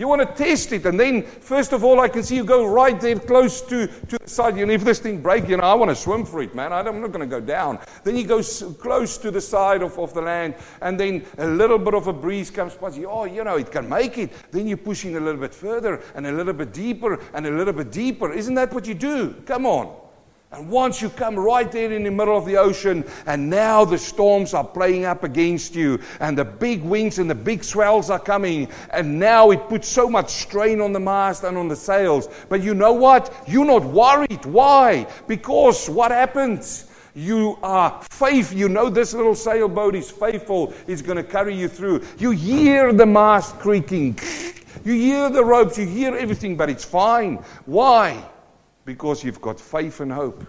You 0.00 0.08
want 0.08 0.22
to 0.22 0.44
test 0.44 0.72
it, 0.72 0.86
and 0.86 0.98
then 0.98 1.24
first 1.24 1.74
of 1.74 1.84
all, 1.84 2.00
I 2.00 2.08
can 2.08 2.22
see 2.22 2.34
you 2.34 2.42
go 2.42 2.64
right 2.64 2.98
there 2.98 3.18
close 3.18 3.60
to, 3.60 3.86
to 3.86 4.18
the 4.18 4.26
side. 4.26 4.56
You 4.56 4.64
know, 4.64 4.72
if 4.72 4.82
this 4.82 4.98
thing 4.98 5.20
breaks, 5.20 5.46
you 5.46 5.58
know, 5.58 5.62
I 5.62 5.74
want 5.74 5.90
to 5.90 5.94
swim 5.94 6.24
for 6.24 6.40
it, 6.40 6.54
man. 6.54 6.72
I'm 6.72 7.02
not 7.02 7.12
going 7.12 7.20
to 7.20 7.26
go 7.26 7.38
down. 7.38 7.78
Then 8.02 8.16
you 8.16 8.24
go 8.24 8.42
close 8.42 9.18
to 9.18 9.30
the 9.30 9.42
side 9.42 9.82
of, 9.82 9.98
of 9.98 10.14
the 10.14 10.22
land, 10.22 10.54
and 10.80 10.98
then 10.98 11.26
a 11.36 11.46
little 11.46 11.76
bit 11.76 11.92
of 11.92 12.06
a 12.06 12.14
breeze 12.14 12.50
comes 12.50 12.74
past 12.74 12.96
you. 12.96 13.10
Oh, 13.10 13.24
you 13.24 13.44
know, 13.44 13.58
it 13.58 13.70
can 13.70 13.90
make 13.90 14.16
it. 14.16 14.32
Then 14.50 14.66
you're 14.66 14.78
pushing 14.78 15.16
a 15.16 15.20
little 15.20 15.38
bit 15.38 15.52
further, 15.52 16.00
and 16.14 16.26
a 16.26 16.32
little 16.32 16.54
bit 16.54 16.72
deeper, 16.72 17.20
and 17.34 17.46
a 17.46 17.50
little 17.50 17.74
bit 17.74 17.92
deeper. 17.92 18.32
Isn't 18.32 18.54
that 18.54 18.72
what 18.72 18.86
you 18.86 18.94
do? 18.94 19.34
Come 19.44 19.66
on. 19.66 20.09
And 20.52 20.68
once 20.68 21.00
you 21.00 21.10
come 21.10 21.38
right 21.38 21.70
there 21.70 21.92
in 21.92 22.02
the 22.02 22.10
middle 22.10 22.36
of 22.36 22.44
the 22.44 22.56
ocean, 22.56 23.04
and 23.26 23.48
now 23.48 23.84
the 23.84 23.96
storms 23.96 24.52
are 24.52 24.64
playing 24.64 25.04
up 25.04 25.22
against 25.22 25.76
you, 25.76 26.00
and 26.18 26.36
the 26.36 26.44
big 26.44 26.82
winds 26.82 27.20
and 27.20 27.30
the 27.30 27.36
big 27.36 27.62
swells 27.62 28.10
are 28.10 28.18
coming, 28.18 28.68
and 28.92 29.16
now 29.20 29.52
it 29.52 29.68
puts 29.68 29.86
so 29.86 30.10
much 30.10 30.28
strain 30.28 30.80
on 30.80 30.92
the 30.92 30.98
mast 30.98 31.44
and 31.44 31.56
on 31.56 31.68
the 31.68 31.76
sails. 31.76 32.28
But 32.48 32.64
you 32.64 32.74
know 32.74 32.92
what? 32.92 33.32
You're 33.46 33.64
not 33.64 33.84
worried. 33.84 34.44
Why? 34.44 35.06
Because 35.28 35.88
what 35.88 36.10
happens? 36.10 36.86
You 37.14 37.56
are 37.62 38.02
faith. 38.10 38.52
You 38.52 38.68
know 38.68 38.90
this 38.90 39.14
little 39.14 39.36
sailboat 39.36 39.94
is 39.94 40.10
faithful. 40.10 40.74
It's 40.88 41.00
going 41.00 41.16
to 41.16 41.24
carry 41.24 41.54
you 41.54 41.68
through. 41.68 42.02
You 42.18 42.32
hear 42.32 42.92
the 42.92 43.06
mast 43.06 43.56
creaking. 43.60 44.18
You 44.84 44.94
hear 44.94 45.30
the 45.30 45.44
ropes. 45.44 45.78
You 45.78 45.86
hear 45.86 46.16
everything, 46.16 46.56
but 46.56 46.68
it's 46.68 46.84
fine. 46.84 47.36
Why? 47.66 48.20
Because 48.90 49.22
you've 49.22 49.40
got 49.40 49.60
faith 49.60 50.00
and 50.00 50.10
hope. 50.10 50.44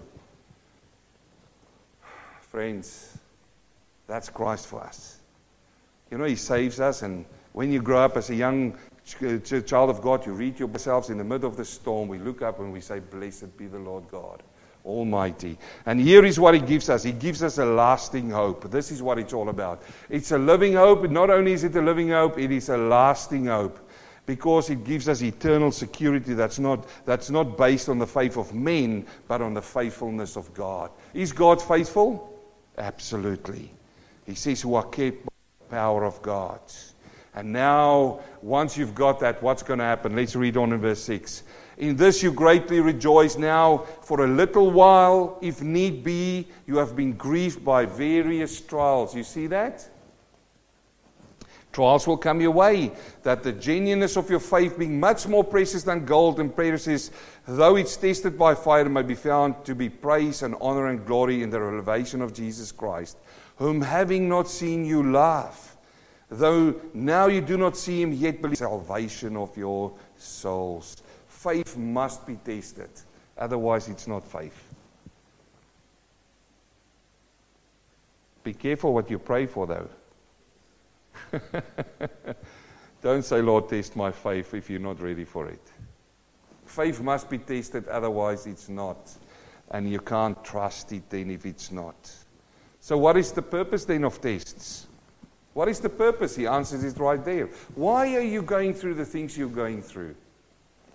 Friends, 2.50 3.16
that's 4.08 4.30
Christ 4.30 4.66
for 4.66 4.82
us. 4.82 5.20
You 6.10 6.18
know, 6.18 6.24
He 6.24 6.36
saves 6.36 6.80
us, 6.80 7.04
and 7.04 7.24
when 7.54 7.72
you 7.72 7.84
grow 7.84 8.00
up 8.00 8.18
as 8.18 8.32
a 8.32 8.36
young 8.36 8.76
child 9.06 9.92
of 9.92 10.02
God, 10.02 10.26
you 10.26 10.34
read 10.34 10.58
yourselves 10.58 11.12
in 11.12 11.20
the 11.20 11.24
middle 11.24 11.48
of 11.48 11.56
the 11.56 11.64
storm. 11.64 12.08
We 12.08 12.18
look 12.18 12.42
up 12.42 12.58
and 12.60 12.74
we 12.74 12.82
say, 12.82 12.98
Blessed 12.98 13.56
be 13.58 13.68
the 13.68 13.78
Lord 13.78 14.06
God. 14.10 14.42
Almighty. 14.84 15.60
And 15.86 16.02
here 16.02 16.26
is 16.26 16.40
what 16.40 16.56
He 16.56 16.62
gives 16.62 16.90
us 16.90 17.04
He 17.04 17.12
gives 17.12 17.44
us 17.44 17.60
a 17.60 17.66
lasting 17.66 18.32
hope. 18.32 18.72
This 18.72 18.90
is 18.90 19.04
what 19.04 19.20
it's 19.20 19.34
all 19.34 19.50
about. 19.50 19.84
It's 20.10 20.32
a 20.32 20.40
living 20.40 20.74
hope. 20.74 21.08
Not 21.12 21.30
only 21.30 21.54
is 21.54 21.64
it 21.64 21.76
a 21.76 21.82
living 21.82 22.10
hope, 22.10 22.40
it 22.40 22.50
is 22.50 22.70
a 22.70 22.78
lasting 22.78 23.46
hope 23.46 23.78
because 24.26 24.70
it 24.70 24.84
gives 24.84 25.10
us 25.10 25.22
eternal 25.22 25.72
security 25.72 26.34
that's 26.34 26.60
not, 26.60 26.88
that's 27.06 27.30
not 27.30 27.58
based 27.58 27.90
on 27.90 27.98
the 27.98 28.08
faith 28.08 28.38
of 28.38 28.54
men, 28.54 29.06
but 29.28 29.42
on 29.42 29.54
the 29.54 29.62
faithfulness 29.62 30.36
of 30.36 30.54
God. 30.54 30.92
Is 31.14 31.32
God 31.32 31.62
faithful? 31.62 32.40
Absolutely. 32.78 33.72
He 34.26 34.36
says, 34.36 34.62
who 34.62 34.76
are 34.76 34.86
kept 34.86 35.26
by 35.26 35.32
the 35.60 35.66
power 35.66 36.06
of 36.06 36.22
God. 36.22 36.60
And 37.34 37.54
now, 37.54 38.20
once 38.42 38.78
you've 38.78 38.96
got 38.96 39.20
that, 39.22 39.42
what's 39.42 39.64
going 39.64 39.80
to 39.80 39.86
happen? 39.86 40.16
Let's 40.16 40.36
read 40.36 40.58
on 40.58 40.74
in 40.74 40.82
verse 40.82 41.02
6. 41.04 41.44
In 41.78 41.96
this 41.96 42.22
you 42.22 42.32
greatly 42.32 42.80
rejoice 42.80 43.38
now, 43.38 43.86
for 44.04 44.26
a 44.26 44.28
little 44.28 44.70
while, 44.70 45.40
if 45.42 45.62
need 45.62 46.04
be, 46.04 46.48
you 46.68 46.78
have 46.78 46.96
been 46.96 47.14
grieved 47.14 47.64
by 47.64 47.86
various 47.86 48.62
trials. 48.62 49.16
You 49.16 49.24
see 49.24 49.48
that? 49.48 49.90
Trials 51.72 52.06
will 52.06 52.18
come 52.18 52.42
your 52.42 52.52
way, 52.52 52.92
that 53.24 53.44
the 53.44 53.54
genuineness 53.54 54.18
of 54.18 54.30
your 54.30 54.42
faith, 54.42 54.78
being 54.78 55.00
much 55.00 55.26
more 55.26 55.44
precious 55.44 55.84
than 55.84 56.04
gold 56.04 56.40
and 56.42 56.54
precious, 56.54 57.12
though 57.48 57.78
it's 57.78 57.96
tested 57.96 58.38
by 58.38 58.56
fire, 58.56 58.90
may 58.90 59.04
be 59.04 59.16
found 59.16 59.64
to 59.64 59.74
be 59.74 59.88
praise 59.88 60.44
and 60.44 60.56
honor 60.60 60.88
and 60.88 61.06
glory 61.06 61.44
in 61.44 61.50
the 61.50 61.62
revelation 61.62 62.22
of 62.22 62.34
Jesus 62.34 62.74
Christ, 62.74 63.18
whom 63.56 63.82
having 63.82 64.28
not 64.28 64.50
seen 64.50 64.84
you 64.84 65.12
laugh, 65.12 65.78
though 66.30 66.76
now 66.94 67.28
you 67.28 67.40
do 67.40 67.58
not 67.58 67.78
see 67.78 68.02
him, 68.02 68.12
yet 68.12 68.42
believe 68.42 68.58
salvation 68.58 69.38
of 69.38 69.56
your 69.56 69.94
souls. 70.18 71.02
Faith 71.28 71.78
must 71.78 72.28
be 72.28 72.36
tested, 72.36 72.90
otherwise, 73.38 73.88
it's 73.88 74.08
not 74.08 74.28
faith. 74.30 74.62
Be 78.44 78.54
careful 78.54 78.94
what 78.94 79.10
you 79.10 79.20
pray 79.20 79.46
for, 79.46 79.66
though. 79.68 79.88
Don't 83.02 83.24
say, 83.24 83.42
Lord, 83.42 83.70
test 83.70 83.96
my 83.96 84.12
faith 84.12 84.54
if 84.54 84.70
you're 84.70 84.80
not 84.80 85.02
ready 85.02 85.26
for 85.26 85.48
it. 85.48 85.62
Faith 86.66 87.02
must 87.02 87.30
be 87.30 87.38
tested, 87.38 87.88
otherwise, 87.88 88.46
it's 88.46 88.70
not. 88.70 89.12
And 89.72 89.90
you 89.90 90.00
can't 90.00 90.44
trust 90.44 90.92
it 90.92 91.10
then 91.10 91.32
if 91.32 91.46
it's 91.46 91.72
not. 91.72 92.12
So, 92.80 92.98
what 92.98 93.18
is 93.18 93.32
the 93.32 93.42
purpose 93.42 93.86
then 93.86 94.04
of 94.04 94.22
tests? 94.22 94.88
What 95.54 95.68
is 95.68 95.80
the 95.80 95.90
purpose? 95.90 96.36
He 96.36 96.48
answers 96.48 96.84
it 96.84 96.98
right 96.98 97.24
there. 97.24 97.48
Why 97.76 98.16
are 98.16 98.22
you 98.22 98.42
going 98.42 98.74
through 98.74 98.96
the 98.96 99.06
things 99.06 99.38
you're 99.38 99.50
going 99.50 99.82
through? 99.82 100.16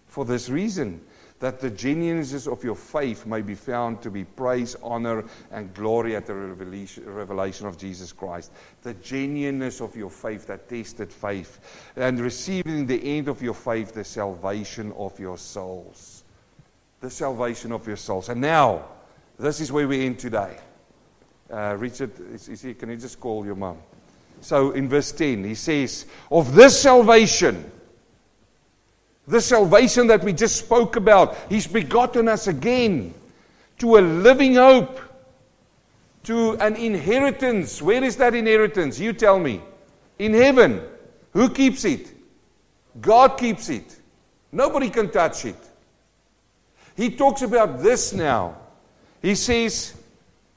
For 0.06 0.24
this 0.24 0.48
reason 0.48 1.00
that 1.38 1.60
the 1.60 1.70
genuineness 1.70 2.46
of 2.46 2.64
your 2.64 2.74
faith 2.74 3.26
may 3.26 3.42
be 3.42 3.54
found 3.54 4.00
to 4.02 4.10
be 4.10 4.24
praise, 4.24 4.74
honor, 4.82 5.24
and 5.50 5.72
glory 5.74 6.16
at 6.16 6.26
the 6.26 6.34
revelation 6.34 7.66
of 7.66 7.76
Jesus 7.76 8.12
Christ. 8.12 8.52
The 8.82 8.94
genuineness 8.94 9.80
of 9.80 9.94
your 9.94 10.10
faith, 10.10 10.46
that 10.46 10.68
tested 10.68 11.12
faith, 11.12 11.90
and 11.96 12.18
receiving 12.20 12.86
the 12.86 13.18
end 13.18 13.28
of 13.28 13.42
your 13.42 13.54
faith, 13.54 13.92
the 13.92 14.04
salvation 14.04 14.92
of 14.92 15.18
your 15.20 15.36
souls. 15.36 16.24
The 17.00 17.10
salvation 17.10 17.72
of 17.72 17.86
your 17.86 17.96
souls. 17.96 18.30
And 18.30 18.40
now, 18.40 18.86
this 19.38 19.60
is 19.60 19.70
where 19.70 19.86
we 19.86 20.06
end 20.06 20.18
today. 20.18 20.56
Uh, 21.50 21.76
Richard, 21.78 22.12
is, 22.32 22.48
is 22.48 22.62
he, 22.62 22.74
can 22.74 22.88
you 22.88 22.96
just 22.96 23.20
call 23.20 23.44
your 23.44 23.54
mum? 23.54 23.76
So 24.40 24.72
in 24.72 24.88
verse 24.88 25.12
10, 25.12 25.44
he 25.44 25.54
says, 25.54 26.06
Of 26.30 26.54
this 26.54 26.80
salvation, 26.80 27.70
the 29.26 29.40
salvation 29.40 30.06
that 30.06 30.22
we 30.22 30.32
just 30.32 30.56
spoke 30.56 30.96
about, 30.96 31.36
He's 31.48 31.66
begotten 31.66 32.28
us 32.28 32.46
again 32.46 33.14
to 33.78 33.98
a 33.98 34.00
living 34.00 34.54
hope, 34.54 35.00
to 36.24 36.52
an 36.54 36.76
inheritance. 36.76 37.82
Where 37.82 38.02
is 38.02 38.16
that 38.16 38.34
inheritance? 38.34 38.98
You 38.98 39.12
tell 39.12 39.38
me. 39.38 39.60
In 40.18 40.32
heaven. 40.32 40.82
Who 41.32 41.50
keeps 41.50 41.84
it? 41.84 42.12
God 43.00 43.36
keeps 43.36 43.68
it. 43.68 43.96
Nobody 44.52 44.88
can 44.90 45.10
touch 45.10 45.44
it. 45.44 45.56
He 46.96 47.10
talks 47.10 47.42
about 47.42 47.82
this 47.82 48.14
now. 48.14 48.56
He 49.20 49.34
says, 49.34 49.94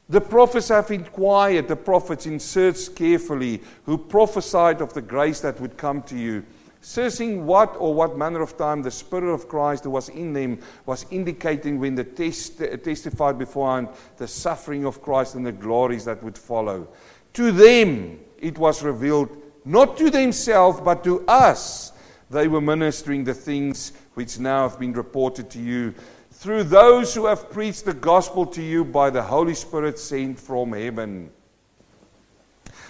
The 0.08 0.22
prophets 0.22 0.70
have 0.70 0.90
inquired, 0.92 1.68
the 1.68 1.76
prophets 1.76 2.26
in 2.26 2.40
search 2.40 2.96
carefully, 2.96 3.62
who 3.86 3.98
prophesied 3.98 4.82
of 4.82 4.94
the 4.94 5.02
grace 5.02 5.42
that 5.42 5.60
would 5.60 5.76
come 5.76 6.02
to 6.04 6.16
you 6.16 6.46
Searching 6.82 7.46
what 7.46 7.76
or 7.78 7.94
what 7.94 8.18
manner 8.18 8.42
of 8.42 8.58
time 8.58 8.82
the 8.82 8.92
Spirit 8.92 9.34
of 9.34 9.50
Christ 9.50 9.84
who 9.84 9.90
was 9.90 10.10
in 10.10 10.32
them 10.32 10.60
was 10.86 11.06
indicating 11.12 11.78
when 11.78 11.96
the 11.96 12.06
test, 12.06 12.62
uh, 12.62 12.78
testified 12.78 13.38
beforehand 13.38 13.90
the 14.18 14.28
suffering 14.28 14.86
of 14.86 15.02
Christ 15.02 15.36
and 15.36 15.46
the 15.46 15.52
glories 15.52 16.06
that 16.06 16.24
would 16.24 16.38
follow. 16.38 16.88
To 17.34 17.52
them 17.52 18.20
it 18.40 18.58
was 18.58 18.82
revealed, 18.82 19.30
not 19.66 19.98
to 19.98 20.10
themselves, 20.10 20.80
but 20.80 21.04
to 21.04 21.26
us. 21.28 21.92
They 22.30 22.48
were 22.48 22.62
ministering 22.62 23.24
the 23.24 23.34
things 23.34 23.92
which 24.14 24.40
now 24.40 24.70
have 24.70 24.80
been 24.80 24.94
reported 24.94 25.50
to 25.52 25.60
you 25.60 25.94
through 26.32 26.64
those 26.64 27.14
who 27.14 27.26
have 27.26 27.52
preached 27.52 27.84
the 27.84 27.94
gospel 27.94 28.46
to 28.46 28.62
you 28.62 28.86
by 28.86 29.10
the 29.10 29.22
Holy 29.22 29.56
Spirit 29.56 30.00
sent 30.00 30.40
from 30.40 30.72
heaven. 30.72 31.30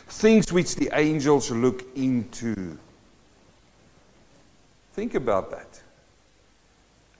Things 0.08 0.54
which 0.54 0.76
the 0.76 0.90
angels 0.94 1.50
look 1.50 1.86
into. 1.96 2.78
Think 5.00 5.16
about 5.16 5.50
that. 5.52 5.82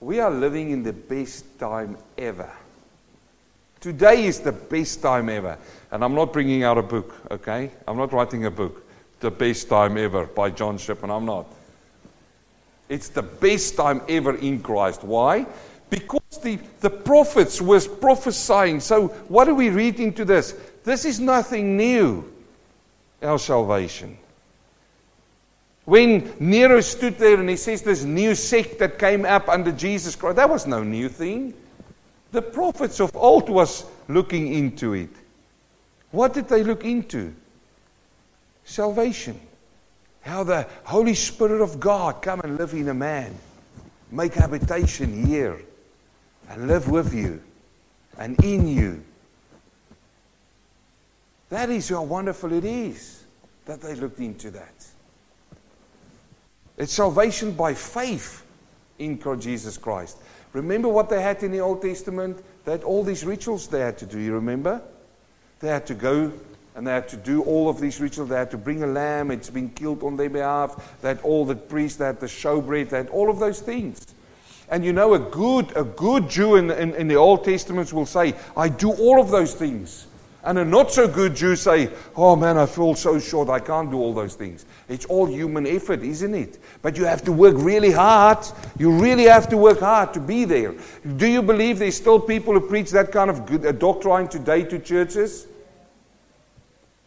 We 0.00 0.20
are 0.20 0.30
living 0.30 0.70
in 0.70 0.82
the 0.82 0.92
best 0.92 1.58
time 1.58 1.96
ever. 2.18 2.52
Today 3.80 4.26
is 4.26 4.40
the 4.40 4.52
best 4.52 5.00
time 5.00 5.30
ever. 5.30 5.56
And 5.90 6.04
I'm 6.04 6.14
not 6.14 6.30
bringing 6.30 6.62
out 6.62 6.76
a 6.76 6.82
book, 6.82 7.14
okay? 7.30 7.70
I'm 7.88 7.96
not 7.96 8.12
writing 8.12 8.44
a 8.44 8.50
book, 8.50 8.86
The 9.20 9.30
Best 9.30 9.70
Time 9.70 9.96
Ever 9.96 10.26
by 10.26 10.50
John 10.50 10.76
Shipman. 10.76 11.10
I'm 11.10 11.24
not. 11.24 11.46
It's 12.90 13.08
the 13.08 13.22
best 13.22 13.76
time 13.76 14.02
ever 14.10 14.36
in 14.36 14.60
Christ. 14.60 15.02
Why? 15.02 15.46
Because 15.88 16.38
the, 16.42 16.58
the 16.80 16.90
prophets 16.90 17.62
was 17.62 17.88
prophesying. 17.88 18.80
So 18.80 19.08
what 19.28 19.46
do 19.46 19.54
we 19.54 19.70
read 19.70 20.00
into 20.00 20.26
this? 20.26 20.54
This 20.84 21.06
is 21.06 21.18
nothing 21.18 21.78
new, 21.78 22.30
our 23.22 23.38
salvation. 23.38 24.18
When 25.90 26.32
Nero 26.38 26.80
stood 26.82 27.18
there 27.18 27.40
and 27.40 27.50
he 27.50 27.56
says 27.56 27.82
this 27.82 28.04
new 28.04 28.36
sect 28.36 28.78
that 28.78 28.96
came 28.96 29.24
up 29.24 29.48
under 29.48 29.72
Jesus 29.72 30.14
Christ, 30.14 30.36
that 30.36 30.48
was 30.48 30.64
no 30.64 30.84
new 30.84 31.08
thing. 31.08 31.52
The 32.30 32.42
prophets 32.42 33.00
of 33.00 33.10
old 33.16 33.50
was 33.50 33.84
looking 34.06 34.54
into 34.54 34.92
it. 34.92 35.10
What 36.12 36.32
did 36.32 36.46
they 36.46 36.62
look 36.62 36.84
into? 36.84 37.34
Salvation. 38.64 39.40
How 40.20 40.44
the 40.44 40.68
Holy 40.84 41.14
Spirit 41.14 41.60
of 41.60 41.80
God 41.80 42.22
come 42.22 42.38
and 42.42 42.56
live 42.56 42.72
in 42.72 42.88
a 42.88 42.94
man. 42.94 43.34
Make 44.12 44.34
habitation 44.34 45.26
here. 45.26 45.60
And 46.50 46.68
live 46.68 46.88
with 46.88 47.12
you. 47.12 47.42
And 48.16 48.38
in 48.44 48.68
you. 48.68 49.02
That 51.48 51.68
is 51.68 51.88
how 51.88 52.04
wonderful 52.04 52.52
it 52.52 52.64
is 52.64 53.24
that 53.64 53.80
they 53.80 53.96
looked 53.96 54.20
into 54.20 54.52
that. 54.52 54.89
It's 56.80 56.94
salvation 56.94 57.52
by 57.52 57.74
faith 57.74 58.42
in 58.98 59.20
Jesus 59.38 59.76
Christ. 59.76 60.16
Remember 60.54 60.88
what 60.88 61.10
they 61.10 61.20
had 61.20 61.42
in 61.42 61.52
the 61.52 61.60
Old 61.60 61.82
Testament? 61.82 62.42
They 62.64 62.72
had 62.72 62.84
all 62.84 63.04
these 63.04 63.22
rituals 63.22 63.68
they 63.68 63.80
had 63.80 63.98
to 63.98 64.06
do. 64.06 64.18
You 64.18 64.32
remember? 64.32 64.80
They 65.58 65.68
had 65.68 65.86
to 65.88 65.94
go 65.94 66.32
and 66.74 66.86
they 66.86 66.92
had 66.92 67.06
to 67.10 67.18
do 67.18 67.42
all 67.42 67.68
of 67.68 67.80
these 67.80 68.00
rituals. 68.00 68.30
They 68.30 68.36
had 68.36 68.50
to 68.52 68.56
bring 68.56 68.82
a 68.82 68.86
lamb, 68.86 69.30
it's 69.30 69.50
been 69.50 69.68
killed 69.68 70.02
on 70.02 70.16
their 70.16 70.30
behalf. 70.30 70.96
Had 71.02 71.20
all 71.20 71.44
the 71.44 71.54
priests, 71.54 71.98
they 71.98 72.06
had 72.06 72.18
the 72.18 72.26
showbread, 72.26 72.88
they 72.88 72.96
had 72.96 73.10
all 73.10 73.28
of 73.28 73.38
those 73.38 73.60
things. 73.60 74.14
And 74.70 74.82
you 74.82 74.94
know, 74.94 75.12
a 75.12 75.18
good, 75.18 75.76
a 75.76 75.84
good 75.84 76.30
Jew 76.30 76.56
in, 76.56 76.70
in, 76.70 76.94
in 76.94 77.08
the 77.08 77.16
Old 77.16 77.44
Testament 77.44 77.92
will 77.92 78.06
say, 78.06 78.34
I 78.56 78.70
do 78.70 78.90
all 78.90 79.20
of 79.20 79.28
those 79.28 79.52
things. 79.52 80.06
And 80.42 80.58
a 80.58 80.64
not 80.64 80.90
so 80.90 81.06
good 81.06 81.36
Jew 81.36 81.54
say, 81.54 81.90
Oh 82.16 82.34
man, 82.34 82.56
I 82.56 82.64
feel 82.64 82.94
so 82.94 83.18
short, 83.18 83.50
I 83.50 83.60
can't 83.60 83.90
do 83.90 83.98
all 83.98 84.14
those 84.14 84.34
things. 84.34 84.64
It's 84.88 85.04
all 85.04 85.26
human 85.26 85.66
effort, 85.66 86.02
isn't 86.02 86.34
it? 86.34 86.58
But 86.80 86.96
you 86.96 87.04
have 87.04 87.22
to 87.24 87.32
work 87.32 87.56
really 87.58 87.92
hard. 87.92 88.38
You 88.78 88.90
really 88.90 89.24
have 89.24 89.48
to 89.50 89.58
work 89.58 89.80
hard 89.80 90.14
to 90.14 90.20
be 90.20 90.46
there. 90.46 90.74
Do 91.16 91.26
you 91.26 91.42
believe 91.42 91.78
there's 91.78 91.96
still 91.96 92.18
people 92.18 92.54
who 92.54 92.60
preach 92.60 92.90
that 92.92 93.12
kind 93.12 93.28
of 93.28 93.44
good, 93.44 93.66
uh, 93.66 93.72
doctrine 93.72 94.28
today 94.28 94.64
to 94.64 94.78
churches? 94.78 95.46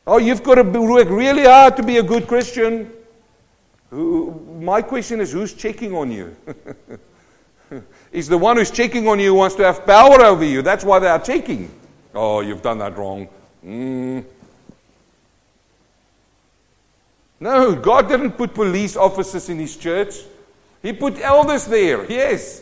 Oh, 0.05 0.17
you've 0.17 0.43
got 0.43 0.55
to 0.55 0.63
work 0.63 1.09
really 1.09 1.45
hard 1.45 1.75
to 1.77 1.83
be 1.83 1.97
a 1.97 2.03
good 2.03 2.27
Christian. 2.27 2.91
My 3.91 4.81
question 4.81 5.21
is 5.21 5.31
who's 5.31 5.53
checking 5.53 5.95
on 5.95 6.11
you? 6.11 6.35
is 8.11 8.27
the 8.27 8.37
one 8.37 8.57
who's 8.57 8.69
checking 8.69 9.07
on 9.07 9.19
you 9.19 9.33
wants 9.33 9.55
to 9.55 9.63
have 9.63 9.85
power 9.85 10.21
over 10.21 10.45
you. 10.45 10.61
That's 10.61 10.83
why 10.83 10.99
they 10.99 11.07
are 11.07 11.19
checking. 11.19 11.71
Oh, 12.13 12.41
you've 12.41 12.61
done 12.61 12.77
that 12.79 12.97
wrong. 12.97 13.27
Mm. 13.65 14.23
No, 17.39 17.75
God 17.75 18.07
didn't 18.07 18.31
put 18.31 18.53
police 18.53 18.95
officers 18.95 19.49
in 19.49 19.59
his 19.59 19.75
church. 19.75 20.15
He 20.81 20.93
put 20.93 21.19
elders 21.19 21.65
there. 21.65 22.09
Yes. 22.09 22.61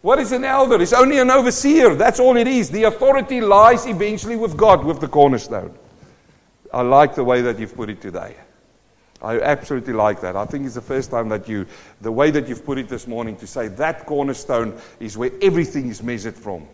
What 0.00 0.18
is 0.20 0.32
an 0.32 0.44
elder? 0.44 0.80
It's 0.80 0.92
only 0.92 1.18
an 1.18 1.30
overseer. 1.30 1.94
That's 1.94 2.20
all 2.20 2.36
it 2.36 2.46
is. 2.46 2.70
The 2.70 2.84
authority 2.84 3.40
lies 3.40 3.86
eventually 3.86 4.36
with 4.36 4.56
God, 4.56 4.84
with 4.84 5.00
the 5.00 5.08
cornerstone. 5.08 5.74
I 6.72 6.82
like 6.82 7.14
the 7.14 7.24
way 7.24 7.42
that 7.42 7.58
you've 7.58 7.74
put 7.74 7.90
it 7.90 8.00
today. 8.00 8.36
I 9.20 9.40
absolutely 9.40 9.94
like 9.94 10.20
that. 10.20 10.36
I 10.36 10.46
think 10.46 10.66
it's 10.66 10.76
the 10.76 10.80
first 10.80 11.10
time 11.10 11.28
that 11.30 11.48
you, 11.48 11.66
the 12.00 12.12
way 12.12 12.30
that 12.30 12.48
you've 12.48 12.64
put 12.64 12.78
it 12.78 12.88
this 12.88 13.08
morning, 13.08 13.36
to 13.38 13.46
say 13.46 13.66
that 13.68 14.06
cornerstone 14.06 14.78
is 15.00 15.18
where 15.18 15.32
everything 15.42 15.88
is 15.88 16.02
measured 16.02 16.36
from. 16.36 16.68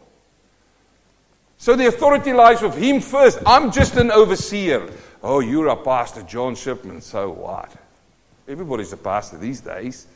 So 1.64 1.74
the 1.74 1.86
authority 1.86 2.34
lies 2.34 2.60
with 2.60 2.76
him 2.76 3.00
first. 3.00 3.38
I'm 3.46 3.72
just 3.72 3.96
an 3.96 4.10
overseer. 4.10 4.86
Oh, 5.22 5.40
you're 5.40 5.68
a 5.68 5.76
pastor, 5.76 6.20
John 6.20 6.54
Shipman. 6.54 7.00
So 7.00 7.30
what? 7.30 7.74
Everybody's 8.46 8.92
a 8.92 8.98
pastor 8.98 9.38
these 9.38 9.62
days. 9.62 10.06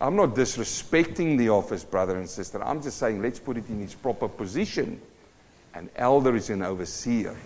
I'm 0.00 0.16
not 0.16 0.30
disrespecting 0.30 1.36
the 1.36 1.50
office, 1.50 1.84
brother 1.84 2.16
and 2.16 2.26
sister. 2.26 2.64
I'm 2.64 2.80
just 2.80 2.96
saying 2.96 3.20
let's 3.20 3.38
put 3.38 3.58
it 3.58 3.68
in 3.68 3.82
its 3.82 3.92
proper 3.92 4.26
position. 4.26 5.02
An 5.74 5.90
elder 5.96 6.34
is 6.34 6.48
an 6.48 6.62
overseer. 6.62 7.36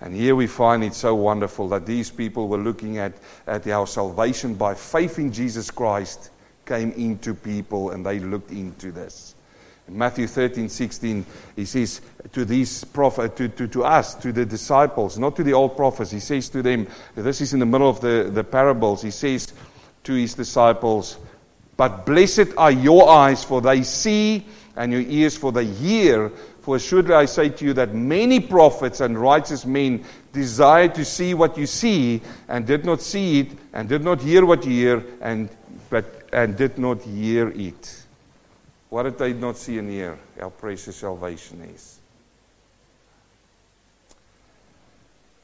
And 0.00 0.14
here 0.14 0.36
we 0.36 0.46
find 0.46 0.84
it 0.84 0.94
so 0.94 1.16
wonderful 1.16 1.68
that 1.70 1.84
these 1.84 2.12
people 2.12 2.46
were 2.46 2.58
looking 2.58 2.98
at, 2.98 3.14
at 3.48 3.64
how 3.64 3.86
salvation 3.86 4.54
by 4.54 4.74
faith 4.74 5.18
in 5.18 5.32
Jesus 5.32 5.68
Christ 5.68 6.30
came 6.64 6.92
into 6.92 7.34
people 7.34 7.90
and 7.90 8.06
they 8.06 8.20
looked 8.20 8.52
into 8.52 8.92
this. 8.92 9.33
In 9.86 9.98
Matthew 9.98 10.26
13, 10.26 10.68
16, 10.68 11.26
he 11.56 11.64
says 11.64 12.00
to 12.32 12.44
these 12.44 12.84
prophet, 12.84 13.36
to, 13.36 13.48
to, 13.48 13.68
to 13.68 13.84
us, 13.84 14.14
to 14.16 14.32
the 14.32 14.46
disciples, 14.46 15.18
not 15.18 15.36
to 15.36 15.42
the 15.42 15.52
old 15.52 15.76
prophets, 15.76 16.10
he 16.10 16.20
says 16.20 16.48
to 16.50 16.62
them, 16.62 16.86
this 17.14 17.40
is 17.40 17.52
in 17.52 17.60
the 17.60 17.66
middle 17.66 17.88
of 17.88 18.00
the, 18.00 18.30
the 18.32 18.44
parables, 18.44 19.02
he 19.02 19.10
says 19.10 19.52
to 20.04 20.14
his 20.14 20.34
disciples, 20.34 21.18
But 21.76 22.06
blessed 22.06 22.56
are 22.56 22.70
your 22.70 23.10
eyes, 23.10 23.44
for 23.44 23.60
they 23.60 23.82
see, 23.82 24.46
and 24.76 24.90
your 24.90 25.02
ears, 25.02 25.36
for 25.36 25.52
they 25.52 25.66
hear. 25.66 26.30
For 26.62 26.76
assuredly 26.76 27.14
I 27.14 27.26
say 27.26 27.50
to 27.50 27.64
you 27.64 27.74
that 27.74 27.94
many 27.94 28.40
prophets 28.40 29.00
and 29.00 29.18
righteous 29.18 29.66
men 29.66 30.02
desired 30.32 30.94
to 30.94 31.04
see 31.04 31.34
what 31.34 31.58
you 31.58 31.66
see, 31.66 32.22
and 32.48 32.66
did 32.66 32.86
not 32.86 33.02
see 33.02 33.40
it, 33.40 33.48
and 33.74 33.86
did 33.86 34.02
not 34.02 34.22
hear 34.22 34.46
what 34.46 34.64
you 34.64 34.72
hear, 34.72 35.04
and, 35.20 35.50
but, 35.90 36.26
and 36.32 36.56
did 36.56 36.78
not 36.78 37.02
hear 37.02 37.48
it. 37.50 38.03
What 38.94 39.02
did 39.02 39.18
they 39.18 39.32
not 39.32 39.56
see 39.56 39.76
and 39.78 39.90
hear? 39.90 40.16
How 40.38 40.50
precious 40.50 40.94
salvation 40.94 41.68
is. 41.74 41.98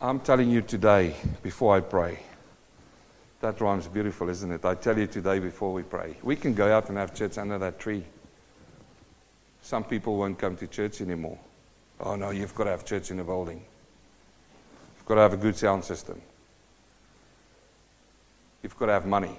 I'm 0.01 0.21
telling 0.21 0.51
you 0.51 0.63
today, 0.63 1.17
before 1.43 1.77
I 1.77 1.81
pray, 1.81 2.21
that 3.41 3.61
rhymes 3.61 3.89
beautiful, 3.89 4.29
isn't 4.29 4.53
it? 4.53 4.65
I 4.65 4.77
tell 4.77 4.97
you 4.97 5.09
today 5.09 5.41
before 5.41 5.73
we 5.73 5.83
pray. 5.83 6.15
We 6.23 6.37
can 6.37 6.55
go 6.55 6.73
out 6.73 6.91
and 6.91 6.99
have 6.99 7.13
church 7.13 7.39
under 7.39 7.59
that 7.59 7.81
tree. 7.81 8.05
Some 9.63 9.83
people 9.83 10.17
won't 10.17 10.39
come 10.39 10.57
to 10.57 10.69
church 10.69 11.01
anymore. 11.01 11.41
Oh 11.99 12.15
no, 12.15 12.31
you've 12.31 12.55
got 12.55 12.65
to 12.65 12.71
have 12.71 12.85
church 12.85 13.11
in 13.11 13.19
a 13.19 13.25
building. 13.25 13.65
You've 14.97 15.07
got 15.07 15.17
to 15.17 15.23
have 15.23 15.33
a 15.33 15.37
good 15.37 15.57
sound 15.57 15.83
system. 15.83 16.23
You've 18.63 18.79
got 18.79 18.87
to 18.87 18.93
have 18.93 19.07
money. 19.07 19.37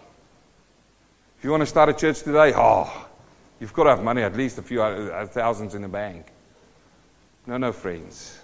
If 1.38 1.46
you 1.46 1.52
want 1.52 1.62
to 1.62 1.66
start 1.66 1.88
a 1.88 1.94
church 1.94 2.24
today, 2.24 2.52
oh, 2.54 3.08
you've 3.62 3.74
got 3.74 3.84
to 3.84 3.92
have 3.92 4.04
money, 4.04 4.24
at 4.24 4.36
least 4.36 4.58
a 4.58 4.62
few 4.62 4.82
uh, 4.82 5.26
thousands 5.28 5.76
in 5.76 5.84
the 5.84 5.88
bank. 5.88 6.26
No, 7.46 7.58
no, 7.58 7.72
friends. 7.72 8.40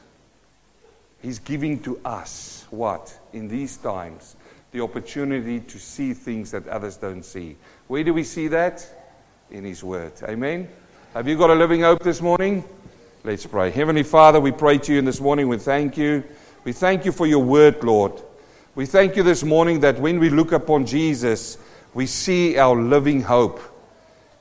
He's 1.21 1.39
giving 1.39 1.79
to 1.81 1.99
us 2.05 2.65
what? 2.69 3.17
In 3.33 3.47
these 3.47 3.77
times, 3.77 4.35
the 4.71 4.81
opportunity 4.81 5.59
to 5.59 5.79
see 5.79 6.13
things 6.13 6.51
that 6.51 6.67
others 6.67 6.97
don't 6.97 7.23
see. 7.23 7.57
Where 7.87 8.03
do 8.03 8.13
we 8.13 8.23
see 8.23 8.47
that? 8.49 8.87
In 9.49 9.63
His 9.63 9.83
Word. 9.83 10.13
Amen. 10.23 10.69
Have 11.13 11.27
you 11.27 11.35
got 11.35 11.49
a 11.49 11.55
living 11.55 11.81
hope 11.81 12.03
this 12.03 12.21
morning? 12.21 12.63
Let's 13.23 13.45
pray. 13.45 13.71
Heavenly 13.71 14.03
Father, 14.03 14.39
we 14.39 14.51
pray 14.51 14.77
to 14.77 14.93
you 14.93 15.01
this 15.01 15.19
morning. 15.19 15.47
We 15.47 15.57
thank 15.57 15.97
you. 15.97 16.23
We 16.63 16.73
thank 16.73 17.05
you 17.05 17.11
for 17.11 17.25
your 17.25 17.43
word, 17.43 17.83
Lord. 17.83 18.13
We 18.75 18.85
thank 18.85 19.15
you 19.15 19.23
this 19.23 19.43
morning 19.43 19.79
that 19.79 19.97
when 19.99 20.19
we 20.19 20.29
look 20.29 20.51
upon 20.51 20.85
Jesus, 20.85 21.57
we 21.95 22.05
see 22.05 22.59
our 22.59 22.75
living 22.75 23.21
hope. 23.23 23.59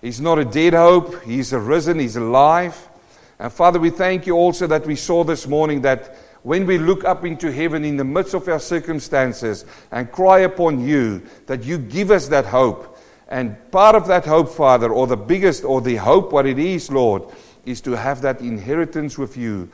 He's 0.00 0.20
not 0.20 0.38
a 0.38 0.44
dead 0.44 0.74
hope, 0.74 1.22
He's 1.22 1.52
a 1.52 1.58
risen, 1.58 1.98
He's 1.98 2.16
alive. 2.16 2.88
And 3.38 3.52
Father, 3.52 3.78
we 3.78 3.90
thank 3.90 4.26
you 4.26 4.34
also 4.34 4.66
that 4.66 4.86
we 4.86 4.96
saw 4.96 5.24
this 5.24 5.46
morning 5.46 5.82
that 5.82 6.16
when 6.42 6.64
we 6.64 6.78
look 6.78 7.04
up 7.04 7.24
into 7.24 7.50
heaven 7.50 7.84
in 7.84 7.96
the 7.96 8.04
midst 8.04 8.32
of 8.34 8.46
our 8.48 8.60
circumstances 8.60 9.64
and 9.90 10.12
cry 10.12 10.40
upon 10.40 10.80
you, 10.86 11.22
that 11.46 11.64
you 11.64 11.76
give 11.76 12.10
us 12.10 12.28
that 12.28 12.46
hope. 12.46 12.98
And 13.28 13.56
part 13.72 13.96
of 13.96 14.06
that 14.06 14.24
hope, 14.24 14.50
Father, 14.50 14.92
or 14.92 15.06
the 15.06 15.16
biggest, 15.16 15.64
or 15.64 15.80
the 15.80 15.96
hope, 15.96 16.32
what 16.32 16.46
it 16.46 16.58
is, 16.58 16.90
Lord, 16.90 17.24
is 17.64 17.80
to 17.80 17.92
have 17.92 18.22
that 18.22 18.40
inheritance 18.40 19.18
with 19.18 19.36
you, 19.36 19.68